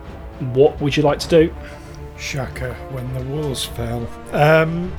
What 0.53 0.81
would 0.81 0.97
you 0.97 1.03
like 1.03 1.19
to 1.21 1.29
do? 1.29 1.55
Shaka 2.19 2.75
when 2.91 3.13
the 3.15 3.23
walls 3.33 3.65
fell. 3.65 4.09
Um, 4.33 4.93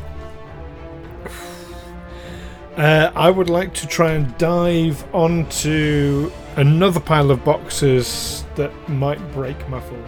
uh, 2.78 3.12
I 3.14 3.30
would 3.30 3.50
like 3.50 3.74
to 3.76 3.88
try 3.88 4.14
and 4.14 4.38
dive 4.38 5.04
onto 5.14 6.32
another 6.56 7.00
pile 7.02 7.32
of 7.32 7.44
boxes 7.44 8.46
that 8.56 8.72
might 8.90 9.20
break 9.34 9.58
my 9.68 9.82
fall. 9.82 10.04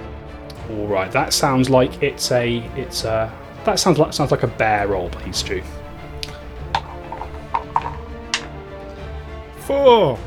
All 0.70 0.88
right, 0.88 1.12
that 1.12 1.34
sounds 1.34 1.70
like 1.70 2.02
it's 2.02 2.32
a 2.32 2.60
it's 2.78 3.04
a 3.04 3.32
that 3.66 3.80
sounds 3.80 4.00
like 4.00 4.14
sounds 4.14 4.32
like 4.32 4.44
a 4.44 4.48
bear 4.48 4.88
roll, 4.88 5.10
please, 5.10 5.38
Stu. 5.38 5.62
Four. 9.60 10.18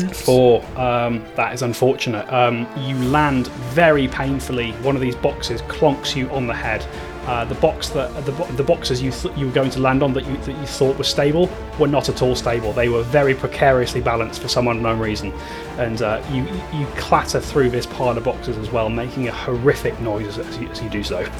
Four. 0.00 0.64
Um, 0.76 1.24
that 1.36 1.54
is 1.54 1.62
unfortunate. 1.62 2.30
Um, 2.32 2.66
you 2.78 2.96
land 3.08 3.48
very 3.72 4.08
painfully. 4.08 4.72
One 4.82 4.94
of 4.94 5.02
these 5.02 5.16
boxes 5.16 5.62
clonks 5.62 6.14
you 6.14 6.30
on 6.30 6.46
the 6.46 6.54
head. 6.54 6.86
Uh, 7.26 7.44
the 7.44 7.54
box 7.56 7.90
that 7.90 8.08
the, 8.24 8.32
the 8.56 8.62
boxes 8.62 9.02
you 9.02 9.10
th- 9.10 9.36
you 9.36 9.46
were 9.46 9.52
going 9.52 9.68
to 9.68 9.80
land 9.80 10.02
on 10.02 10.14
that 10.14 10.24
you 10.24 10.34
that 10.38 10.56
you 10.56 10.66
thought 10.66 10.96
were 10.96 11.04
stable 11.04 11.50
were 11.78 11.86
not 11.86 12.08
at 12.08 12.22
all 12.22 12.34
stable. 12.34 12.72
They 12.72 12.88
were 12.88 13.02
very 13.02 13.34
precariously 13.34 14.00
balanced 14.00 14.40
for 14.40 14.48
some 14.48 14.66
unknown 14.66 14.98
reason, 14.98 15.32
and 15.76 16.00
uh, 16.00 16.24
you 16.32 16.44
you 16.72 16.86
clatter 16.96 17.38
through 17.38 17.68
this 17.68 17.84
pile 17.84 18.16
of 18.16 18.24
boxes 18.24 18.56
as 18.56 18.70
well, 18.70 18.88
making 18.88 19.28
a 19.28 19.32
horrific 19.32 19.98
noise 20.00 20.38
as 20.38 20.58
you, 20.58 20.68
as 20.68 20.82
you 20.82 20.88
do 20.88 21.02
so. 21.02 21.20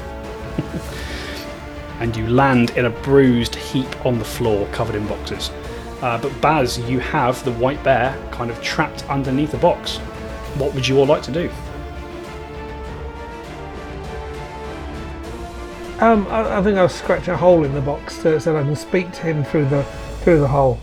and 1.99 2.15
you 2.15 2.27
land 2.27 2.71
in 2.71 2.85
a 2.85 2.89
bruised 2.89 3.55
heap 3.55 4.05
on 4.05 4.19
the 4.19 4.25
floor, 4.25 4.67
covered 4.71 4.95
in 4.95 5.05
boxes. 5.07 5.51
Uh, 6.01 6.17
but 6.21 6.39
Baz, 6.41 6.77
you 6.79 6.99
have 6.99 7.43
the 7.43 7.51
white 7.53 7.83
bear 7.83 8.15
kind 8.31 8.49
of 8.49 8.61
trapped 8.61 9.07
underneath 9.09 9.51
the 9.51 9.57
box. 9.57 9.97
What 10.57 10.73
would 10.73 10.87
you 10.87 10.97
all 10.97 11.05
like 11.05 11.21
to 11.23 11.31
do? 11.31 11.49
Um, 15.99 16.25
I, 16.29 16.59
I 16.59 16.63
think 16.63 16.77
I'll 16.77 16.87
scratch 16.87 17.27
a 17.27 17.35
hole 17.35 17.65
in 17.65 17.73
the 17.73 17.81
box 17.81 18.15
so, 18.17 18.39
so 18.39 18.57
I 18.57 18.63
can 18.63 18.75
speak 18.75 19.11
to 19.11 19.21
him 19.23 19.43
through 19.43 19.65
the 19.65 19.83
through 20.23 20.39
the 20.39 20.47
hole, 20.47 20.79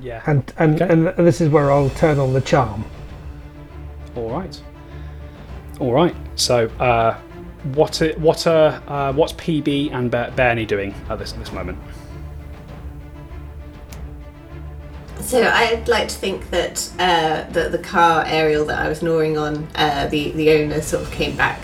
Yeah. 0.00 0.22
and 0.26 0.50
and, 0.58 0.80
Okay. 0.80 0.90
and 0.92 1.06
this 1.26 1.40
is 1.42 1.50
where 1.50 1.70
I'll 1.70 1.90
turn 1.90 2.18
on 2.18 2.32
the 2.32 2.40
charm. 2.40 2.84
All 4.16 4.30
right. 4.30 4.58
All 5.80 5.92
right. 5.92 6.14
So, 6.36 6.66
uh, 6.80 7.14
what 7.74 8.00
what 8.16 8.46
are 8.46 8.82
uh, 8.88 9.12
what's 9.12 9.34
PB 9.34 9.92
and 9.92 10.10
Ber- 10.10 10.32
Bernie 10.34 10.64
doing 10.66 10.94
at 11.10 11.18
this 11.18 11.34
at 11.34 11.38
this 11.38 11.52
moment? 11.52 11.78
So 15.32 15.42
I'd 15.42 15.88
like 15.88 16.08
to 16.08 16.14
think 16.14 16.50
that 16.50 16.90
uh, 16.98 17.50
the, 17.52 17.70
the 17.70 17.78
car 17.78 18.22
aerial 18.26 18.66
that 18.66 18.78
I 18.78 18.86
was 18.90 19.02
gnawing 19.02 19.38
on, 19.38 19.66
uh, 19.76 20.06
the, 20.08 20.30
the 20.32 20.50
owner 20.50 20.82
sort 20.82 21.04
of 21.04 21.10
came 21.10 21.34
back 21.38 21.58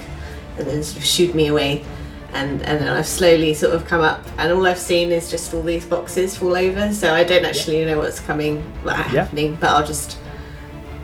and 0.56 0.66
then 0.66 0.82
sort 0.82 0.96
of 0.96 1.04
shooed 1.04 1.34
me 1.34 1.48
away. 1.48 1.84
And, 2.32 2.62
and 2.62 2.80
then 2.80 2.88
I've 2.88 3.06
slowly 3.06 3.52
sort 3.52 3.74
of 3.74 3.84
come 3.84 4.00
up, 4.00 4.24
and 4.38 4.50
all 4.52 4.66
I've 4.66 4.78
seen 4.78 5.12
is 5.12 5.30
just 5.30 5.52
all 5.52 5.60
these 5.60 5.84
boxes 5.84 6.34
fall 6.34 6.56
over. 6.56 6.94
So 6.94 7.12
I 7.12 7.24
don't 7.24 7.44
actually 7.44 7.84
know 7.84 7.98
what's 7.98 8.20
coming, 8.20 8.64
like, 8.84 8.96
Yeah. 9.12 9.24
happening, 9.24 9.58
but 9.60 9.68
I'll 9.68 9.86
just. 9.86 10.16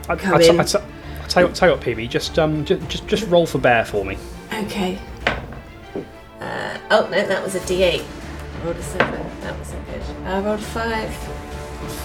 I, 0.09 0.13
I, 0.13 0.15
Come 0.15 0.39
t- 0.39 0.49
in. 0.49 0.59
I, 0.59 0.63
I 0.63 0.65
tell 0.65 1.43
you 1.43 1.47
what, 1.49 1.55
tell 1.55 1.69
you 1.69 1.75
what, 1.75 1.83
PB, 1.85 2.09
just 2.09 2.39
um, 2.39 2.65
just, 2.65 2.87
just 2.89 3.07
just 3.07 3.27
roll 3.27 3.45
for 3.45 3.59
bear 3.59 3.85
for 3.85 4.03
me. 4.03 4.17
Okay. 4.51 4.97
Uh, 6.39 6.79
oh 6.89 7.07
no, 7.11 7.27
that 7.27 7.43
was 7.43 7.53
a 7.53 7.59
D8. 7.59 8.03
I 8.03 8.65
rolled 8.65 8.77
a 8.77 8.81
7. 8.81 9.41
That 9.41 9.55
wasn't 9.55 9.85
good. 9.85 10.01
I 10.25 10.39
rolled 10.41 10.59
a 10.59 10.63
5. 10.63 11.44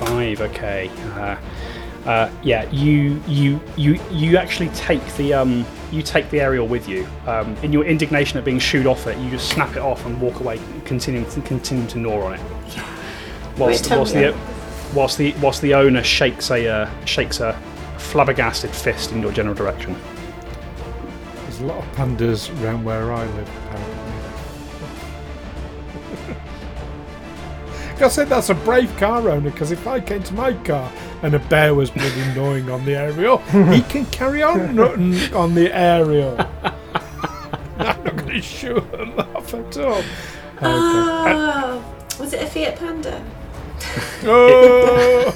Five, 0.00 0.40
okay. 0.40 0.90
Uh, 1.12 1.36
uh, 2.06 2.30
yeah, 2.42 2.68
you 2.70 3.22
you 3.28 3.60
you 3.76 4.00
you 4.10 4.38
actually 4.38 4.70
take 4.70 5.04
the 5.16 5.34
um 5.34 5.66
you 5.92 6.02
take 6.02 6.30
the 6.30 6.40
aerial 6.40 6.66
with 6.66 6.88
you. 6.88 7.06
Um, 7.26 7.54
in 7.62 7.70
your 7.70 7.84
indignation 7.84 8.38
at 8.38 8.44
being 8.44 8.58
shooed 8.58 8.86
off 8.86 9.06
it, 9.06 9.18
you 9.18 9.28
just 9.28 9.50
snap 9.50 9.76
it 9.76 9.82
off 9.82 10.06
and 10.06 10.18
walk 10.18 10.40
away, 10.40 10.58
continuing 10.86 11.28
to 11.30 11.42
continue 11.42 11.86
to 11.88 11.98
gnaw 11.98 12.22
on 12.22 12.34
it. 12.34 12.40
Whilst, 13.58 13.84
tell 13.84 13.98
whilst 13.98 14.14
the 14.14 14.34
whilst 14.94 15.18
the 15.18 15.34
whilst 15.42 15.60
the 15.60 15.74
owner 15.74 16.02
shakes 16.02 16.50
a 16.50 16.66
uh, 16.66 17.04
shakes 17.04 17.40
a 17.40 17.52
flabbergasted 17.98 18.70
fist 18.70 19.12
in 19.12 19.20
your 19.20 19.32
general 19.32 19.54
direction. 19.54 19.94
There's 21.42 21.60
a 21.60 21.66
lot 21.66 21.84
of 21.84 21.84
pandas 21.94 22.50
around 22.62 22.84
where 22.84 23.12
I 23.12 23.26
live, 23.26 23.48
apparently. 23.66 23.99
I 28.02 28.08
said 28.08 28.28
that's 28.28 28.48
a 28.50 28.54
brave 28.54 28.94
car 28.96 29.28
owner 29.28 29.50
because 29.50 29.72
if 29.72 29.86
I 29.86 30.00
came 30.00 30.22
to 30.24 30.34
my 30.34 30.52
car 30.64 30.90
and 31.22 31.34
a 31.34 31.38
bear 31.38 31.74
was 31.74 31.90
bloody 31.90 32.24
gnawing 32.34 32.70
on 32.74 32.84
the 32.84 32.94
aerial, 32.96 33.38
he 33.72 33.82
can 33.82 34.06
carry 34.06 34.42
on 34.42 34.74
nutting 34.74 35.34
on 35.34 35.54
the 35.54 35.70
aerial. 35.76 36.36
I'm 37.78 38.04
not 38.04 38.16
going 38.16 38.26
to 38.28 38.42
shoot 38.42 38.82
him 38.94 39.18
off 39.18 39.54
at 39.54 39.76
all. 39.78 39.98
Okay. 39.98 40.06
Oh, 40.62 41.96
was 42.18 42.32
it 42.34 42.42
a 42.42 42.46
Fiat 42.46 42.76
Panda? 42.78 43.24
Oh! 44.24 45.32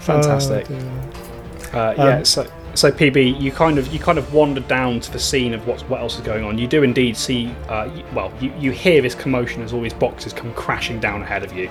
Fantastic. 0.00 0.66
Oh. 0.70 1.78
Uh, 1.78 1.94
yeah, 1.98 2.16
Um, 2.18 2.24
so 2.24 2.50
so 2.78 2.92
PB, 2.92 3.40
you 3.40 3.50
kind 3.50 3.76
of 3.76 3.92
you 3.92 3.98
kind 3.98 4.18
of 4.18 4.32
wander 4.32 4.60
down 4.60 5.00
to 5.00 5.10
the 5.10 5.18
scene 5.18 5.52
of 5.52 5.66
what's 5.66 5.82
what 5.82 6.00
else 6.00 6.14
is 6.14 6.20
going 6.20 6.44
on. 6.44 6.58
You 6.58 6.68
do 6.68 6.84
indeed 6.84 7.16
see, 7.16 7.52
uh, 7.68 7.90
well, 8.14 8.32
you, 8.40 8.52
you 8.56 8.70
hear 8.70 9.02
this 9.02 9.16
commotion 9.16 9.62
as 9.62 9.72
all 9.72 9.80
these 9.80 9.92
boxes 9.92 10.32
come 10.32 10.54
crashing 10.54 11.00
down 11.00 11.22
ahead 11.22 11.42
of 11.42 11.52
you, 11.52 11.68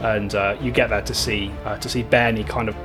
and 0.00 0.34
uh, 0.34 0.58
you 0.60 0.70
get 0.70 0.90
there 0.90 1.00
to 1.00 1.14
see 1.14 1.50
uh, 1.64 1.78
to 1.78 1.88
see 1.88 2.02
Bernie 2.02 2.44
kind 2.44 2.68
of 2.68 2.76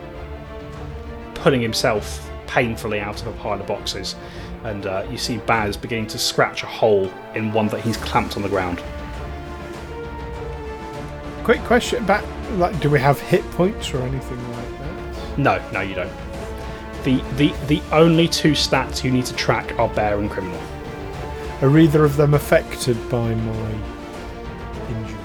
pulling 1.33 1.59
himself 1.61 2.29
painfully 2.47 3.01
out 3.01 3.21
of 3.21 3.27
a 3.27 3.33
pile 3.33 3.59
of 3.59 3.67
boxes, 3.67 4.15
and 4.63 4.85
uh, 4.85 5.05
you 5.11 5.17
see 5.17 5.35
Baz 5.39 5.75
beginning 5.75 6.07
to 6.07 6.17
scratch 6.17 6.63
a 6.63 6.67
hole 6.67 7.11
in 7.35 7.51
one 7.51 7.67
that 7.67 7.81
he's 7.81 7.97
clamped 7.97 8.37
on 8.37 8.43
the 8.43 8.49
ground. 8.49 8.81
Quick 11.43 11.59
question 11.63 12.01
about 12.01 12.23
like, 12.51 12.79
do 12.79 12.89
we 12.89 12.99
have 12.99 13.19
hit 13.19 13.43
points 13.51 13.93
or 13.93 14.01
anything 14.03 14.51
like 14.53 14.69
that? 14.79 15.37
No, 15.37 15.71
no, 15.73 15.81
you 15.81 15.95
don't. 15.95 16.26
The, 17.03 17.21
the, 17.35 17.53
the 17.67 17.81
only 17.91 18.27
two 18.27 18.51
stats 18.51 19.03
you 19.03 19.11
need 19.11 19.25
to 19.27 19.35
track 19.35 19.77
are 19.79 19.87
bear 19.89 20.19
and 20.19 20.29
criminal. 20.29 20.61
Are 21.61 21.77
either 21.77 22.03
of 22.03 22.17
them 22.17 22.33
affected 22.33 22.97
by 23.09 23.33
my 23.33 23.71
injury? 24.89 25.17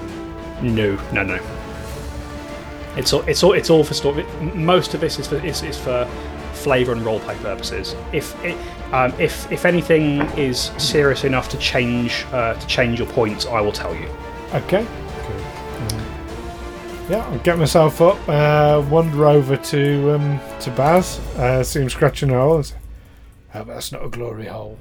No, 0.62 0.96
no, 1.12 1.22
no. 1.24 1.40
It's 2.96 3.12
all, 3.12 3.22
it's 3.22 3.42
all, 3.42 3.52
it's 3.54 3.70
all 3.70 3.84
for 3.84 3.94
story. 3.94 4.24
Most 4.54 4.94
of 4.94 5.00
this 5.00 5.18
is 5.18 5.26
for 5.26 5.36
is, 5.44 5.62
is 5.62 5.78
for 5.78 6.06
flavour 6.52 6.92
and 6.92 7.02
roleplay 7.02 7.40
purposes. 7.42 7.96
If 8.12 8.42
it, 8.44 8.56
um, 8.92 9.12
if 9.18 9.50
if 9.50 9.64
anything 9.64 10.20
is 10.38 10.70
serious 10.78 11.24
enough 11.24 11.48
to 11.50 11.58
change 11.58 12.26
uh, 12.32 12.54
to 12.54 12.66
change 12.66 12.98
your 12.98 13.08
points, 13.08 13.46
I 13.46 13.60
will 13.60 13.72
tell 13.72 13.94
you. 13.94 14.08
Okay. 14.52 14.86
Cool. 17.12 17.20
Yeah, 17.20 17.26
I'll 17.26 17.38
get 17.40 17.58
myself 17.58 18.00
up, 18.00 18.26
uh, 18.26 18.82
wander 18.88 19.26
over 19.26 19.56
to 19.56 20.14
um, 20.14 20.40
to 20.60 20.70
Baz, 20.70 21.18
uh, 21.36 21.62
see 21.62 21.80
him 21.80 21.90
scratching 21.90 22.30
a 22.30 22.34
hole, 22.34 22.56
and 22.56 22.66
say, 22.66 22.76
"Hope 23.50 23.66
that's 23.66 23.92
not 23.92 24.02
a 24.04 24.08
glory 24.08 24.46
hole." 24.46 24.78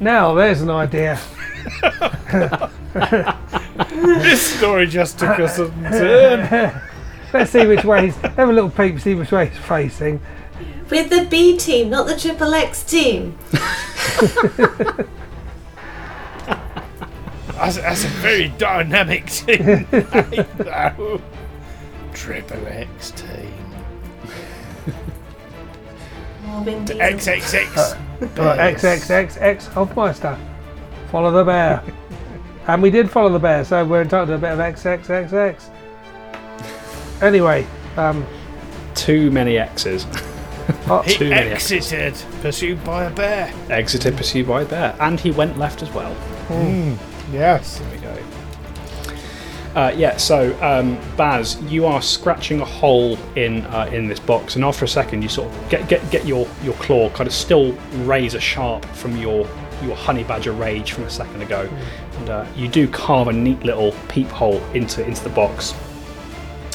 Now 0.00 0.32
there's 0.32 0.62
an 0.62 0.70
idea. 0.70 1.20
this 3.90 4.56
story 4.56 4.86
just 4.86 5.18
took 5.18 5.38
a 5.38 5.48
sudden 5.48 5.82
turn. 5.84 6.80
Let's 7.32 7.50
see 7.50 7.66
which 7.66 7.84
way 7.84 8.06
he's. 8.06 8.16
Have 8.16 8.48
a 8.48 8.52
little 8.52 8.70
peep, 8.70 9.00
see 9.00 9.14
which 9.14 9.30
way 9.30 9.48
he's 9.48 9.58
facing. 9.58 10.22
With 10.88 11.10
the 11.10 11.26
B 11.26 11.58
team, 11.58 11.90
not 11.90 12.06
the 12.06 12.16
Triple 12.16 12.54
X 12.54 12.82
team. 12.82 13.38
That's, 17.56 17.76
that's 17.76 18.04
a 18.04 18.08
very 18.08 18.48
dynamic 18.58 19.26
team. 19.26 19.86
no. 20.58 21.20
Triple 22.12 22.66
X 22.66 23.10
team. 23.12 23.52
More 26.44 26.62
Vin 26.64 26.84
Diesel. 26.84 27.00
XXX. 27.00 27.76
Uh, 27.76 27.96
right, 28.42 28.74
uh, 28.74 28.78
XXXX 28.78 29.68
Hofmeister. 29.70 30.38
Follow 31.10 31.30
the 31.30 31.44
bear. 31.44 31.82
and 32.66 32.82
we 32.82 32.90
did 32.90 33.10
follow 33.10 33.30
the 33.30 33.38
bear, 33.38 33.64
so 33.64 33.84
we're 33.84 34.02
entitled 34.02 34.28
to 34.28 34.34
a 34.34 34.38
bit 34.38 34.52
of 34.52 34.58
XXXX. 34.58 35.62
Anyway, 37.22 37.66
um, 37.96 38.26
Too 38.94 39.30
many 39.30 39.58
X's. 39.58 40.06
oh, 40.88 41.02
He 41.06 41.14
Too 41.14 41.30
many 41.30 41.50
X's. 41.50 41.72
exited, 41.92 42.14
pursued 42.42 42.82
by 42.84 43.04
a 43.04 43.10
bear. 43.10 43.52
Exited, 43.70 44.16
pursued 44.16 44.48
by 44.48 44.62
a 44.62 44.64
bear, 44.64 44.96
and 45.00 45.18
he 45.20 45.30
went 45.30 45.56
left 45.58 45.82
as 45.82 45.90
well. 45.92 46.12
Hmm. 46.48 46.94
Yes. 47.32 47.78
There 47.78 47.90
we 47.90 47.98
go. 47.98 48.16
Uh, 49.74 49.92
yeah, 49.96 50.16
so 50.16 50.56
um, 50.62 50.96
Baz, 51.16 51.60
you 51.62 51.84
are 51.84 52.00
scratching 52.00 52.60
a 52.60 52.64
hole 52.64 53.18
in 53.34 53.62
uh, 53.66 53.90
in 53.92 54.06
this 54.06 54.20
box, 54.20 54.54
and 54.54 54.64
after 54.64 54.84
a 54.84 54.88
second, 54.88 55.22
you 55.22 55.28
sort 55.28 55.52
of 55.52 55.68
get 55.68 55.88
get 55.88 56.08
get 56.12 56.24
your, 56.26 56.46
your 56.62 56.74
claw 56.74 57.10
kind 57.10 57.26
of 57.26 57.32
still 57.32 57.72
razor 58.04 58.38
sharp 58.38 58.84
from 58.86 59.16
your 59.16 59.48
your 59.82 59.96
honey 59.96 60.22
badger 60.22 60.52
rage 60.52 60.92
from 60.92 61.02
a 61.04 61.10
second 61.10 61.42
ago, 61.42 61.68
and 62.18 62.30
uh, 62.30 62.46
you 62.54 62.68
do 62.68 62.86
carve 62.86 63.26
a 63.26 63.32
neat 63.32 63.64
little 63.64 63.92
peephole 64.08 64.62
into 64.74 65.04
into 65.04 65.24
the 65.24 65.30
box. 65.30 65.74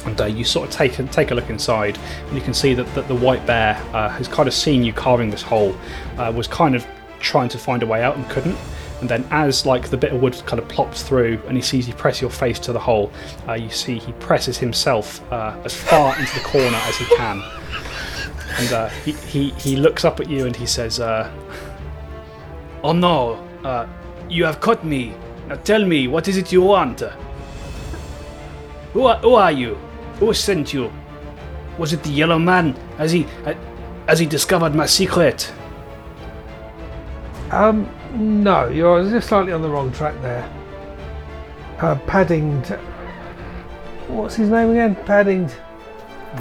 And 0.06 0.20
uh, 0.20 0.26
you 0.26 0.44
sort 0.44 0.68
of 0.68 0.74
take 0.74 0.98
a, 1.00 1.04
take 1.04 1.32
a 1.32 1.36
look 1.36 1.50
inside, 1.50 1.98
and 2.28 2.36
you 2.36 2.42
can 2.42 2.54
see 2.54 2.74
that, 2.74 2.94
that 2.96 3.08
the 3.08 3.16
white 3.16 3.46
bear 3.46 3.76
uh, 3.94 4.10
has 4.10 4.28
kind 4.28 4.48
of 4.48 4.54
seen 4.54 4.84
you 4.84 4.92
carving 4.92 5.30
this 5.30 5.42
hole, 5.42 5.76
uh, 6.18 6.32
was 6.36 6.48
kind 6.48 6.76
of 6.76 6.86
trying 7.20 7.50
to 7.50 7.58
find 7.58 7.84
a 7.84 7.86
way 7.86 8.02
out 8.04 8.18
and 8.18 8.28
couldn't. 8.30 8.58
And 9.02 9.10
then, 9.10 9.26
as 9.32 9.66
like 9.66 9.90
the 9.90 9.98
bit 9.98 10.12
of 10.12 10.22
wood 10.22 10.42
kind 10.46 10.60
of 10.62 10.68
plops 10.68 11.04
through, 11.04 11.42
and 11.48 11.56
he 11.56 11.62
sees 11.62 11.88
you 11.88 11.94
press 11.94 12.20
your 12.20 12.30
face 12.30 12.60
to 12.60 12.74
the 12.74 12.80
hole, 12.80 13.12
uh, 13.48 13.54
you 13.54 13.70
see 13.70 13.98
he 13.98 14.12
presses 14.14 14.58
himself 14.58 15.22
uh, 15.32 15.56
as 15.64 15.74
far 15.74 16.18
into 16.20 16.34
the 16.34 16.42
corner 16.42 16.78
as 16.84 16.98
he 16.98 17.06
can. 17.16 17.42
And 18.58 18.74
uh, 18.74 18.90
he, 18.90 19.14
he 19.14 19.50
he 19.52 19.76
looks 19.78 20.04
up 20.04 20.20
at 20.20 20.30
you 20.30 20.46
and 20.46 20.56
he 20.56 20.66
says, 20.66 21.00
uh, 21.00 21.32
"Oh 22.84 22.92
no, 22.92 23.36
uh, 23.64 23.88
you 24.28 24.44
have 24.44 24.60
caught 24.60 24.84
me. 24.84 25.14
Now 25.48 25.56
tell 25.56 25.86
me, 25.86 26.08
what 26.08 26.28
is 26.28 26.36
it 26.36 26.52
you 26.52 26.62
want? 26.62 27.00
Who 28.94 29.06
are, 29.06 29.18
who 29.20 29.36
are 29.36 29.52
you? 29.52 29.76
Who 30.20 30.34
sent 30.34 30.74
you? 30.74 30.92
Was 31.78 31.94
it 31.94 32.04
the 32.04 32.10
yellow 32.10 32.38
man? 32.38 32.74
Has 32.98 33.14
he 33.14 33.26
has 34.08 34.20
he 34.20 34.26
discovered 34.26 34.76
my 34.76 34.88
secret?" 34.88 35.54
um, 37.52 37.90
no, 38.14 38.68
you're 38.70 39.10
just 39.10 39.28
slightly 39.30 39.52
on 39.52 39.62
the 39.62 39.70
wrong 39.70 39.92
track 39.92 40.20
there. 40.22 40.44
Uh, 41.80 41.96
Paddington. 42.08 42.80
What's 44.08 44.36
his 44.36 44.50
name 44.50 44.72
again? 44.72 44.96
Paddington. 45.06 45.56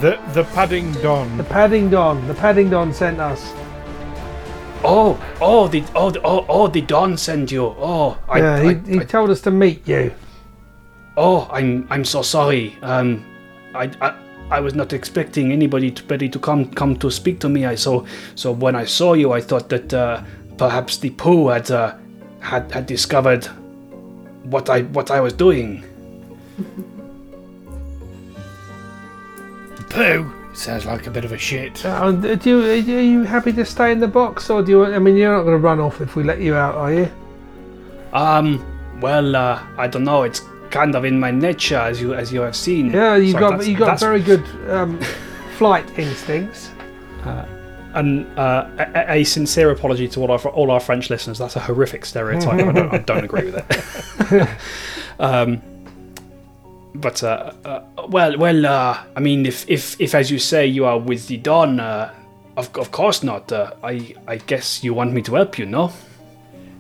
The 0.01 0.19
the 0.33 0.45
padding 0.45 0.93
The 0.93 1.03
don. 1.03 1.45
Paddington. 1.47 2.27
The 2.27 2.35
Paddington 2.35 2.93
sent 2.93 3.21
us. 3.21 3.53
Oh, 4.85 5.19
oh, 5.41 5.67
the 5.69 5.83
oh, 5.95 6.11
the, 6.11 6.21
oh, 6.23 6.45
oh, 6.49 6.69
the 6.69 6.81
Don 6.83 7.17
sent 7.17 7.51
you. 7.51 7.65
Oh, 7.65 8.17
I, 8.29 8.39
yeah, 8.39 8.55
I, 8.55 8.75
he, 8.75 8.93
he 8.95 9.01
I- 9.01 9.05
told 9.05 9.31
us 9.31 9.41
to 9.43 9.51
meet 9.51 9.87
you. 9.89 10.13
oh, 11.17 11.49
I'm, 11.51 11.87
I'm 11.91 12.05
so 12.05 12.23
sorry. 12.23 12.77
Um, 12.83 13.25
I, 13.75 13.91
I, 14.01 14.15
I 14.51 14.61
was 14.61 14.75
not 14.75 14.93
expecting 14.93 15.51
anybody 15.53 15.91
to, 15.91 16.05
ready 16.07 16.29
to 16.29 16.39
come, 16.39 16.71
come 16.71 16.97
to 16.99 17.11
speak 17.11 17.41
to 17.41 17.49
me. 17.49 17.67
I 17.67 17.75
so, 17.75 18.07
so 18.37 18.53
when 18.53 18.77
I 18.77 18.85
saw 18.85 19.15
you, 19.15 19.33
I 19.33 19.41
thought 19.41 19.69
that 19.71 19.93
uh, 19.93 20.23
perhaps 20.59 20.99
the 20.99 21.11
Pooh 21.11 21.49
had, 21.49 21.71
uh, 21.71 21.95
had, 22.41 22.71
had 22.71 22.87
discovered 22.87 23.47
what 24.45 24.69
I, 24.69 24.83
what 24.83 25.11
I 25.11 25.21
was 25.21 25.33
doing. 25.33 25.85
Pooh 29.91 30.31
sounds 30.59 30.85
like 30.85 31.07
a 31.07 31.11
bit 31.11 31.25
of 31.25 31.33
a 31.33 31.39
shit. 31.39 31.85
Uh, 31.87 32.11
do 32.13 32.51
you, 32.51 32.65
are 32.65 32.75
you 32.75 33.23
happy 33.23 33.53
to 33.53 33.65
stay 33.65 33.93
in 33.93 34.01
the 34.01 34.09
box, 34.09 34.51
or 34.51 34.63
do 34.63 34.71
you? 34.73 34.85
I 34.85 34.99
mean, 34.99 35.17
you're 35.17 35.35
not 35.35 35.45
going 35.45 35.57
to 35.57 35.63
run 35.63 35.81
off 35.81 36.01
if 36.01 36.17
we 36.17 36.25
let 36.25 36.41
you 36.41 36.55
out, 36.55 36.75
are 36.75 36.93
you? 36.93 37.11
Um, 38.13 38.65
well, 39.01 39.37
uh, 39.37 39.63
I 39.77 39.87
don't 39.87 40.05
know. 40.05 40.25
It's 40.25 40.43
kind 40.71 40.95
of 40.95 41.05
in 41.05 41.19
my 41.19 41.31
nature, 41.31 41.77
as 41.77 42.01
you 42.01 42.15
as 42.15 42.33
you 42.33 42.41
have 42.43 42.57
seen. 42.57 42.91
Yeah, 42.91 43.17
you 43.17 43.33
So 43.33 43.39
got 43.39 43.67
you 43.67 43.77
got 43.77 44.01
very 44.01 44.21
good 44.21 44.45
um, 44.69 45.01
flight 45.57 45.87
instincts. 45.99 46.71
And 47.95 48.27
uh, 48.39 48.69
a, 48.79 49.13
a 49.15 49.25
sincere 49.25 49.71
apology 49.71 50.09
to 50.09 50.21
all 50.21 50.31
our 50.31 50.39
all 50.49 50.71
our 50.71 50.81
French 50.81 51.11
listeners. 51.11 51.39
That's 51.39 51.57
a 51.57 51.61
horrific 51.61 52.05
stereotype. 52.05 52.61
I, 52.61 52.73
don't, 52.73 52.95
I 52.95 52.99
don't 52.99 53.25
agree 53.25 53.51
with 53.51 54.33
it. 54.33 54.49
um, 55.19 55.63
but 56.95 57.23
uh, 57.23 57.53
uh, 57.65 57.85
well, 58.09 58.37
well, 58.39 58.67
uh, 58.67 59.03
I 59.17 59.21
mean, 59.21 59.47
if, 59.47 59.69
if 59.69 60.01
if 60.01 60.15
as 60.15 60.31
you 60.31 60.39
say 60.39 60.67
you 60.67 60.85
are 60.85 60.99
with 60.99 61.29
the 61.29 61.37
Don, 61.39 61.81
uh, 61.81 62.15
of 62.57 62.77
of 62.77 62.91
course 62.91 63.23
not. 63.23 63.51
Uh, 63.53 63.73
I 63.83 64.15
I 64.27 64.37
guess 64.37 64.83
you 64.85 64.95
want 64.95 65.13
me 65.13 65.23
to 65.23 65.35
help 65.35 65.59
you, 65.59 65.67
no? 65.67 65.93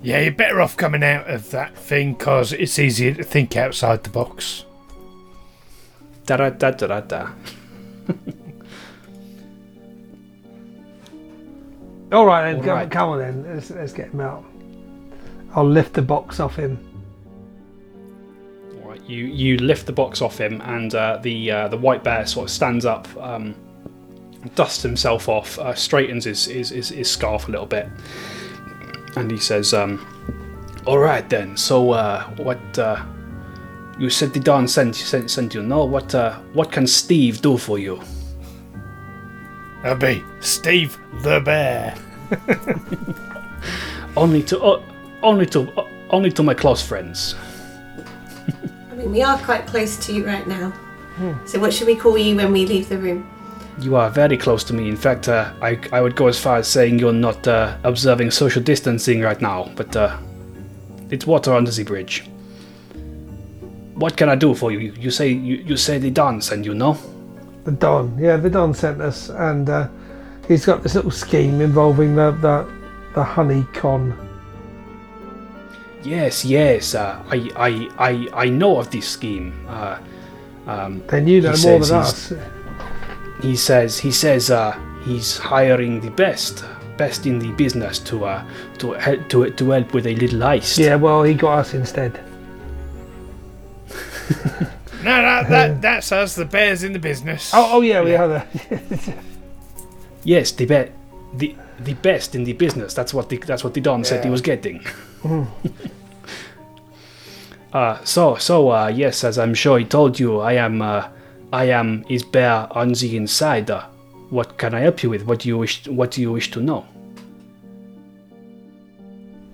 Yeah, 0.03 0.21
you're 0.21 0.33
better 0.33 0.61
off 0.61 0.77
coming 0.77 1.03
out 1.03 1.29
of 1.29 1.51
that 1.51 1.77
thing 1.77 2.15
because 2.15 2.53
it's 2.53 2.79
easier 2.79 3.15
to 3.15 3.25
think 3.25 3.57
outside 3.57 4.05
the 4.05 4.11
box. 4.11 4.65
Da 6.27 6.37
da 6.37 6.51
da 6.51 6.71
da 6.71 7.01
da 7.01 7.31
All 12.11 12.25
right, 12.25 12.53
then, 12.53 12.69
All 12.69 12.77
come, 12.77 12.91
come 12.91 13.09
on 13.11 13.19
then. 13.19 13.55
Let's, 13.55 13.71
let's 13.71 13.93
get 13.93 14.11
him 14.11 14.21
out. 14.21 14.45
I'll 15.55 15.69
lift 15.69 15.93
the 15.93 16.03
box 16.03 16.41
off 16.41 16.57
him. 16.57 16.79
All 18.83 18.91
right, 18.91 19.03
you 19.09 19.25
you 19.25 19.59
lift 19.59 19.87
the 19.87 19.93
box 19.93 20.23
off 20.23 20.39
him, 20.39 20.61
and 20.63 20.95
uh, 20.95 21.19
the 21.23 21.51
uh, 21.51 21.69
the 21.69 21.77
white 21.77 22.03
bear 22.03 22.25
sort 22.27 22.49
of 22.49 22.51
stands 22.51 22.87
up, 22.87 23.09
um, 23.19 23.55
dusts 24.55 24.83
himself 24.83 25.29
off, 25.29 25.59
uh, 25.59 25.75
straightens 25.75 26.25
his, 26.25 26.47
his 26.47 26.71
his 26.71 26.89
his 26.89 27.11
scarf 27.11 27.49
a 27.49 27.51
little 27.51 27.67
bit, 27.67 27.89
and 29.17 29.31
he 29.31 29.39
says, 29.39 29.75
um, 29.75 30.07
"All 30.87 30.99
right 30.99 31.29
then. 31.29 31.57
So 31.57 31.91
uh, 31.91 32.25
what? 32.37 32.79
Uh, 32.79 33.05
you 33.99 34.09
said 34.09 34.33
the 34.33 34.41
Don 34.41 34.67
sent 34.69 34.95
sent 34.95 35.31
sent 35.31 35.55
you. 35.55 35.63
No, 35.63 35.85
what 35.85 36.15
uh, 36.15 36.39
what 36.53 36.73
can 36.73 36.87
Steve 36.87 37.43
do 37.43 37.59
for 37.59 37.79
you? 37.79 38.01
That'll 39.83 39.99
be 39.99 40.25
Steve 40.41 40.99
the 41.23 41.41
Bear. 41.41 41.95
Only 44.17 44.43
to 44.45 44.61
uh, 44.61 44.83
only 45.23 45.47
to 45.47 45.71
uh, 45.79 45.89
only 46.11 46.31
to 46.33 46.43
my 46.43 46.55
close 46.55 46.83
friends. 46.83 47.35
I 48.91 48.95
mean, 48.95 49.13
we 49.13 49.23
are 49.23 49.39
quite 49.39 49.67
close 49.67 49.97
to 50.07 50.13
you 50.13 50.27
right 50.27 50.47
now. 50.47 50.73
So, 51.47 51.59
what 51.59 51.73
should 51.75 51.89
we 51.89 51.97
call 51.97 52.17
you 52.17 52.37
when 52.37 52.53
we 52.53 52.65
leave 52.67 52.89
the 52.89 52.99
room? 52.99 53.29
You 53.81 53.97
are 53.97 54.11
very 54.11 54.37
close 54.37 54.63
to 54.65 54.75
me. 54.75 54.89
In 54.89 54.97
fact, 54.97 55.29
uh, 55.29 55.53
I, 55.61 55.79
I 55.93 56.01
would 56.01 56.15
go 56.17 56.29
as 56.29 56.39
far 56.39 56.59
as 56.59 56.69
saying 56.69 56.99
you're 56.99 57.13
not 57.13 57.47
uh, 57.47 57.77
observing 57.83 58.31
social 58.31 58.63
distancing 58.63 59.21
right 59.21 59.41
now, 59.41 59.71
but 59.77 59.95
uh, 59.97 60.17
it's 61.11 61.27
water 61.27 61.55
under 61.55 61.71
the 61.71 61.85
bridge. 61.85 62.29
What 63.95 64.17
can 64.17 64.29
I 64.29 64.37
do 64.37 64.55
for 64.55 64.71
you? 64.71 64.79
You, 64.79 64.93
you 64.93 65.11
say 65.11 65.29
you, 65.29 65.57
you 65.57 65.77
say 65.77 65.99
the 65.99 66.11
dance, 66.11 66.53
and 66.53 66.65
you 66.65 66.75
know. 66.75 66.97
The 67.69 67.75
Don, 67.77 68.17
yeah, 68.19 68.39
the 68.39 68.49
Don 68.49 68.73
sent 68.73 69.03
us, 69.03 69.29
and 69.29 69.69
uh, 69.69 69.89
he's 70.49 70.65
got 70.65 70.83
this 70.83 70.95
little 70.95 71.11
scheme 71.11 71.61
involving 71.61 72.17
the 72.17 72.31
the, 72.31 72.67
the 73.15 73.23
honey 73.23 73.63
con. 73.75 74.17
Yes, 76.03 76.47
yes. 76.47 76.95
Uh, 76.95 77.23
I, 77.29 77.51
I 77.57 77.71
I 77.99 78.29
I 78.47 78.49
know 78.49 78.79
of 78.79 78.91
this 78.91 79.07
scheme. 79.07 79.53
Uh, 79.69 79.99
um, 80.67 81.03
Then 81.09 81.29
you 81.29 81.43
know 81.43 81.53
more 81.63 81.81
than 81.81 81.99
us. 81.99 82.33
he 83.43 83.55
says 83.55 83.99
he 83.99 84.13
says 84.13 84.51
uh, 84.51 84.75
he's 85.05 85.37
hiring 85.37 86.01
the 86.01 86.11
best 86.13 86.65
best 86.97 87.27
in 87.27 87.39
the 87.39 87.53
business 87.53 87.99
to 87.99 88.25
uh, 88.25 88.43
to 88.79 88.93
help 88.93 89.29
to 89.29 89.51
to 89.51 89.71
help 89.73 89.93
with 89.93 90.07
a 90.07 90.15
little 90.15 90.41
heist. 90.41 90.79
Yeah, 90.79 90.95
well, 90.97 91.23
he 91.23 91.35
got 91.35 91.59
us 91.59 91.75
instead. 91.75 92.19
No, 95.05 95.17
no, 95.23 95.49
that 95.49 95.81
that's 95.81 96.11
us. 96.13 96.35
The 96.35 96.45
bear's 96.45 96.83
in 96.83 96.93
the 96.93 96.99
business. 96.99 97.53
Oh, 97.55 97.77
oh 97.77 97.81
yeah, 97.83 98.03
we 98.03 98.15
are 98.17 98.29
the. 98.29 98.45
Yes, 100.25 100.51
the 100.53 100.67
be- 100.67 100.93
the 101.37 101.55
the 101.85 101.95
best 101.95 102.35
in 102.35 102.45
the 102.45 102.53
business. 102.53 102.95
That's 102.95 103.15
what 103.15 103.29
the 103.29 103.37
that's 103.39 103.63
what 103.63 103.75
the 103.75 103.81
Don 103.81 104.05
said 104.05 104.25
he 104.25 104.31
was 104.31 104.41
getting. 104.43 104.85
uh, 107.73 108.03
so 108.05 108.35
so 108.37 108.71
uh, 108.71 108.89
yes, 108.89 109.25
as 109.25 109.39
I'm 109.39 109.55
sure 109.55 109.79
he 109.79 109.85
told 109.85 110.19
you, 110.19 110.41
I 110.41 110.55
am 110.55 110.83
uh, 110.83 111.09
I 111.53 111.67
am 111.67 112.03
his 112.09 112.23
bear 112.25 112.67
on 112.73 112.93
the 112.93 113.17
inside. 113.17 113.71
Uh, 113.71 113.85
what 114.31 114.59
can 114.59 114.75
I 114.75 114.81
help 114.81 115.03
you 115.03 115.11
with? 115.11 115.23
What 115.25 115.39
do 115.41 115.49
you 115.49 115.59
wish? 115.59 115.87
What 115.87 116.11
do 116.11 116.21
you 116.21 116.33
wish 116.33 116.51
to 116.51 116.61
know? 116.61 116.85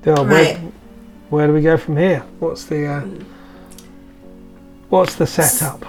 Yeah, 0.06 0.20
where, 0.20 0.26
Right. 0.26 0.58
where 1.30 1.46
do 1.46 1.52
we 1.54 1.62
go 1.62 1.76
from 1.76 1.96
here? 1.96 2.20
What's 2.38 2.64
the 2.66 2.86
uh, 2.86 3.04
what's 4.94 5.16
the 5.16 5.26
setup? 5.26 5.84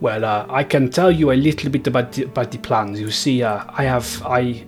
Well, 0.00 0.24
uh, 0.24 0.46
I 0.48 0.64
can 0.64 0.90
tell 0.90 1.12
you 1.12 1.30
a 1.30 1.36
little 1.36 1.70
bit 1.70 1.86
about 1.86 2.12
the, 2.12 2.24
about 2.24 2.50
the 2.50 2.58
plans. 2.58 2.98
You 2.98 3.10
see, 3.10 3.42
uh, 3.42 3.64
I 3.68 3.84
have 3.84 4.22
I 4.24 4.64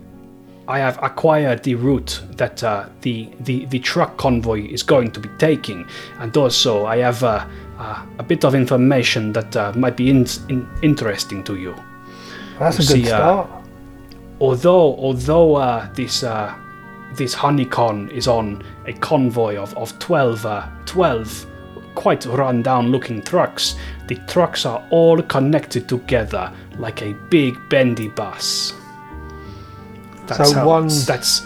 I 0.68 0.78
have 0.78 1.02
acquired 1.02 1.62
the 1.62 1.74
route 1.74 2.22
that 2.36 2.62
uh, 2.62 2.88
the, 3.00 3.28
the 3.40 3.64
the 3.66 3.78
truck 3.78 4.16
convoy 4.16 4.68
is 4.68 4.82
going 4.82 5.10
to 5.12 5.20
be 5.20 5.28
taking, 5.38 5.86
and 6.20 6.36
also 6.36 6.86
I 6.86 6.98
have 6.98 7.24
uh, 7.24 7.46
uh, 7.78 8.06
a 8.18 8.22
bit 8.22 8.44
of 8.44 8.54
information 8.54 9.32
that 9.32 9.56
uh, 9.56 9.72
might 9.74 9.96
be 9.96 10.10
in, 10.10 10.26
in, 10.48 10.68
interesting 10.82 11.42
to 11.44 11.56
you. 11.56 11.74
That's 12.58 12.78
a 12.78 12.82
You 12.82 12.88
good 12.88 13.06
see, 13.06 13.10
uh, 13.10 13.18
start. 13.18 13.50
Although 14.40 14.96
although 14.96 15.56
uh, 15.56 15.92
this 15.94 16.22
uh, 16.22 16.54
this 17.16 17.34
honeycon 17.34 18.10
is 18.10 18.28
on 18.28 18.62
a 18.86 18.92
convoy 18.92 19.56
of 19.56 19.74
of 19.76 19.98
12, 19.98 20.46
uh, 20.46 20.68
12 20.86 21.46
quite 21.94 22.24
run 22.26 22.62
down 22.62 22.88
looking 22.88 23.22
trucks, 23.22 23.76
the 24.08 24.16
trucks 24.26 24.66
are 24.66 24.82
all 24.90 25.20
connected 25.22 25.88
together 25.88 26.52
like 26.78 27.02
a 27.02 27.12
big 27.30 27.56
bendy 27.70 28.08
bus. 28.08 28.72
That's 30.26 30.50
So 30.50 30.56
how, 30.56 30.66
one- 30.68 30.88
that's 31.06 31.42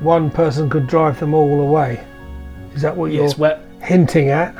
One 0.00 0.30
person 0.30 0.70
could 0.70 0.86
drive 0.86 1.18
them 1.18 1.34
all 1.34 1.60
away. 1.60 2.04
Is 2.74 2.82
that 2.82 2.96
what 2.96 3.10
yes, 3.10 3.32
you're 3.32 3.48
well, 3.48 3.60
hinting 3.80 4.28
at? 4.30 4.54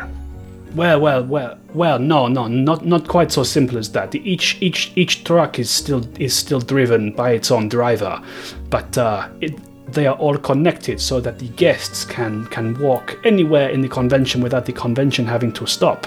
Well, 0.75 1.01
well, 1.01 1.25
well, 1.25 1.59
well. 1.73 1.99
No, 2.01 2.27
no, 2.27 2.49
not 2.49 2.85
not 2.85 3.07
quite 3.07 3.31
so 3.33 3.45
simple 3.45 3.79
as 3.79 3.91
that. 3.93 4.15
Each 4.15 4.59
each 4.61 4.91
each 4.97 5.23
truck 5.25 5.59
is 5.59 5.71
still 5.71 6.03
is 6.19 6.35
still 6.35 6.61
driven 6.61 7.13
by 7.13 7.31
its 7.31 7.51
own 7.51 7.69
driver, 7.69 8.21
but 8.69 8.99
uh, 8.99 9.29
it, 9.41 9.55
they 9.93 10.07
are 10.07 10.17
all 10.17 10.37
connected 10.37 11.01
so 11.01 11.21
that 11.21 11.39
the 11.39 11.49
guests 11.49 12.05
can 12.05 12.47
can 12.47 12.79
walk 12.79 13.19
anywhere 13.25 13.71
in 13.71 13.81
the 13.81 13.89
convention 13.89 14.41
without 14.41 14.67
the 14.67 14.73
convention 14.73 15.27
having 15.27 15.53
to 15.53 15.67
stop. 15.67 16.07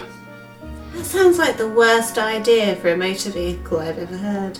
That 0.93 1.05
sounds 1.05 1.37
like 1.37 1.57
the 1.57 1.69
worst 1.69 2.17
idea 2.17 2.75
for 2.75 2.89
a 2.89 2.97
motor 2.97 3.31
vehicle 3.31 3.79
I've 3.79 3.97
ever 3.97 4.17
heard. 4.17 4.59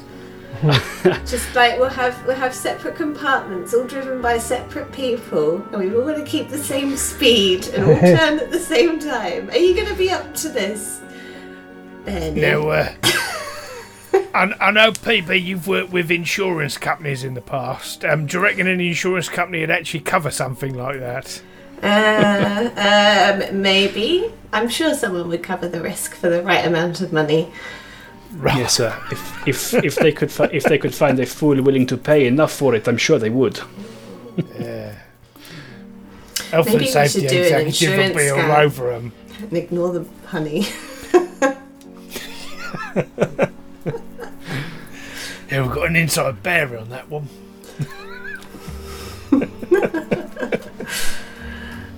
Just 1.26 1.56
like 1.56 1.80
we'll 1.80 1.90
have 1.90 2.24
we'll 2.28 2.36
have 2.36 2.54
separate 2.54 2.96
compartments, 2.96 3.74
all 3.74 3.86
driven 3.86 4.22
by 4.22 4.38
separate 4.38 4.92
people, 4.92 5.56
and 5.72 5.78
we've 5.82 5.96
all 5.96 6.06
got 6.06 6.18
to 6.18 6.26
keep 6.26 6.50
the 6.50 6.58
same 6.58 6.96
speed 6.98 7.68
and 7.70 7.84
all 7.84 8.00
turn 8.00 8.40
at 8.40 8.52
the 8.52 8.60
same 8.60 9.00
time. 9.00 9.50
Are 9.50 9.58
you 9.58 9.74
going 9.74 9.88
to 9.88 9.96
be 9.96 10.12
up 10.12 10.36
to 10.36 10.50
this, 10.50 11.02
Benny? 12.06 12.42
No. 12.42 12.70
uh, 12.70 12.94
I, 14.14 14.54
I 14.60 14.72
know, 14.72 14.92
PB, 14.92 15.44
you've 15.44 15.68
worked 15.68 15.92
with 15.92 16.12
insurance 16.12 16.78
companies 16.78 17.24
in 17.24 17.34
the 17.34 17.42
past. 17.42 18.04
Um, 18.06 18.26
do 18.26 18.38
you 18.38 18.44
reckon 18.44 18.68
an 18.68 18.80
insurance 18.82 19.30
company 19.30 19.62
would 19.62 19.72
actually 19.72 20.02
cover 20.02 20.32
something 20.32 20.74
like 20.76 21.00
that? 21.00 21.42
Uh, 21.84 22.70
um, 23.50 23.62
maybe. 23.62 24.32
I'm 24.54 24.70
sure 24.70 24.94
someone 24.94 25.28
would 25.30 25.44
cover 25.44 25.68
the 25.68 25.82
risk 25.82 26.14
for 26.14 26.30
the 26.30 26.42
right 26.44 26.66
amount 26.66 27.02
of 27.02 27.12
money. 27.14 27.52
Yes, 28.46 28.76
sir. 28.76 28.98
If 29.12 29.48
if 29.48 29.74
if 29.84 29.96
they 29.96 30.12
could 30.14 30.32
fi- 30.32 30.50
if 30.54 30.64
they 30.64 30.78
could 30.78 30.96
find 30.96 31.20
a 31.20 31.26
fool 31.26 31.62
willing 31.62 31.86
to 31.88 31.98
pay 31.98 32.28
enough 32.28 32.54
for 32.54 32.74
it, 32.76 32.88
I'm 32.88 32.98
sure 32.98 33.20
they 33.20 33.30
would. 33.30 33.60
Yeah. 34.58 34.96
Health 36.52 36.68
Maybe 36.68 36.78
and 36.78 36.82
we 36.82 36.88
safety 36.88 37.20
should 37.22 37.30
do 37.30 37.38
an 37.56 37.68
executive 37.68 37.90
will 37.98 37.98
be 37.98 38.28
insurance 38.28 38.32
all 38.32 38.38
scam. 38.38 38.60
over 38.64 38.90
them. 38.92 39.12
And 39.42 39.54
ignore 39.54 39.92
the 39.92 40.06
honey. 40.28 40.66
Yeah, 45.52 45.64
we've 45.64 45.76
got 45.76 45.88
an 45.88 45.96
inside 45.96 46.42
bear 46.42 46.78
on 46.78 46.90
that 46.90 47.10
one. 47.10 47.28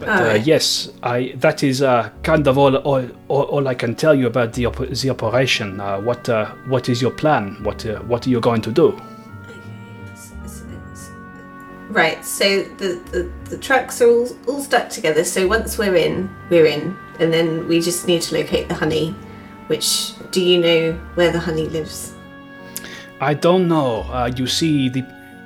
But 0.03 0.09
uh, 0.09 0.11
Alright. 0.11 0.45
yes, 0.45 0.89
I 1.01 1.33
that 1.37 1.63
is 1.63 1.81
uh, 1.81 2.09
kind 2.23 2.45
of 2.45 2.57
all, 2.57 2.75
all 2.75 3.07
all 3.29 3.43
all 3.43 3.67
I 3.69 3.73
can 3.73 3.95
tell 3.95 4.13
you 4.13 4.27
about 4.27 4.51
the 4.51 4.65
op- 4.65 4.89
the 4.89 5.09
operation. 5.09 5.79
Uh, 5.79 6.01
what 6.01 6.27
uh, 6.27 6.47
what 6.67 6.89
is 6.89 7.01
your 7.01 7.11
plan? 7.11 7.55
What 7.63 7.85
uh, 7.85 7.99
what 7.99 8.27
are 8.27 8.29
you 8.29 8.41
going 8.41 8.61
to 8.63 8.71
do? 8.71 8.99
Right, 11.89 12.25
so 12.25 12.63
the, 12.63 12.99
the, 13.11 13.31
the 13.51 13.57
trucks 13.57 14.01
are 14.01 14.09
all, 14.09 14.27
all 14.47 14.61
stuck 14.61 14.89
together. 14.89 15.23
So 15.23 15.47
once 15.47 15.77
we're 15.77 15.95
in, 15.95 16.27
we're 16.49 16.65
in. 16.65 16.97
And 17.19 17.31
then 17.31 17.67
we 17.67 17.79
just 17.81 18.07
need 18.07 18.23
to 18.23 18.35
locate 18.35 18.67
the 18.67 18.73
honey. 18.73 19.11
Which, 19.67 20.13
do 20.31 20.41
you 20.41 20.59
know 20.59 20.93
where 21.13 21.31
the 21.31 21.39
honey 21.39 21.69
lives? 21.69 22.12
I 23.19 23.33
don't 23.33 23.67
know. 23.67 24.01
Uh, 24.11 24.31
you 24.35 24.47
see, 24.47 24.89
the 24.89 25.03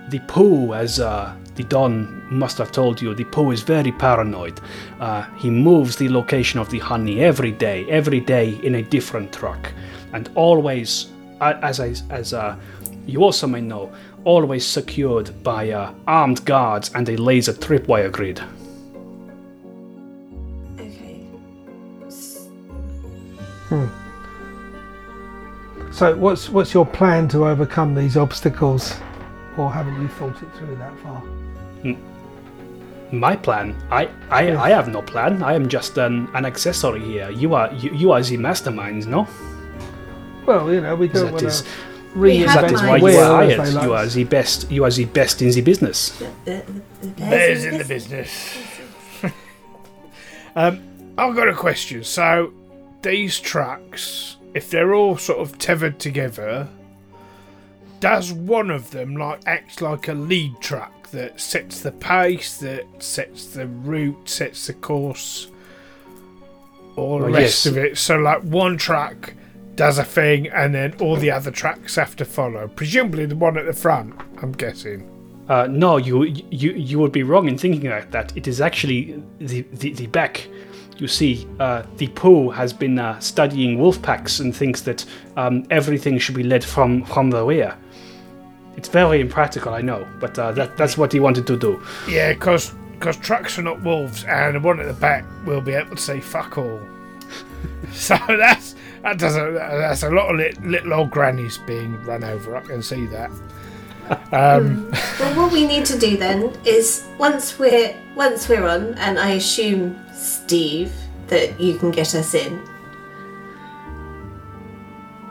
the 0.10 0.20
Pooh, 0.20 0.74
as 0.74 1.00
uh, 1.00 1.36
the 1.56 1.64
Don 1.64 2.24
must 2.32 2.58
have 2.60 2.72
told 2.72 3.02
you, 3.02 3.14
the 3.14 3.26
Pooh 3.26 3.52
is 3.52 3.62
very 3.62 3.92
paranoid. 3.92 4.60
Uh, 5.00 5.24
he 5.36 5.50
moves 5.50 5.98
the 5.98 6.08
location 6.10 6.60
of 6.60 6.70
the 6.70 6.80
honey 6.80 7.20
every 7.24 7.52
day, 7.52 7.86
every 7.90 8.22
day 8.22 8.58
in 8.64 8.76
a 8.76 8.82
different 8.82 9.34
truck, 9.34 9.72
and 10.14 10.30
always, 10.36 11.08
uh, 11.42 11.54
as 11.62 11.80
I, 11.80 11.94
as 12.10 12.34
uh, 12.34 12.56
you 13.06 13.22
also 13.24 13.48
may 13.48 13.62
know, 13.62 13.92
always 14.24 14.66
secured 14.66 15.32
by 15.44 15.72
uh, 15.72 15.94
armed 16.08 16.44
guards 16.46 16.92
and 16.96 17.08
a 17.10 17.18
laser 17.18 17.54
tripwire 17.54 18.12
grid. 18.12 18.42
Okay. 20.80 21.26
S- 22.08 22.48
So, 25.98 26.16
what's 26.16 26.48
what's 26.48 26.76
your 26.76 26.86
plan 26.86 27.28
to 27.30 27.48
overcome 27.48 27.96
these 27.96 28.18
obstacles, 28.18 28.94
or 29.58 29.72
haven't 29.72 30.00
you 30.00 30.08
thought 30.08 30.40
it 30.44 30.50
through 30.56 30.76
that 30.76 30.94
far? 31.00 31.24
My 33.12 33.36
plan? 33.36 33.76
I, 33.90 34.08
I, 34.30 34.56
I 34.58 34.70
have 34.70 34.90
no 34.90 35.02
plan. 35.02 35.42
I 35.42 35.54
am 35.56 35.68
just 35.68 35.98
an, 35.98 36.28
an 36.36 36.46
accessory 36.46 37.00
here. 37.04 37.32
You 37.32 37.56
are 37.56 37.74
you, 37.74 37.90
you 37.96 38.12
are 38.12 38.22
the 38.22 38.38
masterminds, 38.38 39.08
no? 39.08 39.28
Well, 40.46 40.72
you 40.72 40.82
know, 40.82 40.96
we 40.96 41.08
don't 41.08 41.26
That 41.26 41.32
want 41.34 41.46
is 41.46 41.62
to 41.64 42.20
We 42.20 42.38
have 42.46 42.62
that 42.62 42.72
is 42.74 42.82
why 42.84 42.98
you 42.98 43.18
are 43.18 43.46
hired. 43.48 43.74
like. 43.74 43.84
You 43.84 43.94
are 43.96 44.06
the 44.06 44.24
best. 44.26 44.70
You 44.70 44.84
are 44.84 44.92
the 44.92 45.06
best 45.06 45.42
in 45.42 45.50
the 45.50 45.62
business. 45.62 46.12
the- 46.20 46.30
the- 46.46 46.82
the 47.02 47.08
Bears 47.08 47.66
in 47.66 47.80
the 47.80 47.86
business. 47.86 48.58
um, 50.56 50.80
I've 51.18 51.36
got 51.36 51.48
a 51.48 51.56
question. 51.56 52.04
So, 52.04 52.54
these 53.02 53.40
tracks, 53.40 54.37
if 54.58 54.70
they're 54.72 54.94
all 54.96 55.16
sort 55.18 55.40
of 55.40 55.58
tethered 55.60 56.00
together, 56.00 56.68
does 58.00 58.34
one 58.34 58.70
of 58.72 58.92
them 58.92 59.16
like 59.16 59.40
act 59.46 59.82
like 59.82 60.08
a 60.08 60.14
lead 60.14 60.60
track 60.60 61.10
that 61.12 61.40
sets 61.40 61.82
the 61.82 61.92
pace, 61.92 62.58
that 62.58 62.86
sets 63.00 63.48
the 63.54 63.68
route, 63.68 64.28
sets 64.28 64.68
the 64.68 64.74
course, 64.74 65.48
all 66.96 67.20
the 67.20 67.26
Well, 67.26 67.34
rest 67.34 67.66
yes. 67.66 67.68
of 67.68 67.78
it? 67.78 67.98
So, 67.98 68.18
like 68.18 68.42
one 68.42 68.78
track 68.78 69.34
does 69.76 70.00
a 70.00 70.04
thing, 70.04 70.48
and 70.48 70.74
then 70.74 70.96
all 71.00 71.16
the 71.16 71.30
other 71.32 71.52
tracks 71.52 71.96
have 71.96 72.16
to 72.16 72.26
follow. 72.26 72.68
Presumably, 72.68 73.26
the 73.28 73.36
one 73.36 73.58
at 73.58 73.66
the 73.66 73.74
front. 73.74 74.16
I'm 74.42 74.52
guessing. 74.52 75.08
Uh, 75.48 75.68
no, 75.70 75.98
you 75.98 76.24
you 76.24 76.72
you 76.74 77.00
would 77.00 77.12
be 77.12 77.24
wrong 77.24 77.48
in 77.48 77.58
thinking 77.58 77.90
like 77.90 78.12
that. 78.12 78.36
It 78.36 78.48
is 78.48 78.60
actually 78.60 79.22
the 79.40 79.62
the, 79.72 79.94
the 79.94 80.08
back. 80.08 80.48
You 80.98 81.08
see, 81.08 81.48
uh, 81.60 81.84
the 81.98 82.08
Pooh 82.08 82.50
has 82.50 82.74
been 82.74 82.98
uh, 82.98 83.20
studying 83.20 83.78
wolf 83.78 84.02
packs 84.02 84.40
and 84.40 84.56
thinks 84.56 84.82
that 84.82 85.06
um, 85.36 85.64
everything 85.70 86.18
should 86.18 86.36
be 86.36 86.44
led 86.44 86.64
from 86.64 87.04
from 87.06 87.30
the 87.30 87.46
rear. 87.46 87.78
It's 88.76 88.90
very 88.90 89.22
impractical, 89.22 89.74
I 89.74 89.82
know, 89.82 90.08
but 90.20 90.38
uh, 90.38 90.52
that 90.54 90.78
that's 90.78 90.98
what 90.98 91.12
he 91.12 91.20
wanted 91.20 91.46
to 91.48 91.58
do. 91.58 91.82
Yeah, 92.08 92.34
because 92.34 92.74
trucks 93.22 93.60
are 93.60 93.64
not 93.64 93.82
wolves, 93.84 94.24
and 94.24 94.56
the 94.56 94.60
one 94.60 94.80
at 94.80 94.88
the 94.88 94.94
back 94.94 95.26
will 95.46 95.62
be 95.62 95.74
able 95.74 95.96
to 95.96 96.02
say 96.02 96.20
fuck 96.20 96.58
all. 96.58 96.80
so 97.92 98.18
that's 98.28 98.76
that 99.04 99.20
doesn't 99.20 99.54
that's 99.54 100.04
a 100.04 100.10
lot 100.10 100.34
of 100.34 100.64
little 100.64 100.94
old 100.94 101.12
grannies 101.12 101.58
being 101.60 102.02
run 102.04 102.24
over. 102.24 102.56
I 102.56 102.62
can 102.62 102.82
see 102.82 103.06
that. 103.08 103.32
Um, 104.32 104.92
Well, 105.20 105.36
what 105.38 105.52
we 105.52 105.66
need 105.66 105.86
to 105.86 105.98
do 105.98 106.18
then 106.18 106.52
is 106.66 107.06
once 107.18 107.58
we're 107.60 107.96
once 108.16 108.48
we're 108.50 108.68
on, 108.68 108.94
and 108.96 109.18
I 109.20 109.32
assume 109.32 109.96
Steve 110.14 110.92
that 111.28 111.60
you 111.60 111.78
can 111.78 111.92
get 111.92 112.16
us 112.16 112.34
in 112.34 112.60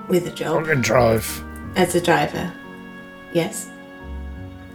with 0.09 0.27
a 0.27 0.31
job 0.31 0.65
I 0.65 0.69
can 0.73 0.81
drive. 0.83 1.45
as 1.77 1.95
a 1.95 2.01
driver. 2.01 2.53
Yes. 3.33 3.69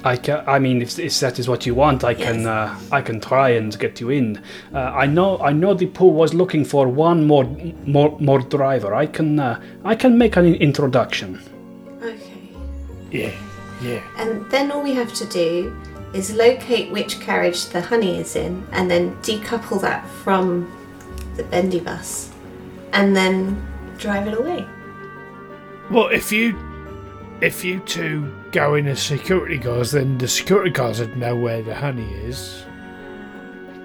I 0.03 0.17
ca 0.17 0.43
I 0.47 0.57
mean, 0.59 0.81
if, 0.81 0.97
if 0.97 1.19
that 1.19 1.37
is 1.39 1.47
what 1.47 1.65
you 1.67 1.75
want, 1.75 2.03
I 2.03 2.13
can 2.15 2.47
uh, 2.47 2.75
I 2.91 3.01
can 3.01 3.19
try 3.19 3.49
and 3.49 3.77
get 3.79 4.01
you 4.01 4.09
in. 4.09 4.41
Uh, 4.73 4.79
I 5.03 5.05
know 5.05 5.37
I 5.39 5.53
know 5.53 5.75
the 5.75 5.85
Pooh 5.87 6.07
was 6.11 6.33
looking 6.33 6.65
for 6.65 6.87
one 6.87 7.25
more 7.27 7.45
more 7.85 8.17
more 8.19 8.39
driver. 8.41 8.95
I 8.95 9.05
can 9.05 9.39
uh, 9.39 9.59
I 9.83 9.95
can 9.95 10.17
make 10.17 10.35
an 10.37 10.55
introduction. 10.55 11.39
Okay. 12.01 12.49
Yeah, 13.11 13.31
yeah. 13.81 14.01
And 14.17 14.49
then 14.51 14.71
all 14.71 14.81
we 14.81 14.93
have 14.93 15.13
to 15.15 15.25
do 15.25 15.75
is 16.13 16.33
locate 16.33 16.91
which 16.91 17.19
carriage 17.19 17.67
the 17.67 17.81
honey 17.81 18.19
is 18.19 18.35
in, 18.35 18.65
and 18.71 18.89
then 18.89 19.15
decouple 19.17 19.81
that 19.81 20.07
from 20.07 20.71
the 21.35 21.43
bendy 21.43 21.79
bus, 21.79 22.31
and 22.93 23.15
then 23.15 23.65
drive 23.97 24.27
it 24.27 24.37
away. 24.37 24.65
Well, 25.89 26.07
if 26.07 26.31
you 26.31 26.57
if 27.41 27.65
you 27.65 27.79
two 27.81 28.31
go 28.51 28.75
in 28.75 28.87
as 28.87 29.01
security 29.01 29.57
guards, 29.57 29.91
then 29.91 30.17
the 30.17 30.27
security 30.27 30.69
guards 30.69 30.99
would 30.99 31.17
know 31.17 31.35
where 31.35 31.61
the 31.61 31.73
honey 31.73 32.13
is. 32.13 32.63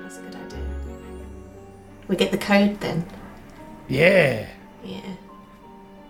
That's 0.03 0.19
a 0.19 0.21
good 0.23 0.35
idea. 0.35 0.59
We 2.09 2.17
get 2.17 2.31
the 2.33 2.39
code 2.39 2.81
then. 2.81 3.07
Yeah. 3.89 4.49
Yeah. 4.85 5.01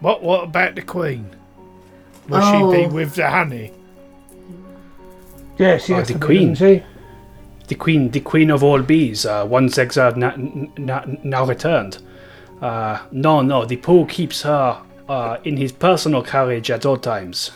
What 0.00 0.22
what 0.22 0.44
about 0.44 0.74
the 0.74 0.82
queen? 0.82 1.30
Will 2.28 2.40
she 2.40 2.76
be 2.78 2.86
Oh. 2.86 2.88
with 2.88 3.14
the 3.14 3.28
honey? 3.30 3.72
Yes, 5.58 5.88
Oh, 5.90 5.96
yes, 5.96 6.08
the 6.08 6.14
I 6.14 6.18
do, 6.18 6.26
Queen. 6.26 6.52
isn't 6.52 6.56
she? 6.80 6.82
The 7.68 7.74
queen, 7.74 8.10
the 8.10 8.20
queen 8.20 8.50
of 8.50 8.62
all 8.62 8.80
bees, 8.82 9.26
uh, 9.26 9.44
once 9.48 9.76
exiled, 9.78 10.16
na- 10.16 10.34
na- 10.76 11.04
now 11.24 11.44
returned. 11.44 11.98
Uh, 12.62 12.98
no, 13.10 13.42
no, 13.42 13.64
the 13.64 13.76
Pooh 13.76 14.06
keeps 14.06 14.42
her 14.42 14.78
uh, 15.08 15.38
in 15.44 15.56
his 15.56 15.72
personal 15.72 16.22
carriage 16.22 16.70
at 16.70 16.84
all 16.86 16.96
times. 16.96 17.50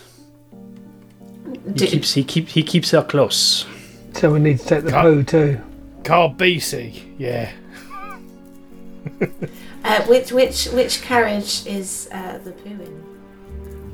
He 1.76 1.86
keeps 1.86 2.14
he 2.14 2.24
keep 2.24 2.48
he 2.48 2.62
keeps 2.62 2.90
her 2.92 3.02
close. 3.02 3.66
So 4.14 4.32
we 4.32 4.40
need 4.40 4.58
to 4.60 4.66
take 4.66 4.84
the 4.84 4.90
Cut. 4.90 5.02
Pooh 5.02 5.22
too. 5.22 5.60
Carl 6.04 6.34
BC, 6.34 7.02
yeah. 7.18 7.50
uh, 9.84 10.02
which 10.06 10.32
which 10.32 10.66
which 10.68 11.02
carriage 11.02 11.66
is 11.66 12.08
uh, 12.12 12.38
the 12.38 12.52
Pooh 12.52 12.70
in? 12.82 13.09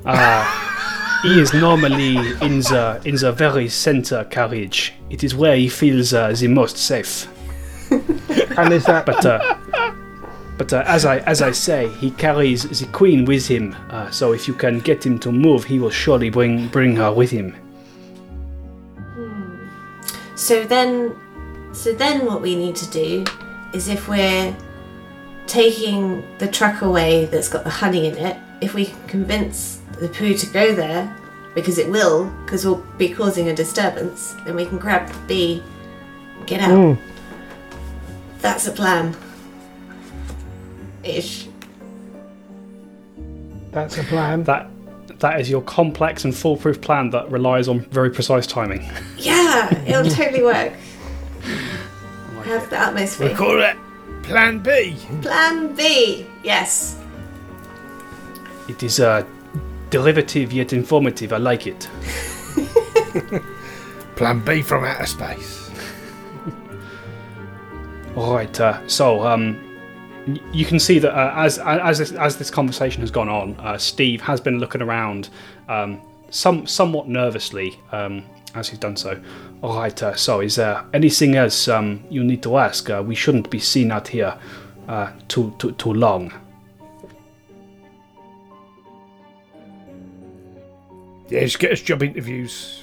Uh, 0.06 1.22
he 1.22 1.40
is 1.40 1.52
normally 1.52 2.16
in 2.40 2.60
the 2.60 3.00
in 3.04 3.16
the 3.16 3.32
very 3.32 3.68
center 3.68 4.24
carriage. 4.24 4.92
It 5.10 5.24
is 5.24 5.34
where 5.34 5.56
he 5.56 5.68
feels 5.68 6.14
uh, 6.14 6.32
the 6.32 6.48
most 6.48 6.76
safe. 6.76 7.28
And 8.58 8.72
is 8.72 8.84
that 8.86 9.04
But 9.04 9.26
uh, 9.26 9.56
but 10.56 10.72
uh, 10.72 10.82
as 10.86 11.04
I 11.04 11.18
as 11.18 11.42
I 11.42 11.52
say, 11.52 11.88
he 12.00 12.10
carries 12.12 12.62
the 12.80 12.86
queen 12.86 13.24
with 13.24 13.46
him. 13.46 13.76
Uh, 13.90 14.10
so 14.10 14.32
if 14.32 14.48
you 14.48 14.54
can 14.54 14.80
get 14.80 15.04
him 15.04 15.18
to 15.18 15.32
move, 15.32 15.64
he 15.64 15.78
will 15.78 15.90
surely 15.90 16.30
bring 16.30 16.68
bring 16.68 16.96
her 16.96 17.12
with 17.12 17.30
him. 17.30 17.54
So 20.36 20.64
then, 20.64 21.16
so 21.72 21.92
then 21.92 22.26
what 22.26 22.42
we 22.42 22.56
need 22.56 22.76
to 22.76 22.90
do 22.90 23.24
is 23.72 23.88
if 23.88 24.06
we're 24.06 24.54
taking 25.46 26.22
the 26.38 26.46
truck 26.46 26.82
away 26.82 27.24
that's 27.24 27.48
got 27.48 27.64
the 27.64 27.70
honey 27.70 28.06
in 28.06 28.16
it, 28.16 28.36
if 28.60 28.74
we 28.74 28.86
can 28.86 29.08
convince 29.08 29.80
the 29.98 30.08
Pooh 30.08 30.34
to 30.34 30.46
go 30.46 30.74
there, 30.74 31.14
because 31.54 31.78
it 31.78 31.90
will, 31.90 32.26
because 32.44 32.64
we'll 32.64 32.84
be 32.98 33.08
causing 33.08 33.48
a 33.48 33.54
disturbance, 33.54 34.34
then 34.44 34.56
we 34.56 34.66
can 34.66 34.78
grab 34.78 35.08
the 35.08 35.18
bee, 35.26 35.62
get 36.46 36.60
out. 36.60 36.70
Mm. 36.70 36.98
That's 38.40 38.66
a 38.66 38.72
plan. 38.72 39.16
Ish. 41.02 41.48
that's 43.70 43.96
a 43.96 44.02
plan? 44.04 44.42
That 44.44 44.68
that 45.20 45.40
is 45.40 45.48
your 45.48 45.62
complex 45.62 46.24
and 46.24 46.34
foolproof 46.34 46.80
plan 46.80 47.10
that 47.10 47.30
relies 47.30 47.68
on 47.68 47.80
very 47.80 48.10
precise 48.10 48.46
timing. 48.46 48.90
Yeah, 49.16 49.72
it'll 49.84 50.10
totally 50.10 50.42
work. 50.42 50.72
Have 52.44 52.70
the 52.70 52.80
utmost 52.80 53.18
We 53.18 53.34
call 53.34 53.60
it 53.60 53.76
Plan 54.22 54.60
B. 54.60 54.96
Plan 55.20 55.74
B. 55.74 56.26
Yes. 56.44 56.96
It 58.68 58.82
is 58.84 59.00
uh, 59.00 59.26
derivative 59.90 60.52
yet 60.52 60.72
informative. 60.72 61.32
I 61.32 61.38
like 61.38 61.66
it. 61.66 61.88
Plan 64.16 64.44
B 64.44 64.62
from 64.62 64.84
outer 64.84 65.06
space. 65.06 65.70
All 68.16 68.34
right. 68.34 68.60
Uh, 68.60 68.86
so 68.88 69.26
um, 69.26 69.62
you 70.52 70.64
can 70.64 70.78
see 70.78 70.98
that 70.98 71.14
uh, 71.14 71.32
as 71.36 71.58
as 71.58 71.98
this, 71.98 72.12
as 72.12 72.36
this 72.36 72.50
conversation 72.50 73.00
has 73.02 73.10
gone 73.10 73.28
on, 73.28 73.54
uh, 73.60 73.78
Steve 73.78 74.20
has 74.22 74.40
been 74.40 74.58
looking 74.58 74.82
around, 74.82 75.28
um, 75.68 76.00
some 76.30 76.66
somewhat 76.66 77.08
nervously 77.08 77.78
um, 77.92 78.24
as 78.54 78.68
he's 78.68 78.78
done 78.78 78.96
so. 78.96 79.20
All 79.62 79.76
right. 79.76 80.02
Uh, 80.02 80.14
so 80.14 80.40
is 80.40 80.56
there 80.56 80.84
anything 80.92 81.36
else 81.36 81.68
um, 81.68 82.04
you 82.10 82.24
need 82.24 82.42
to 82.42 82.56
ask? 82.56 82.90
Uh, 82.90 83.02
we 83.06 83.14
shouldn't 83.14 83.50
be 83.50 83.58
seen 83.58 83.92
out 83.92 84.08
here 84.08 84.38
uh, 84.88 85.12
too 85.28 85.54
too 85.58 85.72
too 85.72 85.92
long. 85.92 86.32
Yeah, 91.28 91.40
just 91.40 91.58
get 91.58 91.72
us 91.72 91.80
job 91.80 92.02
interviews. 92.02 92.82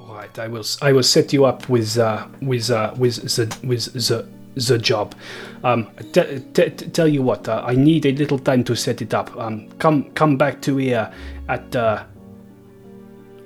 All 0.00 0.14
right. 0.14 0.36
I 0.38 0.48
will 0.48 0.64
I 0.80 0.92
will 0.92 1.02
set 1.02 1.32
you 1.32 1.44
up 1.44 1.68
with 1.68 1.98
uh, 1.98 2.26
with 2.40 2.70
uh, 2.70 2.92
with 2.96 3.16
the 3.16 3.56
with 3.66 3.92
the 3.92 4.28
the 4.54 4.78
job. 4.78 5.14
Um, 5.64 5.88
t- 6.12 6.42
t- 6.52 6.70
t- 6.70 6.86
tell 6.88 7.08
you 7.08 7.22
what, 7.22 7.48
uh, 7.48 7.62
I 7.64 7.74
need 7.74 8.04
a 8.04 8.12
little 8.12 8.38
time 8.38 8.64
to 8.64 8.74
set 8.74 9.00
it 9.00 9.14
up. 9.14 9.34
Um, 9.36 9.68
come 9.78 10.10
come 10.12 10.36
back 10.36 10.60
to 10.62 10.76
here 10.76 11.12
at 11.48 11.74
uh, 11.76 12.04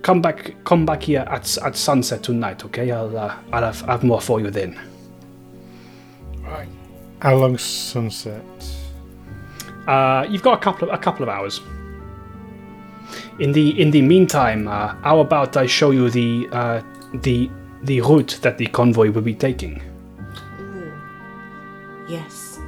come 0.03 0.23
back, 0.23 0.55
come 0.65 0.87
back 0.87 1.03
here 1.03 1.25
at 1.29 1.59
at 1.59 1.77
sunset 1.77 2.23
tonight, 2.23 2.65
okay? 2.65 2.91
I'll 2.91 3.17
uh, 3.17 3.37
I'll 3.53 3.63
have, 3.63 3.81
have 3.83 4.03
more 4.05 4.21
for 4.21 4.41
you 4.41 4.51
then. 4.51 4.81
Right. 6.41 6.69
How 7.21 7.37
long's 7.37 7.63
sunset? 7.63 8.43
Uh, 9.87 10.27
you've 10.29 10.43
got 10.43 10.59
a 10.59 10.63
couple 10.63 10.89
of 10.89 10.95
a 10.95 10.99
couple 10.99 11.23
of 11.23 11.29
hours. 11.29 11.61
In 13.39 13.53
the 13.53 13.81
in 13.81 13.91
the 13.91 14.03
meantime, 14.03 14.67
uh, 14.67 14.95
how 15.03 15.21
about 15.21 15.57
I 15.57 15.67
show 15.67 15.91
you 15.91 16.09
the 16.11 16.49
uh, 16.53 16.83
the 17.13 17.51
the 17.83 18.01
route 18.01 18.39
that 18.43 18.59
the 18.59 18.67
convoy 18.67 19.11
will 19.11 19.23
be 19.23 19.35
taking? 19.35 19.83
Yes. 22.09 22.59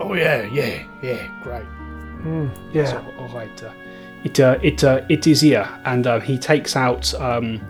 Oh 0.00 0.14
yeah, 0.14 0.42
yeah, 0.46 0.84
yeah. 1.02 1.42
Great. 1.42 1.64
Yeah. 2.72 2.86
So, 2.86 3.04
all 3.18 3.28
right. 3.28 3.62
Uh, 3.62 3.70
it 4.24 4.40
uh, 4.40 4.58
it 4.62 4.82
uh, 4.82 5.02
it 5.08 5.26
is 5.26 5.40
here, 5.40 5.68
and 5.84 6.06
uh, 6.06 6.18
he 6.18 6.36
takes 6.36 6.74
out 6.74 7.14
um, 7.14 7.60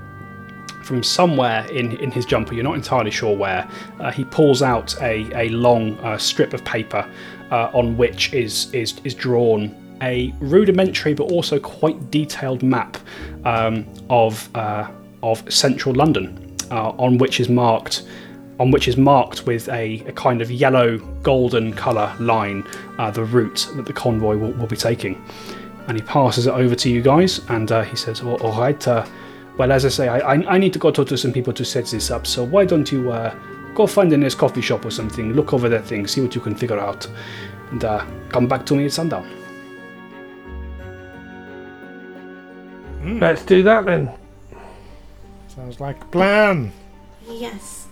from 0.82 1.02
somewhere 1.02 1.66
in 1.66 1.96
in 1.98 2.10
his 2.10 2.24
jumper. 2.24 2.54
You're 2.54 2.64
not 2.64 2.76
entirely 2.76 3.10
sure 3.10 3.36
where. 3.36 3.68
Uh, 4.00 4.10
he 4.10 4.24
pulls 4.24 4.62
out 4.62 4.94
a 5.02 5.28
a 5.34 5.48
long 5.50 5.98
uh, 5.98 6.16
strip 6.16 6.54
of 6.54 6.64
paper 6.64 7.06
uh, 7.50 7.70
on 7.74 7.96
which 7.96 8.32
is 8.32 8.72
is 8.72 8.94
is 9.04 9.14
drawn 9.14 9.74
a 10.02 10.32
rudimentary 10.40 11.14
but 11.14 11.24
also 11.24 11.58
quite 11.58 12.10
detailed 12.10 12.62
map 12.62 12.96
um, 13.44 13.86
of 14.10 14.48
uh, 14.56 14.88
of 15.22 15.42
central 15.52 15.94
London, 15.94 16.56
uh, 16.70 16.90
on 16.90 17.18
which 17.18 17.40
is 17.40 17.48
marked 17.48 18.04
on 18.58 18.70
which 18.70 18.88
is 18.88 18.96
marked 18.96 19.46
with 19.46 19.68
a, 19.68 20.00
a 20.06 20.12
kind 20.12 20.40
of 20.40 20.50
yellow 20.50 20.98
golden 21.22 21.72
colour 21.72 22.14
line 22.18 22.66
uh, 22.98 23.10
the 23.10 23.24
route 23.24 23.68
that 23.76 23.84
the 23.84 23.92
convoy 23.92 24.36
will, 24.36 24.52
will 24.52 24.66
be 24.66 24.76
taking. 24.76 25.22
And 25.88 25.98
he 25.98 26.02
passes 26.02 26.46
it 26.46 26.54
over 26.54 26.74
to 26.74 26.90
you 26.90 27.02
guys, 27.02 27.40
and 27.48 27.70
uh, 27.70 27.82
he 27.82 27.96
says, 27.96 28.20
"All 28.22 28.36
all 28.42 28.58
right. 28.58 28.88
Uh, 28.88 29.06
well, 29.56 29.72
as 29.72 29.84
I 29.84 29.88
say, 29.88 30.08
I, 30.08 30.34
I, 30.34 30.58
need 30.58 30.72
to 30.74 30.78
go 30.78 30.90
talk 30.90 31.08
to 31.08 31.16
some 31.16 31.32
people 31.32 31.52
to 31.54 31.64
set 31.64 31.86
this 31.86 32.10
up. 32.10 32.26
So 32.26 32.44
why 32.44 32.66
don't 32.66 32.90
you 32.92 33.10
uh, 33.10 33.34
go 33.74 33.86
find 33.86 34.12
a 34.12 34.16
nice 34.16 34.34
coffee 34.34 34.60
shop 34.60 34.84
or 34.84 34.90
something, 34.90 35.32
look 35.32 35.54
over 35.54 35.68
that 35.70 35.84
thing, 35.86 36.06
see 36.06 36.20
what 36.20 36.34
you 36.34 36.42
can 36.42 36.54
figure 36.54 36.78
out, 36.78 37.08
and 37.70 37.80
come 38.28 38.48
back 38.48 38.66
to 38.66 38.74
me 38.74 38.86
at 38.86 38.92
sundown." 38.92 39.45
Hmm. 43.06 43.20
Let's 43.20 43.44
do 43.44 43.62
that 43.62 43.84
then. 43.84 44.10
Sounds 45.46 45.78
like 45.78 46.02
a 46.02 46.06
plan. 46.06 46.72
Yes. 47.28 47.86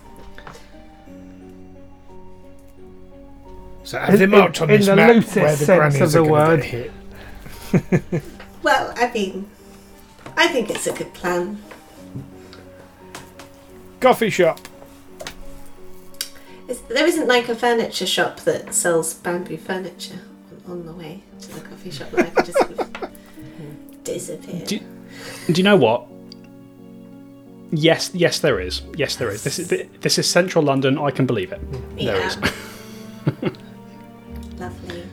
So 3.83 3.97
have 3.99 4.19
them 4.19 4.33
In- 4.33 4.41
out 4.41 4.61
on 4.61 4.69
in 4.69 4.77
this 4.77 4.87
the 4.87 4.95
map 4.95 5.15
loosest 5.15 5.35
where 5.37 5.51
the 5.55 5.57
sense 5.65 5.77
grannies 5.97 6.01
of 6.01 6.11
the 6.11 6.19
are 6.19 6.23
gonna 6.23 6.31
word. 6.57 6.61
get 6.63 8.11
hit. 8.11 8.23
Well, 8.63 8.93
I 8.97 9.11
mean, 9.13 9.49
I 10.35 10.47
think 10.47 10.69
it's 10.69 10.87
a 10.87 10.91
good 10.93 11.13
plan. 11.13 11.61
Coffee 14.01 14.29
shop. 14.29 14.59
Is, 16.67 16.81
there 16.81 17.05
isn't 17.05 17.27
like 17.27 17.47
a 17.47 17.55
furniture 17.55 18.07
shop 18.07 18.39
that 18.41 18.73
sells 18.73 19.13
bamboo 19.13 19.57
furniture 19.57 20.19
on, 20.67 20.71
on 20.71 20.85
the 20.87 20.93
way 20.93 21.21
to 21.41 21.47
the 21.53 21.61
coffee 21.61 21.91
shop 21.91 22.09
that 22.11 22.25
I 22.25 22.29
could 22.31 22.45
just 22.45 22.57
sort 22.67 22.71
of 22.79 23.11
disappear. 24.05 24.65
Do, 24.65 24.79
do 25.47 25.53
you 25.53 25.63
know 25.63 25.75
what? 25.75 26.07
Yes, 27.71 28.11
yes, 28.13 28.39
there 28.39 28.59
is. 28.59 28.83
Yes, 28.95 29.17
there 29.17 29.29
is. 29.29 29.43
This 29.43 29.59
is 29.59 29.67
this 29.99 30.17
is 30.17 30.29
central 30.29 30.63
London. 30.63 30.97
I 30.97 31.11
can 31.11 31.25
believe 31.25 31.51
it. 31.51 31.59
There 31.97 32.17
yeah. 32.17 32.27
is. 32.27 32.37
Lovely. 34.59 35.03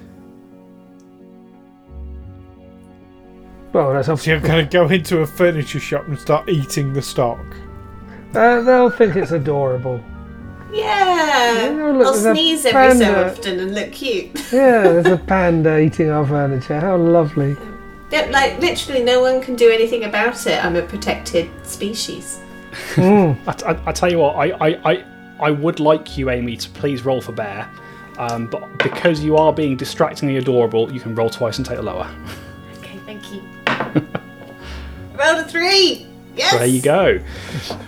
Well, 3.72 3.94
that's 3.94 4.08
obviously. 4.08 4.32
you're 4.32 4.40
going 4.40 4.68
to 4.68 4.70
go 4.70 4.88
into 4.88 5.20
a 5.20 5.26
furniture 5.26 5.80
shop 5.80 6.06
and 6.06 6.18
start 6.18 6.48
eating 6.48 6.92
the 6.92 7.02
stock. 7.02 7.40
Uh, 8.34 8.60
they'll 8.60 8.90
think 8.90 9.16
it's 9.16 9.32
adorable. 9.32 10.00
Yeah. 10.72 11.66
Yeah, 11.66 11.92
look, 11.92 12.06
I'll 12.06 12.14
sneeze 12.14 12.64
every 12.64 12.98
so 12.98 13.26
often 13.26 13.60
and 13.60 13.74
look 13.74 13.92
cute. 13.92 14.30
Yeah, 14.52 14.82
there's 14.82 15.06
a 15.06 15.16
panda 15.26 15.78
eating 15.78 16.10
our 16.10 16.26
furniture. 16.26 16.80
How 16.80 16.96
lovely. 16.96 17.56
Yeah, 18.12 18.28
like 18.30 18.58
literally, 18.58 19.02
no 19.02 19.22
one 19.22 19.40
can 19.40 19.56
do 19.56 19.70
anything 19.70 20.04
about 20.04 20.46
it. 20.46 20.62
I'm 20.62 20.76
a 20.76 20.82
protected 20.82 21.50
species. 21.66 22.40
Mm. 22.94 23.36
I, 23.46 23.72
I, 23.72 23.88
I 23.88 23.92
tell 23.92 24.10
you 24.10 24.18
what, 24.18 24.36
I, 24.36 24.50
I, 24.50 24.92
I, 24.92 25.04
I 25.40 25.50
would 25.50 25.80
like 25.80 26.18
you, 26.18 26.30
Amy, 26.30 26.56
to 26.58 26.68
please 26.70 27.04
roll 27.04 27.22
for 27.22 27.32
bear. 27.32 27.68
Um, 28.18 28.46
but 28.46 28.78
because 28.78 29.24
you 29.24 29.36
are 29.36 29.52
being 29.52 29.76
distractingly 29.76 30.36
adorable, 30.36 30.92
you 30.92 31.00
can 31.00 31.14
roll 31.14 31.30
twice 31.30 31.56
and 31.56 31.66
take 31.66 31.78
the 31.78 31.82
lower. 31.82 32.08
Okay, 32.78 32.98
thank 33.06 33.32
you. 33.32 33.42
Roll 35.14 35.38
a 35.38 35.44
three. 35.44 36.06
Yes. 36.36 36.52
There 36.52 36.66
you 36.66 36.82
go. 36.82 37.20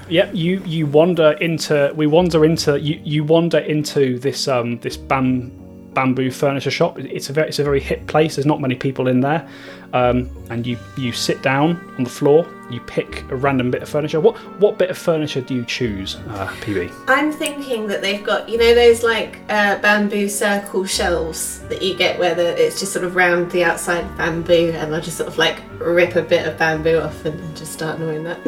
Yep, 0.08 0.30
you 0.34 0.62
you 0.64 0.86
wander 0.86 1.32
into 1.32 1.92
we 1.96 2.06
wander 2.06 2.44
into 2.44 2.78
you 2.78 3.00
you 3.02 3.24
wander 3.24 3.58
into 3.58 4.18
this 4.18 4.48
um 4.48 4.78
this 4.80 4.96
bam, 4.96 5.50
bamboo 5.94 6.30
furniture 6.30 6.70
shop. 6.70 6.98
It's 6.98 7.30
a 7.30 7.32
very 7.32 7.48
it's 7.48 7.58
a 7.58 7.64
very 7.64 7.80
hip 7.80 8.06
place. 8.06 8.36
There's 8.36 8.46
not 8.46 8.60
many 8.60 8.74
people 8.74 9.08
in 9.08 9.20
there, 9.20 9.48
um, 9.92 10.30
and 10.50 10.66
you 10.66 10.76
you 10.96 11.12
sit 11.12 11.42
down 11.42 11.80
on 11.96 12.04
the 12.04 12.10
floor. 12.10 12.46
You 12.70 12.80
pick 12.80 13.22
a 13.30 13.36
random 13.36 13.70
bit 13.70 13.82
of 13.82 13.88
furniture. 13.88 14.20
What 14.20 14.36
what 14.60 14.78
bit 14.78 14.90
of 14.90 14.98
furniture 14.98 15.40
do 15.40 15.54
you 15.54 15.64
choose, 15.64 16.16
uh, 16.28 16.48
PB? 16.60 16.92
I'm 17.08 17.30
thinking 17.32 17.86
that 17.88 18.02
they've 18.02 18.24
got, 18.24 18.48
you 18.48 18.58
know, 18.58 18.74
those 18.74 19.02
like 19.02 19.38
uh, 19.48 19.78
bamboo 19.80 20.28
circle 20.28 20.84
shelves 20.84 21.60
that 21.68 21.82
you 21.82 21.96
get 21.96 22.18
where 22.18 22.34
the, 22.34 22.62
it's 22.62 22.80
just 22.80 22.92
sort 22.92 23.04
of 23.04 23.16
round 23.16 23.50
the 23.50 23.64
outside 23.64 24.04
bamboo, 24.16 24.72
and 24.74 24.94
I 24.94 25.00
just 25.00 25.16
sort 25.16 25.28
of 25.28 25.38
like 25.38 25.62
rip 25.78 26.16
a 26.16 26.22
bit 26.22 26.46
of 26.46 26.58
bamboo 26.58 27.00
off 27.00 27.24
and, 27.24 27.38
and 27.38 27.56
just 27.56 27.72
start 27.72 28.00
gnawing 28.00 28.24
that. 28.24 28.40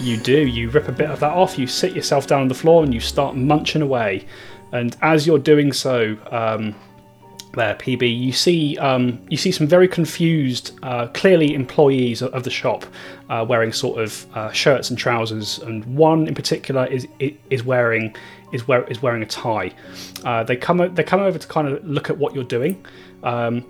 You 0.00 0.16
do. 0.16 0.46
You 0.46 0.70
rip 0.70 0.88
a 0.88 0.92
bit 0.92 1.10
of 1.10 1.20
that 1.20 1.32
off. 1.32 1.58
You 1.58 1.66
sit 1.66 1.94
yourself 1.94 2.26
down 2.26 2.40
on 2.40 2.48
the 2.48 2.54
floor 2.54 2.82
and 2.82 2.94
you 2.94 3.00
start 3.00 3.36
munching 3.36 3.82
away. 3.82 4.24
And 4.72 4.96
as 5.02 5.26
you're 5.26 5.38
doing 5.38 5.72
so, 5.72 6.16
um, 6.30 6.74
there, 7.54 7.74
PB, 7.74 8.18
you 8.18 8.32
see 8.32 8.78
um, 8.78 9.20
you 9.28 9.36
see 9.36 9.50
some 9.50 9.66
very 9.66 9.88
confused, 9.88 10.78
uh, 10.82 11.08
clearly 11.08 11.54
employees 11.54 12.22
of 12.22 12.44
the 12.44 12.50
shop, 12.50 12.84
uh, 13.28 13.44
wearing 13.48 13.72
sort 13.72 14.00
of 14.00 14.26
uh, 14.36 14.52
shirts 14.52 14.90
and 14.90 14.98
trousers, 14.98 15.58
and 15.58 15.84
one 15.96 16.28
in 16.28 16.34
particular 16.34 16.86
is 16.86 17.08
is 17.50 17.64
wearing 17.64 18.14
is 18.52 18.66
wear, 18.68 18.84
is 18.84 19.02
wearing 19.02 19.22
a 19.22 19.26
tie. 19.26 19.72
Uh, 20.24 20.44
they 20.44 20.56
come 20.56 20.94
they 20.94 21.02
come 21.02 21.20
over 21.20 21.38
to 21.38 21.48
kind 21.48 21.68
of 21.68 21.84
look 21.84 22.10
at 22.10 22.18
what 22.18 22.34
you're 22.34 22.44
doing. 22.44 22.84
Um, 23.24 23.64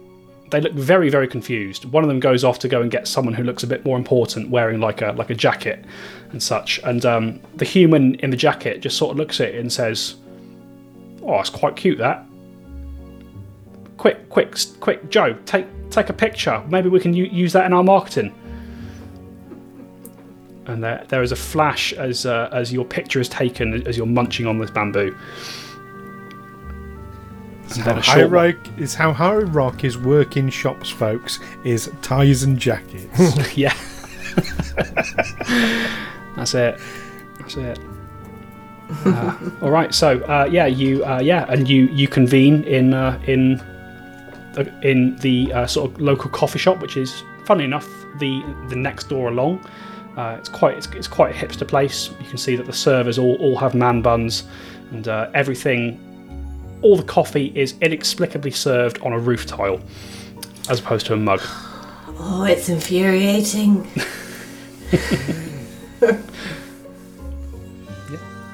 they 0.51 0.61
look 0.61 0.73
very 0.73 1.09
very 1.09 1.29
confused. 1.29 1.87
One 1.87 2.05
of 2.05 2.09
them 2.09 2.21
goes 2.21 2.45
off 2.45 2.59
to 2.61 2.69
go 2.69 2.83
and 2.83 2.91
get 2.91 3.09
someone 3.09 3.35
who 3.35 3.45
looks 3.45 3.63
a 3.63 3.67
bit 3.67 3.85
more 3.85 3.97
important, 3.97 4.51
wearing 4.51 4.81
like 4.81 5.01
a 5.01 5.13
like 5.13 5.31
a 5.31 5.35
jacket 5.35 5.85
and 6.33 6.43
such. 6.43 6.79
And 6.85 7.05
um, 7.07 7.41
the 7.55 7.65
human 7.65 8.17
in 8.17 8.31
the 8.31 8.37
jacket 8.37 8.81
just 8.81 8.99
sort 8.99 9.13
of 9.13 9.17
looks 9.17 9.41
at 9.41 9.49
it 9.49 9.61
and 9.61 9.73
says, 9.73 10.17
"Oh, 11.23 11.41
it's 11.41 11.51
quite 11.51 11.77
cute 11.77 11.99
that." 11.99 12.25
Quick, 13.97 14.29
quick, 14.31 14.55
quick, 14.81 15.11
Joe, 15.11 15.35
take 15.45 15.67
take 15.91 16.09
a 16.09 16.13
picture. 16.15 16.63
Maybe 16.69 16.89
we 16.89 17.01
can 17.01 17.13
u- 17.13 17.25
use 17.25 17.53
that 17.53 17.67
in 17.67 17.73
our 17.73 17.85
marketing. 17.85 18.35
And 20.67 20.83
there, 20.85 21.05
there 21.09 21.23
is 21.23 21.33
a 21.33 21.37
flash 21.37 21.93
as 21.95 22.25
uh, 22.27 22.49
as 22.53 22.73
your 22.73 22.85
picture 22.85 23.21
is 23.21 23.29
taken 23.29 23.87
as 23.87 23.97
you're 23.97 24.07
munching 24.07 24.47
on 24.47 24.59
this 24.59 24.71
bamboo. 24.71 25.15
How 27.79 27.97
a 27.97 28.03
short 28.03 28.17
one- 28.31 28.31
hierarch 28.31 28.69
is 28.79 28.95
how 28.95 29.13
hierarch 29.13 29.85
is 29.85 29.97
working 29.99 30.49
shops, 30.49 30.91
folks. 30.91 31.39
Is 31.65 31.91
ties 32.03 32.43
and 32.43 32.59
jackets. 32.59 33.57
yeah. 33.57 33.75
That's 36.37 36.55
it. 36.55 36.79
That's 37.39 37.57
it. 37.57 37.79
Uh, 39.05 39.37
all 39.63 39.71
right. 39.71 39.95
So 39.95 40.21
uh, 40.25 40.49
yeah, 40.51 40.67
you 40.67 41.05
uh, 41.05 41.21
yeah, 41.21 41.47
and 41.49 41.69
you 41.69 41.87
you 41.87 42.09
convene 42.09 42.65
in 42.65 42.93
uh, 42.95 43.21
in 43.27 43.57
the- 44.55 44.71
in 44.83 45.17
the 45.19 45.53
uh, 45.53 45.67
sort 45.67 45.91
of 45.91 46.01
local 46.01 46.29
coffee 46.31 46.59
shop, 46.59 46.81
which 46.83 46.97
is 46.97 47.23
funny 47.47 47.65
enough 47.65 47.89
the 48.19 48.43
the 48.69 48.77
next 48.77 49.09
door 49.09 49.29
along. 49.29 49.65
Uh, 50.17 50.37
it's 50.39 50.49
quite 50.49 50.77
it's, 50.77 50.89
it's 50.89 51.07
quite 51.09 51.35
a 51.35 51.39
hipster 51.39 51.67
place. 51.67 52.11
You 52.21 52.27
can 52.29 52.37
see 52.39 52.57
that 52.57 52.67
the 52.67 52.73
servers 52.73 53.17
all, 53.19 53.37
all 53.37 53.57
have 53.59 53.75
man 53.75 54.03
buns, 54.03 54.43
and 54.91 55.07
uh, 55.07 55.31
everything, 55.35 55.99
all 56.83 56.97
the 56.97 57.05
coffee 57.05 57.53
is 57.55 57.75
inexplicably 57.81 58.51
served 58.51 58.99
on 59.03 59.13
a 59.13 59.19
roof 59.19 59.47
tile, 59.47 59.81
as 60.69 60.81
opposed 60.81 61.07
to 61.07 61.13
a 61.15 61.17
mug. 61.17 61.41
oh, 62.19 62.45
it's 62.45 62.69
infuriating. 62.69 63.87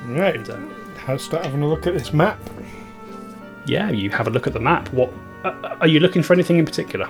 right. 0.08 0.48
uh, 0.48 0.58
I'll 1.06 1.18
start 1.18 1.44
having 1.44 1.62
a 1.62 1.68
look 1.68 1.86
at 1.86 1.94
this 1.94 2.12
map. 2.12 2.38
Yeah, 3.66 3.90
you 3.90 4.10
have 4.10 4.26
a 4.26 4.30
look 4.30 4.46
at 4.46 4.52
the 4.52 4.60
map. 4.60 4.92
What 4.92 5.12
uh, 5.44 5.76
are 5.80 5.88
you 5.88 6.00
looking 6.00 6.22
for? 6.22 6.32
Anything 6.32 6.58
in 6.58 6.64
particular? 6.64 7.08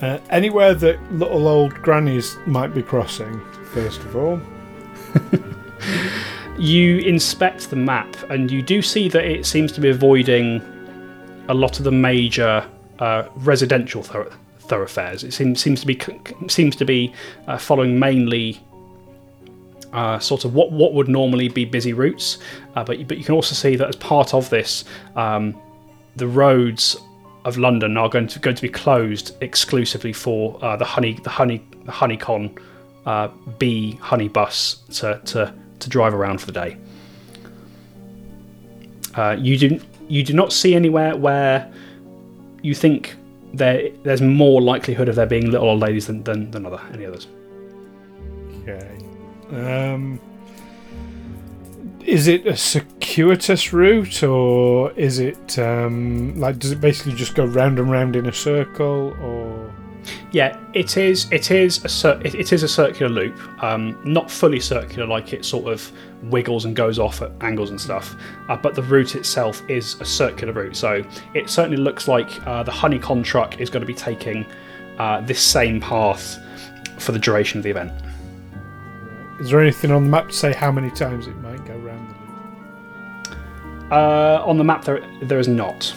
Uh, 0.00 0.18
anywhere 0.30 0.74
that 0.74 1.00
little 1.12 1.48
old 1.48 1.74
grannies 1.82 2.36
might 2.46 2.74
be 2.74 2.82
crossing, 2.82 3.40
first 3.72 4.00
of 4.00 4.16
all. 4.16 4.40
You 6.58 7.00
inspect 7.00 7.68
the 7.68 7.76
map, 7.76 8.16
and 8.30 8.50
you 8.50 8.62
do 8.62 8.80
see 8.80 9.10
that 9.10 9.24
it 9.24 9.44
seems 9.44 9.72
to 9.72 9.80
be 9.80 9.90
avoiding 9.90 10.62
a 11.48 11.54
lot 11.54 11.78
of 11.78 11.84
the 11.84 11.92
major 11.92 12.66
uh, 12.98 13.28
residential 13.36 14.02
thor- 14.02 14.32
thoroughfares. 14.60 15.22
It 15.22 15.32
seems 15.34 15.60
seems 15.60 15.80
to 15.82 15.86
be 15.86 16.00
seems 16.48 16.74
to 16.76 16.86
be 16.86 17.12
uh, 17.46 17.58
following 17.58 17.98
mainly 17.98 18.58
uh, 19.96 20.18
sort 20.18 20.44
of 20.44 20.54
what 20.54 20.70
what 20.70 20.92
would 20.92 21.08
normally 21.08 21.48
be 21.48 21.64
busy 21.64 21.94
routes, 21.94 22.38
uh, 22.76 22.84
but 22.84 23.08
but 23.08 23.16
you 23.16 23.24
can 23.24 23.34
also 23.34 23.54
see 23.54 23.76
that 23.76 23.88
as 23.88 23.96
part 23.96 24.34
of 24.34 24.48
this, 24.50 24.84
um, 25.16 25.58
the 26.16 26.28
roads 26.28 26.96
of 27.46 27.56
London 27.56 27.96
are 27.96 28.08
going 28.08 28.26
to 28.26 28.38
going 28.38 28.56
to 28.56 28.62
be 28.62 28.68
closed 28.68 29.34
exclusively 29.40 30.12
for 30.12 30.62
uh, 30.62 30.76
the 30.76 30.84
honey 30.84 31.18
the 31.22 31.30
honey 31.30 31.64
the 31.86 31.92
honeycon 31.92 32.54
uh, 33.06 33.28
B 33.58 33.92
honey 34.02 34.28
bus 34.28 34.82
to, 35.00 35.20
to 35.24 35.54
to 35.80 35.88
drive 35.88 36.12
around 36.12 36.40
for 36.40 36.46
the 36.46 36.52
day. 36.52 36.76
Uh, 39.14 39.34
you 39.38 39.56
do 39.56 39.80
you 40.08 40.22
do 40.22 40.34
not 40.34 40.52
see 40.52 40.74
anywhere 40.74 41.16
where 41.16 41.72
you 42.60 42.74
think 42.74 43.16
there 43.54 43.88
there's 44.02 44.20
more 44.20 44.60
likelihood 44.60 45.08
of 45.08 45.14
there 45.14 45.24
being 45.24 45.50
little 45.50 45.70
old 45.70 45.80
ladies 45.80 46.06
than 46.06 46.22
than, 46.24 46.50
than 46.50 46.66
other 46.66 46.82
any 46.92 47.06
others. 47.06 47.28
Okay. 48.60 48.95
Um, 49.50 50.20
is 52.04 52.28
it 52.28 52.46
a 52.46 52.56
circuitous 52.56 53.72
route 53.72 54.22
or 54.22 54.92
is 54.92 55.18
it 55.18 55.58
um, 55.58 56.38
like 56.38 56.58
does 56.58 56.70
it 56.70 56.80
basically 56.80 57.14
just 57.14 57.34
go 57.34 57.44
round 57.44 57.78
and 57.78 57.90
round 57.90 58.14
in 58.16 58.26
a 58.26 58.32
circle 58.32 59.16
or? 59.20 59.74
Yeah, 60.30 60.56
it 60.72 60.96
is. 60.96 61.30
It 61.32 61.50
is 61.50 61.84
a 61.84 61.88
cir- 61.88 62.20
it, 62.24 62.52
is 62.52 62.62
a 62.62 62.68
circular 62.68 63.10
loop. 63.10 63.36
Um, 63.62 63.98
not 64.04 64.30
fully 64.30 64.60
circular, 64.60 65.04
like 65.04 65.32
it 65.32 65.44
sort 65.44 65.72
of 65.72 65.90
wiggles 66.24 66.64
and 66.64 66.76
goes 66.76 66.98
off 67.00 67.22
at 67.22 67.32
angles 67.40 67.70
and 67.70 67.80
stuff. 67.80 68.14
Uh, 68.48 68.56
but 68.56 68.74
the 68.76 68.82
route 68.82 69.16
itself 69.16 69.68
is 69.68 70.00
a 70.00 70.04
circular 70.04 70.52
route, 70.52 70.76
so 70.76 71.04
it 71.34 71.50
certainly 71.50 71.76
looks 71.76 72.06
like 72.06 72.46
uh, 72.46 72.62
the 72.62 72.70
honeycomb 72.70 73.24
truck 73.24 73.60
is 73.60 73.68
going 73.68 73.80
to 73.80 73.86
be 73.86 73.94
taking 73.94 74.46
uh, 74.98 75.20
this 75.22 75.40
same 75.40 75.80
path 75.80 76.38
for 76.98 77.12
the 77.12 77.18
duration 77.18 77.58
of 77.58 77.64
the 77.64 77.70
event. 77.70 77.92
Is 79.38 79.50
there 79.50 79.60
anything 79.60 79.90
on 79.90 80.04
the 80.04 80.10
map 80.10 80.28
to 80.28 80.34
say 80.34 80.52
how 80.52 80.72
many 80.72 80.90
times 80.90 81.26
it 81.26 81.36
might 81.36 81.64
go 81.66 81.76
round 81.76 82.08
the 82.08 83.32
loop? 83.32 83.92
Uh, 83.92 84.42
on 84.44 84.56
the 84.56 84.64
map, 84.64 84.84
there 84.84 85.04
there 85.22 85.38
is 85.38 85.48
not. 85.48 85.94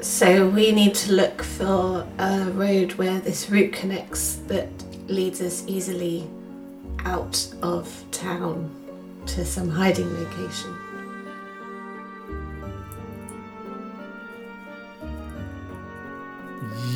So 0.00 0.48
we 0.48 0.72
need 0.72 0.94
to 0.96 1.12
look 1.12 1.42
for 1.42 2.06
a 2.18 2.50
road 2.50 2.92
where 2.94 3.20
this 3.20 3.48
route 3.48 3.72
connects 3.72 4.34
that 4.48 4.68
leads 5.08 5.40
us 5.40 5.64
easily 5.66 6.28
out 7.04 7.48
of 7.62 8.04
town 8.10 8.70
to 9.26 9.44
some 9.44 9.70
hiding 9.70 10.12
location. 10.18 10.76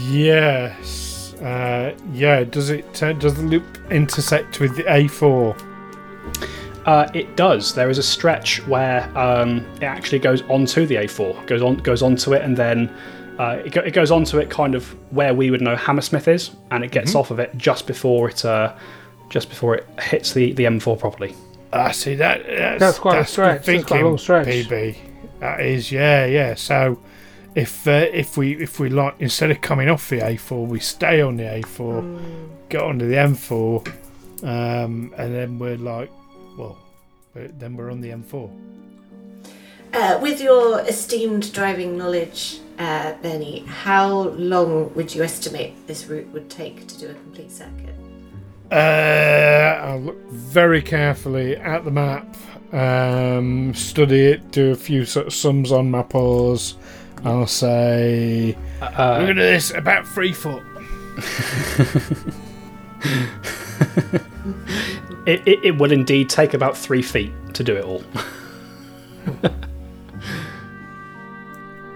Yes. 0.08 1.15
Uh, 1.40 1.94
yeah. 2.12 2.44
Does 2.44 2.70
it? 2.70 3.02
Uh, 3.02 3.12
does 3.12 3.34
the 3.34 3.42
loop 3.42 3.64
intersect 3.90 4.60
with 4.60 4.76
the 4.76 4.84
A4? 4.84 5.62
Uh, 6.86 7.10
it 7.14 7.36
does. 7.36 7.74
There 7.74 7.90
is 7.90 7.98
a 7.98 8.02
stretch 8.02 8.64
where 8.68 9.10
um, 9.18 9.66
it 9.76 9.84
actually 9.84 10.20
goes 10.20 10.42
onto 10.42 10.86
the 10.86 10.94
A4, 10.94 11.46
goes 11.46 11.60
on, 11.60 11.78
goes 11.78 12.00
onto 12.00 12.32
it, 12.32 12.42
and 12.42 12.56
then 12.56 12.88
uh, 13.40 13.60
it, 13.64 13.72
go, 13.72 13.80
it 13.80 13.90
goes 13.92 14.12
onto 14.12 14.38
it 14.38 14.48
kind 14.50 14.74
of 14.76 14.88
where 15.12 15.34
we 15.34 15.50
would 15.50 15.60
know 15.60 15.74
Hammersmith 15.74 16.28
is, 16.28 16.52
and 16.70 16.84
it 16.84 16.92
gets 16.92 17.16
off 17.16 17.32
of 17.32 17.40
it 17.40 17.50
just 17.56 17.88
before 17.88 18.28
it, 18.30 18.44
uh, 18.44 18.74
just 19.30 19.48
before 19.48 19.74
it 19.74 19.86
hits 20.00 20.32
the, 20.32 20.52
the 20.52 20.62
M4 20.64 20.98
properly. 20.98 21.34
I 21.72 21.90
see 21.90 22.14
that. 22.14 22.46
That's, 22.46 22.80
That's 22.80 22.98
quite 23.00 23.16
a 23.16 23.20
good 23.22 23.28
stretch. 23.28 23.66
That's 23.66 23.84
quite 23.84 24.00
a 24.00 24.06
long 24.06 24.18
stretch. 24.18 24.46
PB. 24.46 24.96
That 25.40 25.60
is, 25.60 25.90
yeah, 25.90 26.24
yeah. 26.24 26.54
So, 26.54 26.98
if 27.56 27.88
uh, 27.88 28.06
if 28.12 28.36
we 28.36 28.52
if 28.62 28.78
we 28.78 28.90
like 28.90 29.14
instead 29.18 29.50
of 29.50 29.60
coming 29.62 29.88
off 29.88 30.10
the 30.10 30.18
A4, 30.18 30.66
we 30.68 30.78
stay 30.78 31.22
on 31.22 31.38
the 31.38 31.44
A4, 31.44 32.48
get 32.68 32.82
onto 32.82 33.08
the 33.08 33.14
M4, 33.14 33.88
um, 34.44 35.12
and 35.16 35.34
then 35.34 35.58
we're 35.58 35.78
like, 35.78 36.10
well, 36.58 36.78
then 37.34 37.74
we're 37.74 37.90
on 37.90 38.02
the 38.02 38.10
M4. 38.10 38.50
Uh, 39.94 40.18
with 40.20 40.42
your 40.42 40.80
esteemed 40.80 41.50
driving 41.54 41.96
knowledge, 41.96 42.60
uh, 42.78 43.14
Benny, 43.22 43.60
how 43.60 44.10
long 44.10 44.94
would 44.94 45.14
you 45.14 45.22
estimate 45.22 45.86
this 45.86 46.06
route 46.06 46.28
would 46.34 46.50
take 46.50 46.86
to 46.86 46.98
do 46.98 47.08
a 47.08 47.14
complete 47.14 47.50
circuit? 47.50 47.94
Uh, 48.70 49.80
I'll 49.82 50.00
look 50.00 50.28
very 50.28 50.82
carefully 50.82 51.56
at 51.56 51.86
the 51.86 51.90
map, 51.90 52.36
um, 52.74 53.72
study 53.74 54.26
it, 54.26 54.50
do 54.50 54.72
a 54.72 54.76
few 54.76 55.06
sort 55.06 55.28
of 55.28 55.32
sums 55.32 55.72
on 55.72 55.90
my 55.90 56.02
paws. 56.02 56.74
I'll 57.26 57.46
say, 57.46 58.56
Uh, 58.80 58.86
look 59.20 59.28
Uh, 59.28 59.30
at 59.30 59.34
this, 59.36 59.70
about 59.72 60.06
three 60.06 60.32
foot. 60.32 60.62
it, 65.26 65.42
it, 65.46 65.64
it 65.64 65.78
will 65.78 65.92
indeed 65.92 66.28
take 66.28 66.54
about 66.54 66.76
three 66.76 67.02
feet 67.02 67.32
to 67.54 67.64
do 67.64 67.76
it 67.76 67.84
all. 67.84 68.02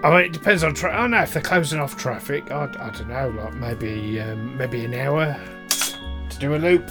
I 0.03 0.11
mean, 0.11 0.21
it 0.25 0.33
depends 0.33 0.65
on. 0.65 0.73
Tra- 0.75 0.95
I 0.95 1.03
don't 1.03 1.11
know 1.11 1.21
if 1.23 1.35
they're 1.35 1.43
closing 1.43 1.79
off 1.79 1.97
traffic. 1.99 2.51
I, 2.51 2.65
I 2.65 2.91
don't 2.91 3.09
know, 3.09 3.29
like 3.37 3.55
maybe 3.55 4.19
um, 4.21 4.57
maybe 4.57 4.85
an 4.87 4.95
hour 4.95 5.37
to 5.69 6.39
do 6.39 6.55
a 6.55 6.57
loop. 6.57 6.89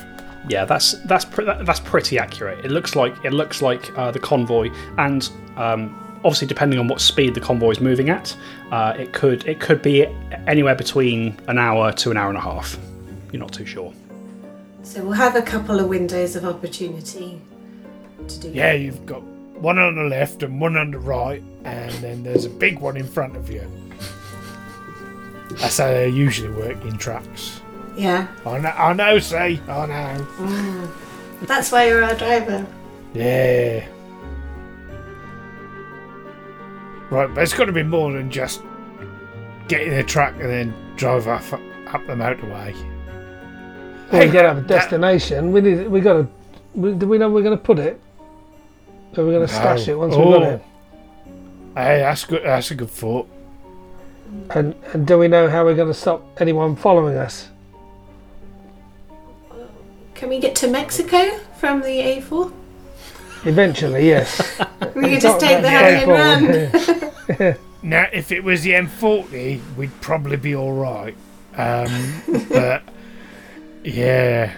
Yeah, 0.48 0.66
that's 0.66 0.92
that's 1.06 1.26
pre- 1.26 1.46
that, 1.46 1.66
that's 1.66 1.80
pretty 1.80 2.20
accurate. 2.20 2.64
It 2.64 2.70
looks 2.70 2.96
like 2.96 3.16
it 3.26 3.34
looks 3.34 3.64
like 3.64 3.98
uh, 3.98 4.12
the 4.12 4.20
convoy, 4.20 4.70
and 5.00 5.28
um, 5.58 6.09
obviously 6.24 6.48
depending 6.48 6.80
on 6.80 6.88
what 6.88 7.02
speed 7.02 7.34
the 7.34 7.40
convoy 7.40 7.72
is 7.72 7.80
moving 7.80 8.10
at, 8.10 8.36
uh, 8.72 8.94
it 8.98 9.14
could 9.14 9.48
it 9.48 9.60
could 9.60 9.82
be 9.82 10.06
anywhere 10.48 10.76
between 10.76 11.38
an 11.48 11.58
hour 11.58 11.92
to 11.94 12.12
an 12.12 12.18
hour 12.18 12.30
and 12.30 12.38
a 12.38 12.42
half. 12.42 12.78
You're 13.32 13.40
not 13.40 13.54
too 13.54 13.66
sure. 13.66 13.94
So 14.84 15.04
we'll 15.04 15.14
have 15.14 15.36
a 15.36 15.42
couple 15.42 15.80
of 15.80 15.88
windows 15.88 16.36
of 16.36 16.46
opportunity 16.46 17.40
to 18.28 18.40
do 18.40 18.50
Yeah, 18.50 18.74
you've 18.74 19.06
got 19.06 19.22
one 19.22 19.78
on 19.78 19.96
the 19.96 20.04
left 20.04 20.42
and 20.44 20.60
one 20.60 20.78
on 20.78 20.92
the 20.92 21.00
right, 21.00 21.44
and 21.64 21.92
then 21.96 22.24
there's 22.24 22.46
a 22.46 22.50
big 22.50 22.80
one 22.80 22.98
in 22.98 23.06
front 23.06 23.36
of 23.36 23.50
you. 23.50 23.70
That's 25.52 25.78
how 25.78 25.88
they 25.88 26.10
usually 26.10 26.50
work 26.54 26.84
in 26.86 26.98
tracks. 26.98 27.62
Yeah, 27.98 28.28
I 28.46 28.60
know, 28.60 28.70
I 28.70 28.94
know, 28.94 29.20
see, 29.20 29.60
I 29.68 29.86
know. 29.86 30.90
that's 31.42 31.72
why 31.72 31.88
you're 31.88 32.04
our 32.04 32.16
driver. 32.16 32.66
Yeah. 33.14 33.86
Right, 37.10 37.34
but 37.34 37.42
it's 37.44 37.54
got 37.54 37.66
to 37.66 37.72
be 37.72 37.84
more 37.84 38.12
than 38.14 38.30
just 38.30 38.62
getting 39.68 39.94
a 39.94 40.04
truck 40.04 40.34
and 40.36 40.50
then 40.50 40.74
drive 40.96 41.28
up, 41.28 41.42
up 41.54 42.06
the 42.08 42.14
motorway. 42.14 42.74
Well, 44.12 44.12
we 44.12 44.18
Hey, 44.28 44.28
got 44.32 44.42
to 44.44 44.48
have 44.50 44.58
a 44.58 44.62
that- 44.62 44.68
destination. 44.68 45.52
We 45.52 45.62
need. 45.62 45.88
We 45.88 46.02
got 46.02 46.14
to. 46.14 46.28
we- 46.76 46.94
Do 46.94 47.08
we 47.08 47.18
know 47.18 47.28
where 47.30 47.36
we're 47.36 47.44
going 47.44 47.58
to 47.58 47.64
put 47.64 47.80
it? 47.80 48.00
Are 49.18 49.26
we 49.26 49.32
going 49.32 49.48
to 49.48 49.54
stash 49.54 49.88
it 49.88 49.96
once 49.98 50.16
we've 50.16 50.24
got 50.26 50.44
Oh. 50.44 50.50
it? 50.50 50.62
Hey, 51.76 52.00
that's 52.00 52.26
good. 52.26 52.44
That's 52.44 52.70
a 52.72 52.76
good 52.76 52.90
thought. 52.90 53.28
And 54.52 54.76
and 54.94 55.08
do 55.08 55.18
we 55.18 55.28
know 55.28 55.50
how 55.50 55.66
we're 55.66 55.76
going 55.76 55.88
to 55.88 55.94
stop 55.96 56.22
anyone 56.40 56.76
following 56.76 57.18
us? 57.18 57.50
Can 60.14 60.30
we 60.30 60.40
get 60.40 60.56
to 60.58 60.68
Mexico 60.68 61.40
from 61.58 61.82
the 61.82 61.88
A4? 62.02 62.52
Eventually, 63.46 64.08
yes. 64.08 64.60
We 64.96 65.12
could 65.12 65.22
just 65.22 65.40
take 65.40 65.62
the 65.62 65.70
hurry 65.70 66.04
and 66.04 67.40
run. 67.40 67.56
Now, 67.82 68.08
if 68.12 68.34
it 68.34 68.44
was 68.44 68.64
the 68.64 68.72
M40, 68.72 69.62
we'd 69.78 70.02
probably 70.02 70.36
be 70.36 70.54
all 70.54 70.74
right. 70.74 71.16
Um, 71.56 72.22
but 72.50 72.84
yeah, 73.86 74.54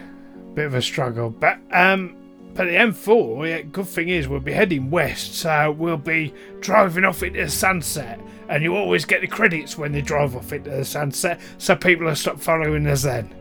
bit 0.56 0.66
of 0.66 0.74
a 0.74 0.82
struggle. 0.82 1.30
But 1.30 1.60
um, 1.72 2.16
but 2.56 2.66
the 2.66 2.72
M4, 2.72 3.48
yeah, 3.48 3.62
good 3.62 3.86
thing 3.88 4.10
is 4.10 4.28
we'll 4.28 4.40
be 4.40 4.54
heading 4.54 4.90
west, 4.90 5.36
so 5.36 5.72
we'll 5.72 5.98
be 5.98 6.34
driving 6.62 7.06
off 7.06 7.22
into 7.22 7.42
the 7.44 7.50
sunset. 7.50 8.20
And 8.50 8.64
you 8.64 8.76
always 8.76 9.06
get 9.06 9.22
the 9.22 9.28
credits 9.28 9.78
when 9.78 9.92
they 9.92 10.02
drive 10.02 10.36
off 10.36 10.52
into 10.52 10.72
the 10.72 10.84
sunset, 10.84 11.40
so 11.60 11.76
people 11.76 12.08
will 12.08 12.16
stop 12.16 12.40
following 12.40 12.88
us 12.88 13.04
then 13.04 13.34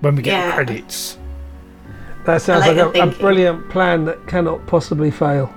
when 0.00 0.16
we 0.16 0.22
get 0.22 0.32
Yeah. 0.32 0.46
the 0.48 0.52
credits. 0.52 1.16
That 2.28 2.42
sounds 2.42 2.66
like 2.66 2.76
like, 2.76 2.94
a, 2.94 3.04
a 3.04 3.06
brilliant 3.06 3.70
plan 3.70 4.04
that 4.04 4.26
cannot 4.26 4.66
possibly 4.66 5.10
fail. 5.10 5.50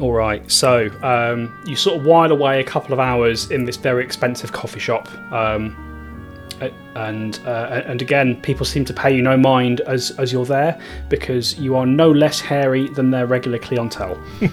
All 0.00 0.12
right, 0.12 0.50
so 0.50 0.90
um, 1.04 1.56
you 1.68 1.76
sort 1.76 2.00
of 2.00 2.04
while 2.04 2.32
away 2.32 2.58
a 2.58 2.64
couple 2.64 2.92
of 2.92 2.98
hours 2.98 3.52
in 3.52 3.64
this 3.64 3.76
very 3.76 4.02
expensive 4.02 4.50
coffee 4.50 4.80
shop, 4.80 5.08
um, 5.32 5.76
and 6.96 7.38
uh, 7.46 7.84
and 7.86 8.02
again, 8.02 8.42
people 8.42 8.66
seem 8.66 8.84
to 8.86 8.92
pay 8.92 9.14
you 9.14 9.22
no 9.22 9.36
mind 9.36 9.82
as 9.82 10.10
as 10.18 10.32
you're 10.32 10.44
there 10.44 10.80
because 11.08 11.56
you 11.60 11.76
are 11.76 11.86
no 11.86 12.10
less 12.10 12.40
hairy 12.40 12.88
than 12.88 13.12
their 13.12 13.26
regular 13.26 13.58
clientele. 13.58 14.20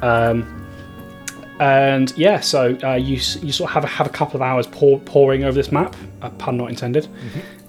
um, 0.00 0.57
and 1.60 2.16
yeah, 2.16 2.40
so 2.40 2.78
uh, 2.82 2.94
you 2.94 3.14
you 3.14 3.52
sort 3.52 3.70
of 3.70 3.74
have 3.74 3.84
a, 3.84 3.86
have 3.86 4.06
a 4.06 4.10
couple 4.10 4.36
of 4.36 4.42
hours 4.42 4.66
pour, 4.66 4.98
pouring 5.00 5.44
over 5.44 5.54
this 5.54 5.72
map, 5.72 5.96
uh, 6.22 6.30
pun 6.30 6.56
not 6.56 6.70
intended, 6.70 7.08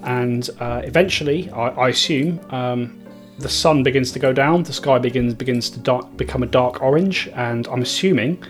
and 0.03 0.49
uh, 0.59 0.81
eventually, 0.83 1.49
I, 1.51 1.69
I 1.69 1.89
assume. 1.89 2.39
Um, 2.51 2.95
the 3.39 3.47
sun 3.47 3.83
begins 3.83 4.11
to 4.11 4.19
go 4.19 4.33
down. 4.33 4.63
The 4.63 4.73
sky 4.73 4.99
begins 4.99 5.33
begins 5.33 5.69
to 5.69 5.79
dark, 5.79 6.17
become 6.17 6.43
a 6.43 6.45
dark 6.45 6.81
orange, 6.81 7.29
and 7.35 7.67
I'm 7.69 7.81
assuming, 7.81 8.43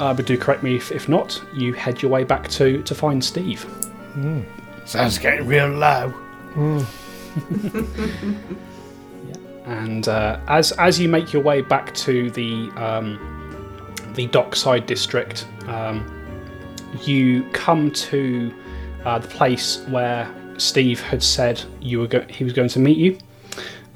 uh, 0.00 0.12
but 0.14 0.26
do 0.26 0.36
correct 0.36 0.64
me 0.64 0.74
if, 0.74 0.90
if 0.90 1.08
not, 1.08 1.40
you 1.54 1.74
head 1.74 2.02
your 2.02 2.10
way 2.10 2.24
back 2.24 2.48
to 2.48 2.82
to 2.82 2.94
find 2.94 3.24
Steve. 3.24 3.64
Sounds 4.84 5.16
getting 5.18 5.46
real 5.46 5.68
low. 5.68 6.12
And 9.70 10.08
uh, 10.08 10.40
as 10.48 10.72
as 10.72 10.98
you 10.98 11.08
make 11.08 11.32
your 11.32 11.42
way 11.42 11.60
back 11.60 11.94
to 11.94 12.30
the 12.32 12.70
um, 12.76 13.18
the 14.14 14.26
dockside 14.28 14.86
district, 14.86 15.46
um, 15.66 16.04
you 17.02 17.44
come 17.52 17.90
to 17.92 18.52
uh, 19.04 19.18
the 19.18 19.28
place 19.28 19.84
where 19.88 20.32
Steve 20.58 21.00
had 21.00 21.22
said 21.22 21.62
you 21.80 22.00
were 22.00 22.06
go- 22.06 22.26
he 22.28 22.44
was 22.44 22.52
going 22.52 22.68
to 22.68 22.78
meet 22.78 22.98
you. 22.98 23.18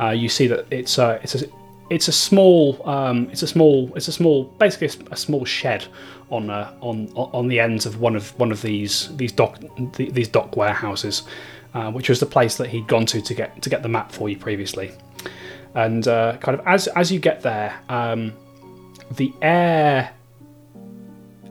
Uh, 0.01 0.11
you 0.11 0.29
see 0.29 0.47
that 0.47 0.67
it's 0.71 0.99
a 0.99 1.21
it's 1.23 1.35
a 1.35 1.47
it's 1.91 2.09
a 2.09 2.13
small 2.13 2.81
um, 2.89 3.29
it's 3.31 3.43
a 3.43 3.47
small 3.47 3.93
it's 3.95 4.09
a 4.09 4.13
small 4.13 4.45
basically 4.45 4.89
a 5.11 5.17
small 5.17 5.45
shed 5.45 5.87
on 6.31 6.51
uh, 6.51 6.73
on 6.81 7.09
on 7.15 7.49
the 7.49 7.61
ends 7.61 7.87
of 7.87 8.01
one 8.01 8.17
of 8.17 8.37
one 8.39 8.51
of 8.51 8.63
these 8.63 9.15
these 9.17 9.33
dock 9.33 9.59
th- 9.93 10.13
these 10.13 10.29
dock 10.29 10.57
warehouses, 10.57 11.23
uh, 11.75 11.91
which 11.93 12.09
was 12.09 12.19
the 12.21 12.27
place 12.27 12.57
that 12.57 12.69
he'd 12.69 12.87
gone 12.89 13.07
to 13.07 13.21
to 13.21 13.35
get 13.35 13.61
to 13.63 13.71
get 13.71 13.83
the 13.83 13.89
map 13.89 14.11
for 14.11 14.29
you 14.29 14.37
previously 14.37 14.93
and 15.75 16.07
uh, 16.09 16.37
kind 16.39 16.59
of 16.59 16.67
as 16.67 16.87
as 16.89 17.11
you 17.11 17.19
get 17.19 17.43
there, 17.43 17.79
um, 17.89 18.33
the 19.13 19.33
air 19.43 20.11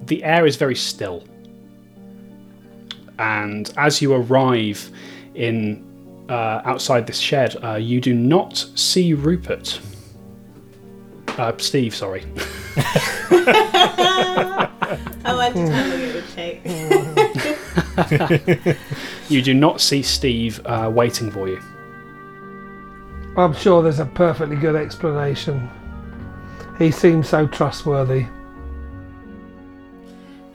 the 0.06 0.24
air 0.24 0.45
is 0.45 0.58
very 0.58 0.76
still, 0.76 1.24
and 3.20 3.74
as 3.78 4.01
you 4.01 4.14
arrive 4.14 4.89
in 5.34 5.84
uh, 6.30 6.62
outside 6.66 7.08
this 7.08 7.20
shed, 7.20 7.56
uh, 7.64 7.76
you 7.76 8.01
do 8.01 8.14
not 8.14 8.58
see 8.76 9.14
Rupert. 9.14 9.80
Uh, 11.38 11.54
Steve, 11.58 11.95
sorry. 11.95 12.26
Oh, 15.26 15.39
I 15.39 15.51
did 15.51 15.70
how 15.70 15.88
long 15.88 16.01
it 16.01 16.16
would 16.16 16.30
take. 16.30 16.62
You 19.30 19.41
do 19.41 19.54
not 19.54 19.80
see 19.80 20.04
Steve 20.04 20.60
uh, 20.66 20.91
waiting 20.93 21.32
for 21.32 21.47
you. 21.47 21.62
I'm 23.38 23.54
sure 23.54 23.82
there's 23.82 23.99
a 23.99 24.06
perfectly 24.06 24.58
good 24.58 24.76
explanation. 24.76 25.70
He 26.78 26.91
seems 26.91 27.30
so 27.30 27.47
trustworthy. 27.47 28.26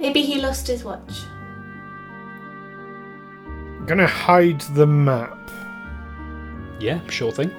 Maybe 0.01 0.23
he 0.23 0.41
lost 0.41 0.67
his 0.67 0.85
watch. 0.85 1.23
I'm 3.47 3.87
gonna 3.87 4.07
hide 4.07 4.61
the 4.75 4.87
map. 4.87 5.51
Yeah, 6.81 7.01
sure 7.09 7.33
thing. 7.33 7.51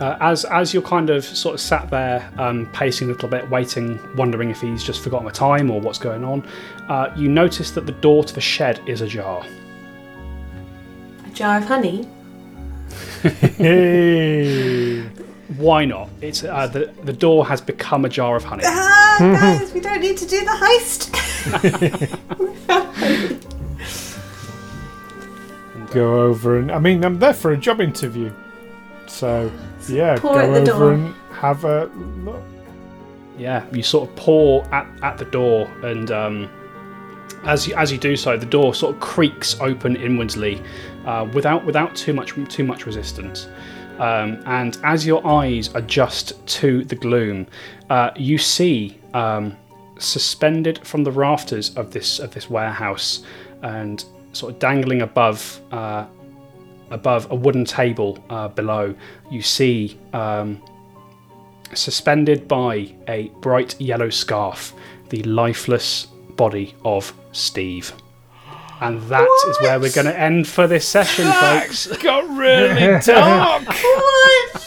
Uh, 0.00 0.16
as 0.20 0.44
as 0.46 0.72
you're 0.74 0.82
kind 0.82 1.10
of 1.10 1.24
sort 1.24 1.54
of 1.54 1.60
sat 1.60 1.88
there, 1.90 2.28
um, 2.38 2.66
pacing 2.72 3.08
a 3.08 3.12
little 3.12 3.28
bit, 3.28 3.48
waiting, 3.50 4.00
wondering 4.16 4.50
if 4.50 4.60
he's 4.60 4.82
just 4.82 5.02
forgotten 5.02 5.26
the 5.26 5.32
time 5.32 5.70
or 5.70 5.80
what's 5.80 5.98
going 5.98 6.24
on, 6.24 6.44
uh, 6.88 7.12
you 7.16 7.28
notice 7.28 7.70
that 7.70 7.86
the 7.86 7.92
door 7.92 8.24
to 8.24 8.34
the 8.34 8.40
shed 8.40 8.80
is 8.86 9.00
ajar. 9.00 9.46
A 11.26 11.30
jar 11.30 11.58
of 11.58 11.64
honey. 11.64 12.08
Hey. 13.22 14.91
Why 15.56 15.84
not? 15.84 16.08
It's 16.20 16.44
uh, 16.44 16.66
the 16.66 16.92
the 17.04 17.12
door 17.12 17.46
has 17.46 17.60
become 17.60 18.04
a 18.04 18.08
jar 18.08 18.36
of 18.36 18.44
honey. 18.44 18.62
Ah, 18.66 19.16
guys, 19.18 19.72
we 19.72 19.80
don't 19.80 20.00
need 20.00 20.16
to 20.18 20.26
do 20.26 20.40
the 20.40 20.52
heist. 20.52 21.10
go 25.92 26.22
over 26.22 26.58
and 26.58 26.70
I 26.72 26.78
mean 26.78 27.04
I'm 27.04 27.18
there 27.18 27.34
for 27.34 27.52
a 27.52 27.56
job 27.56 27.80
interview, 27.80 28.32
so 29.06 29.50
yeah, 29.88 30.16
Pour 30.18 30.34
go 30.34 30.40
over 30.54 30.64
door. 30.64 30.92
and 30.92 31.14
have 31.32 31.64
a 31.64 31.86
look. 32.24 32.42
Yeah, 33.38 33.64
you 33.72 33.82
sort 33.82 34.08
of 34.08 34.16
pour 34.16 34.64
at, 34.74 34.86
at 35.02 35.18
the 35.18 35.24
door, 35.24 35.66
and 35.82 36.10
um, 36.10 36.50
as 37.44 37.66
you, 37.66 37.74
as 37.74 37.90
you 37.90 37.98
do 37.98 38.16
so, 38.16 38.36
the 38.36 38.46
door 38.46 38.74
sort 38.74 38.94
of 38.94 39.00
creaks 39.00 39.58
open 39.60 39.96
inwardly, 39.96 40.62
uh, 41.06 41.28
without 41.32 41.64
without 41.64 41.96
too 41.96 42.12
much 42.12 42.34
too 42.48 42.64
much 42.64 42.86
resistance. 42.86 43.48
Um, 43.98 44.42
and 44.46 44.78
as 44.82 45.06
your 45.06 45.26
eyes 45.26 45.70
adjust 45.74 46.44
to 46.58 46.84
the 46.84 46.96
gloom, 46.96 47.46
uh, 47.90 48.10
you 48.16 48.38
see 48.38 48.98
um, 49.14 49.56
suspended 49.98 50.84
from 50.86 51.04
the 51.04 51.12
rafters 51.12 51.74
of 51.76 51.92
this 51.92 52.18
of 52.18 52.32
this 52.32 52.50
warehouse, 52.50 53.24
and 53.62 54.04
sort 54.32 54.54
of 54.54 54.58
dangling 54.58 55.02
above 55.02 55.60
uh, 55.70 56.06
above 56.90 57.30
a 57.30 57.34
wooden 57.34 57.64
table 57.64 58.22
uh, 58.30 58.48
below, 58.48 58.94
you 59.30 59.42
see. 59.42 59.98
Um, 60.12 60.62
suspended 61.74 62.46
by 62.46 62.94
a 63.08 63.28
bright 63.40 63.80
yellow 63.80 64.10
scarf, 64.10 64.74
the 65.08 65.22
lifeless 65.22 66.06
body 66.36 66.74
of 66.84 67.14
Steve. 67.32 67.94
And 68.82 69.00
that 69.02 69.28
is 69.48 69.60
where 69.60 69.78
we're 69.78 69.92
going 69.92 70.06
to 70.06 70.18
end 70.18 70.48
for 70.48 70.66
this 70.66 70.86
session, 70.88 71.30
folks. 71.30 71.86
Got 71.98 72.28
really 72.36 72.98
dark. 73.06 73.66
what? 73.66 74.61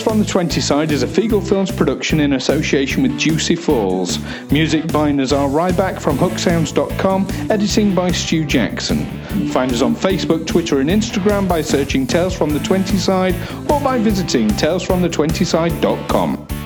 Tales 0.00 0.08
from 0.08 0.18
the 0.18 0.24
20 0.24 0.60
Side 0.62 0.92
is 0.92 1.02
a 1.02 1.06
Feagle 1.06 1.46
Films 1.46 1.70
production 1.70 2.20
in 2.20 2.32
association 2.32 3.02
with 3.02 3.18
Juicy 3.18 3.54
Falls. 3.54 4.18
Music 4.50 4.90
by 4.90 5.12
Nazar 5.12 5.46
Ryback 5.48 6.00
from 6.00 6.16
hooksounds.com, 6.16 7.26
editing 7.50 7.94
by 7.94 8.10
Stu 8.10 8.46
Jackson. 8.46 9.04
Find 9.48 9.70
us 9.72 9.82
on 9.82 9.94
Facebook, 9.94 10.46
Twitter, 10.46 10.80
and 10.80 10.88
Instagram 10.88 11.46
by 11.48 11.60
searching 11.60 12.06
Tales 12.06 12.34
from 12.34 12.48
the 12.50 12.60
20 12.60 12.96
Side 12.96 13.34
or 13.70 13.78
by 13.80 13.98
visiting 13.98 14.48
talesfromthe20side.com. 14.48 16.59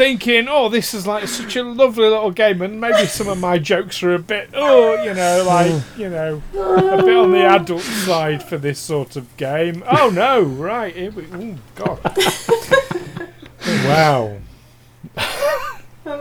thinking, 0.00 0.46
oh, 0.48 0.70
this 0.70 0.94
is 0.94 1.06
like 1.06 1.28
such 1.28 1.56
a 1.56 1.62
lovely 1.62 2.08
little 2.08 2.30
game, 2.30 2.62
and 2.62 2.80
maybe 2.80 3.04
some 3.06 3.28
of 3.28 3.38
my 3.38 3.58
jokes 3.58 4.02
are 4.02 4.14
a 4.14 4.18
bit, 4.18 4.48
oh, 4.54 4.94
you 5.02 5.12
know, 5.12 5.44
like, 5.46 5.70
you 5.98 6.08
know, 6.08 6.40
a 6.54 7.02
bit 7.02 7.14
on 7.14 7.30
the 7.32 7.44
adult 7.44 7.82
side 7.82 8.42
for 8.42 8.56
this 8.56 8.78
sort 8.78 9.14
of 9.16 9.36
game. 9.36 9.84
Oh 9.92 10.08
no, 10.08 10.40
right, 10.40 10.96
here 10.96 11.10
we, 11.10 11.26
oh 11.34 11.54
god, 11.74 12.00
wow. 13.84 14.38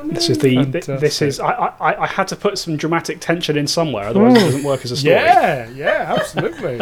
This 0.03 0.29
is 0.29 0.37
the. 0.39 0.65
th- 0.65 0.85
This 0.85 1.21
is. 1.21 1.39
I, 1.39 1.51
I. 1.79 2.03
I 2.03 2.07
had 2.07 2.27
to 2.27 2.35
put 2.35 2.57
some 2.57 2.75
dramatic 2.75 3.21
tension 3.21 3.57
in 3.57 3.65
somewhere, 3.65 4.07
otherwise 4.07 4.35
it 4.35 4.39
doesn't 4.45 4.63
work 4.63 4.83
as 4.83 4.91
a 4.91 4.97
story. 4.97 5.15
Yeah, 5.15 5.69
yeah, 5.69 6.15
absolutely. 6.17 6.81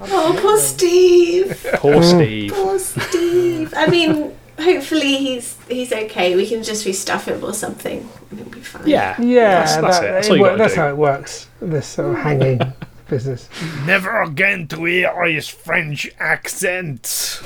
Oh, 0.00 0.38
poor 0.40 0.56
Steve. 0.58 1.66
Poor 1.74 2.00
Steve. 2.02 2.52
Poor 2.52 2.78
Steve. 2.78 3.74
I 3.76 3.86
mean, 3.88 4.34
hopefully 4.62 5.16
he's 5.16 5.56
he's 5.68 5.92
okay. 5.92 6.34
We 6.36 6.46
can 6.46 6.62
just 6.62 6.86
restuff 6.86 7.24
him 7.24 7.42
or 7.44 7.52
something. 7.54 8.08
It'll 8.32 8.44
be 8.46 8.60
fine. 8.60 8.86
Yeah. 8.86 9.20
Yeah, 9.20 9.60
That's, 9.60 9.76
that's 9.76 9.98
that- 9.98 10.04
it. 10.04 10.12
That's 10.12 10.26
it 10.28 10.30
all 10.30 10.36
you 10.52 10.56
that's 10.58 10.74
how 10.74 10.88
it 10.88 10.96
works. 10.96 11.48
This 11.60 11.86
sort 11.86 12.10
of 12.16 12.22
hanging 12.22 12.60
business. 13.08 13.48
Never 13.86 14.22
again 14.22 14.66
to 14.68 14.84
hear 14.84 15.24
his 15.26 15.48
French 15.48 16.10
accent. 16.18 17.40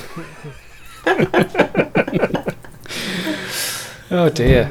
Oh 4.08 4.28
dear. 4.30 4.70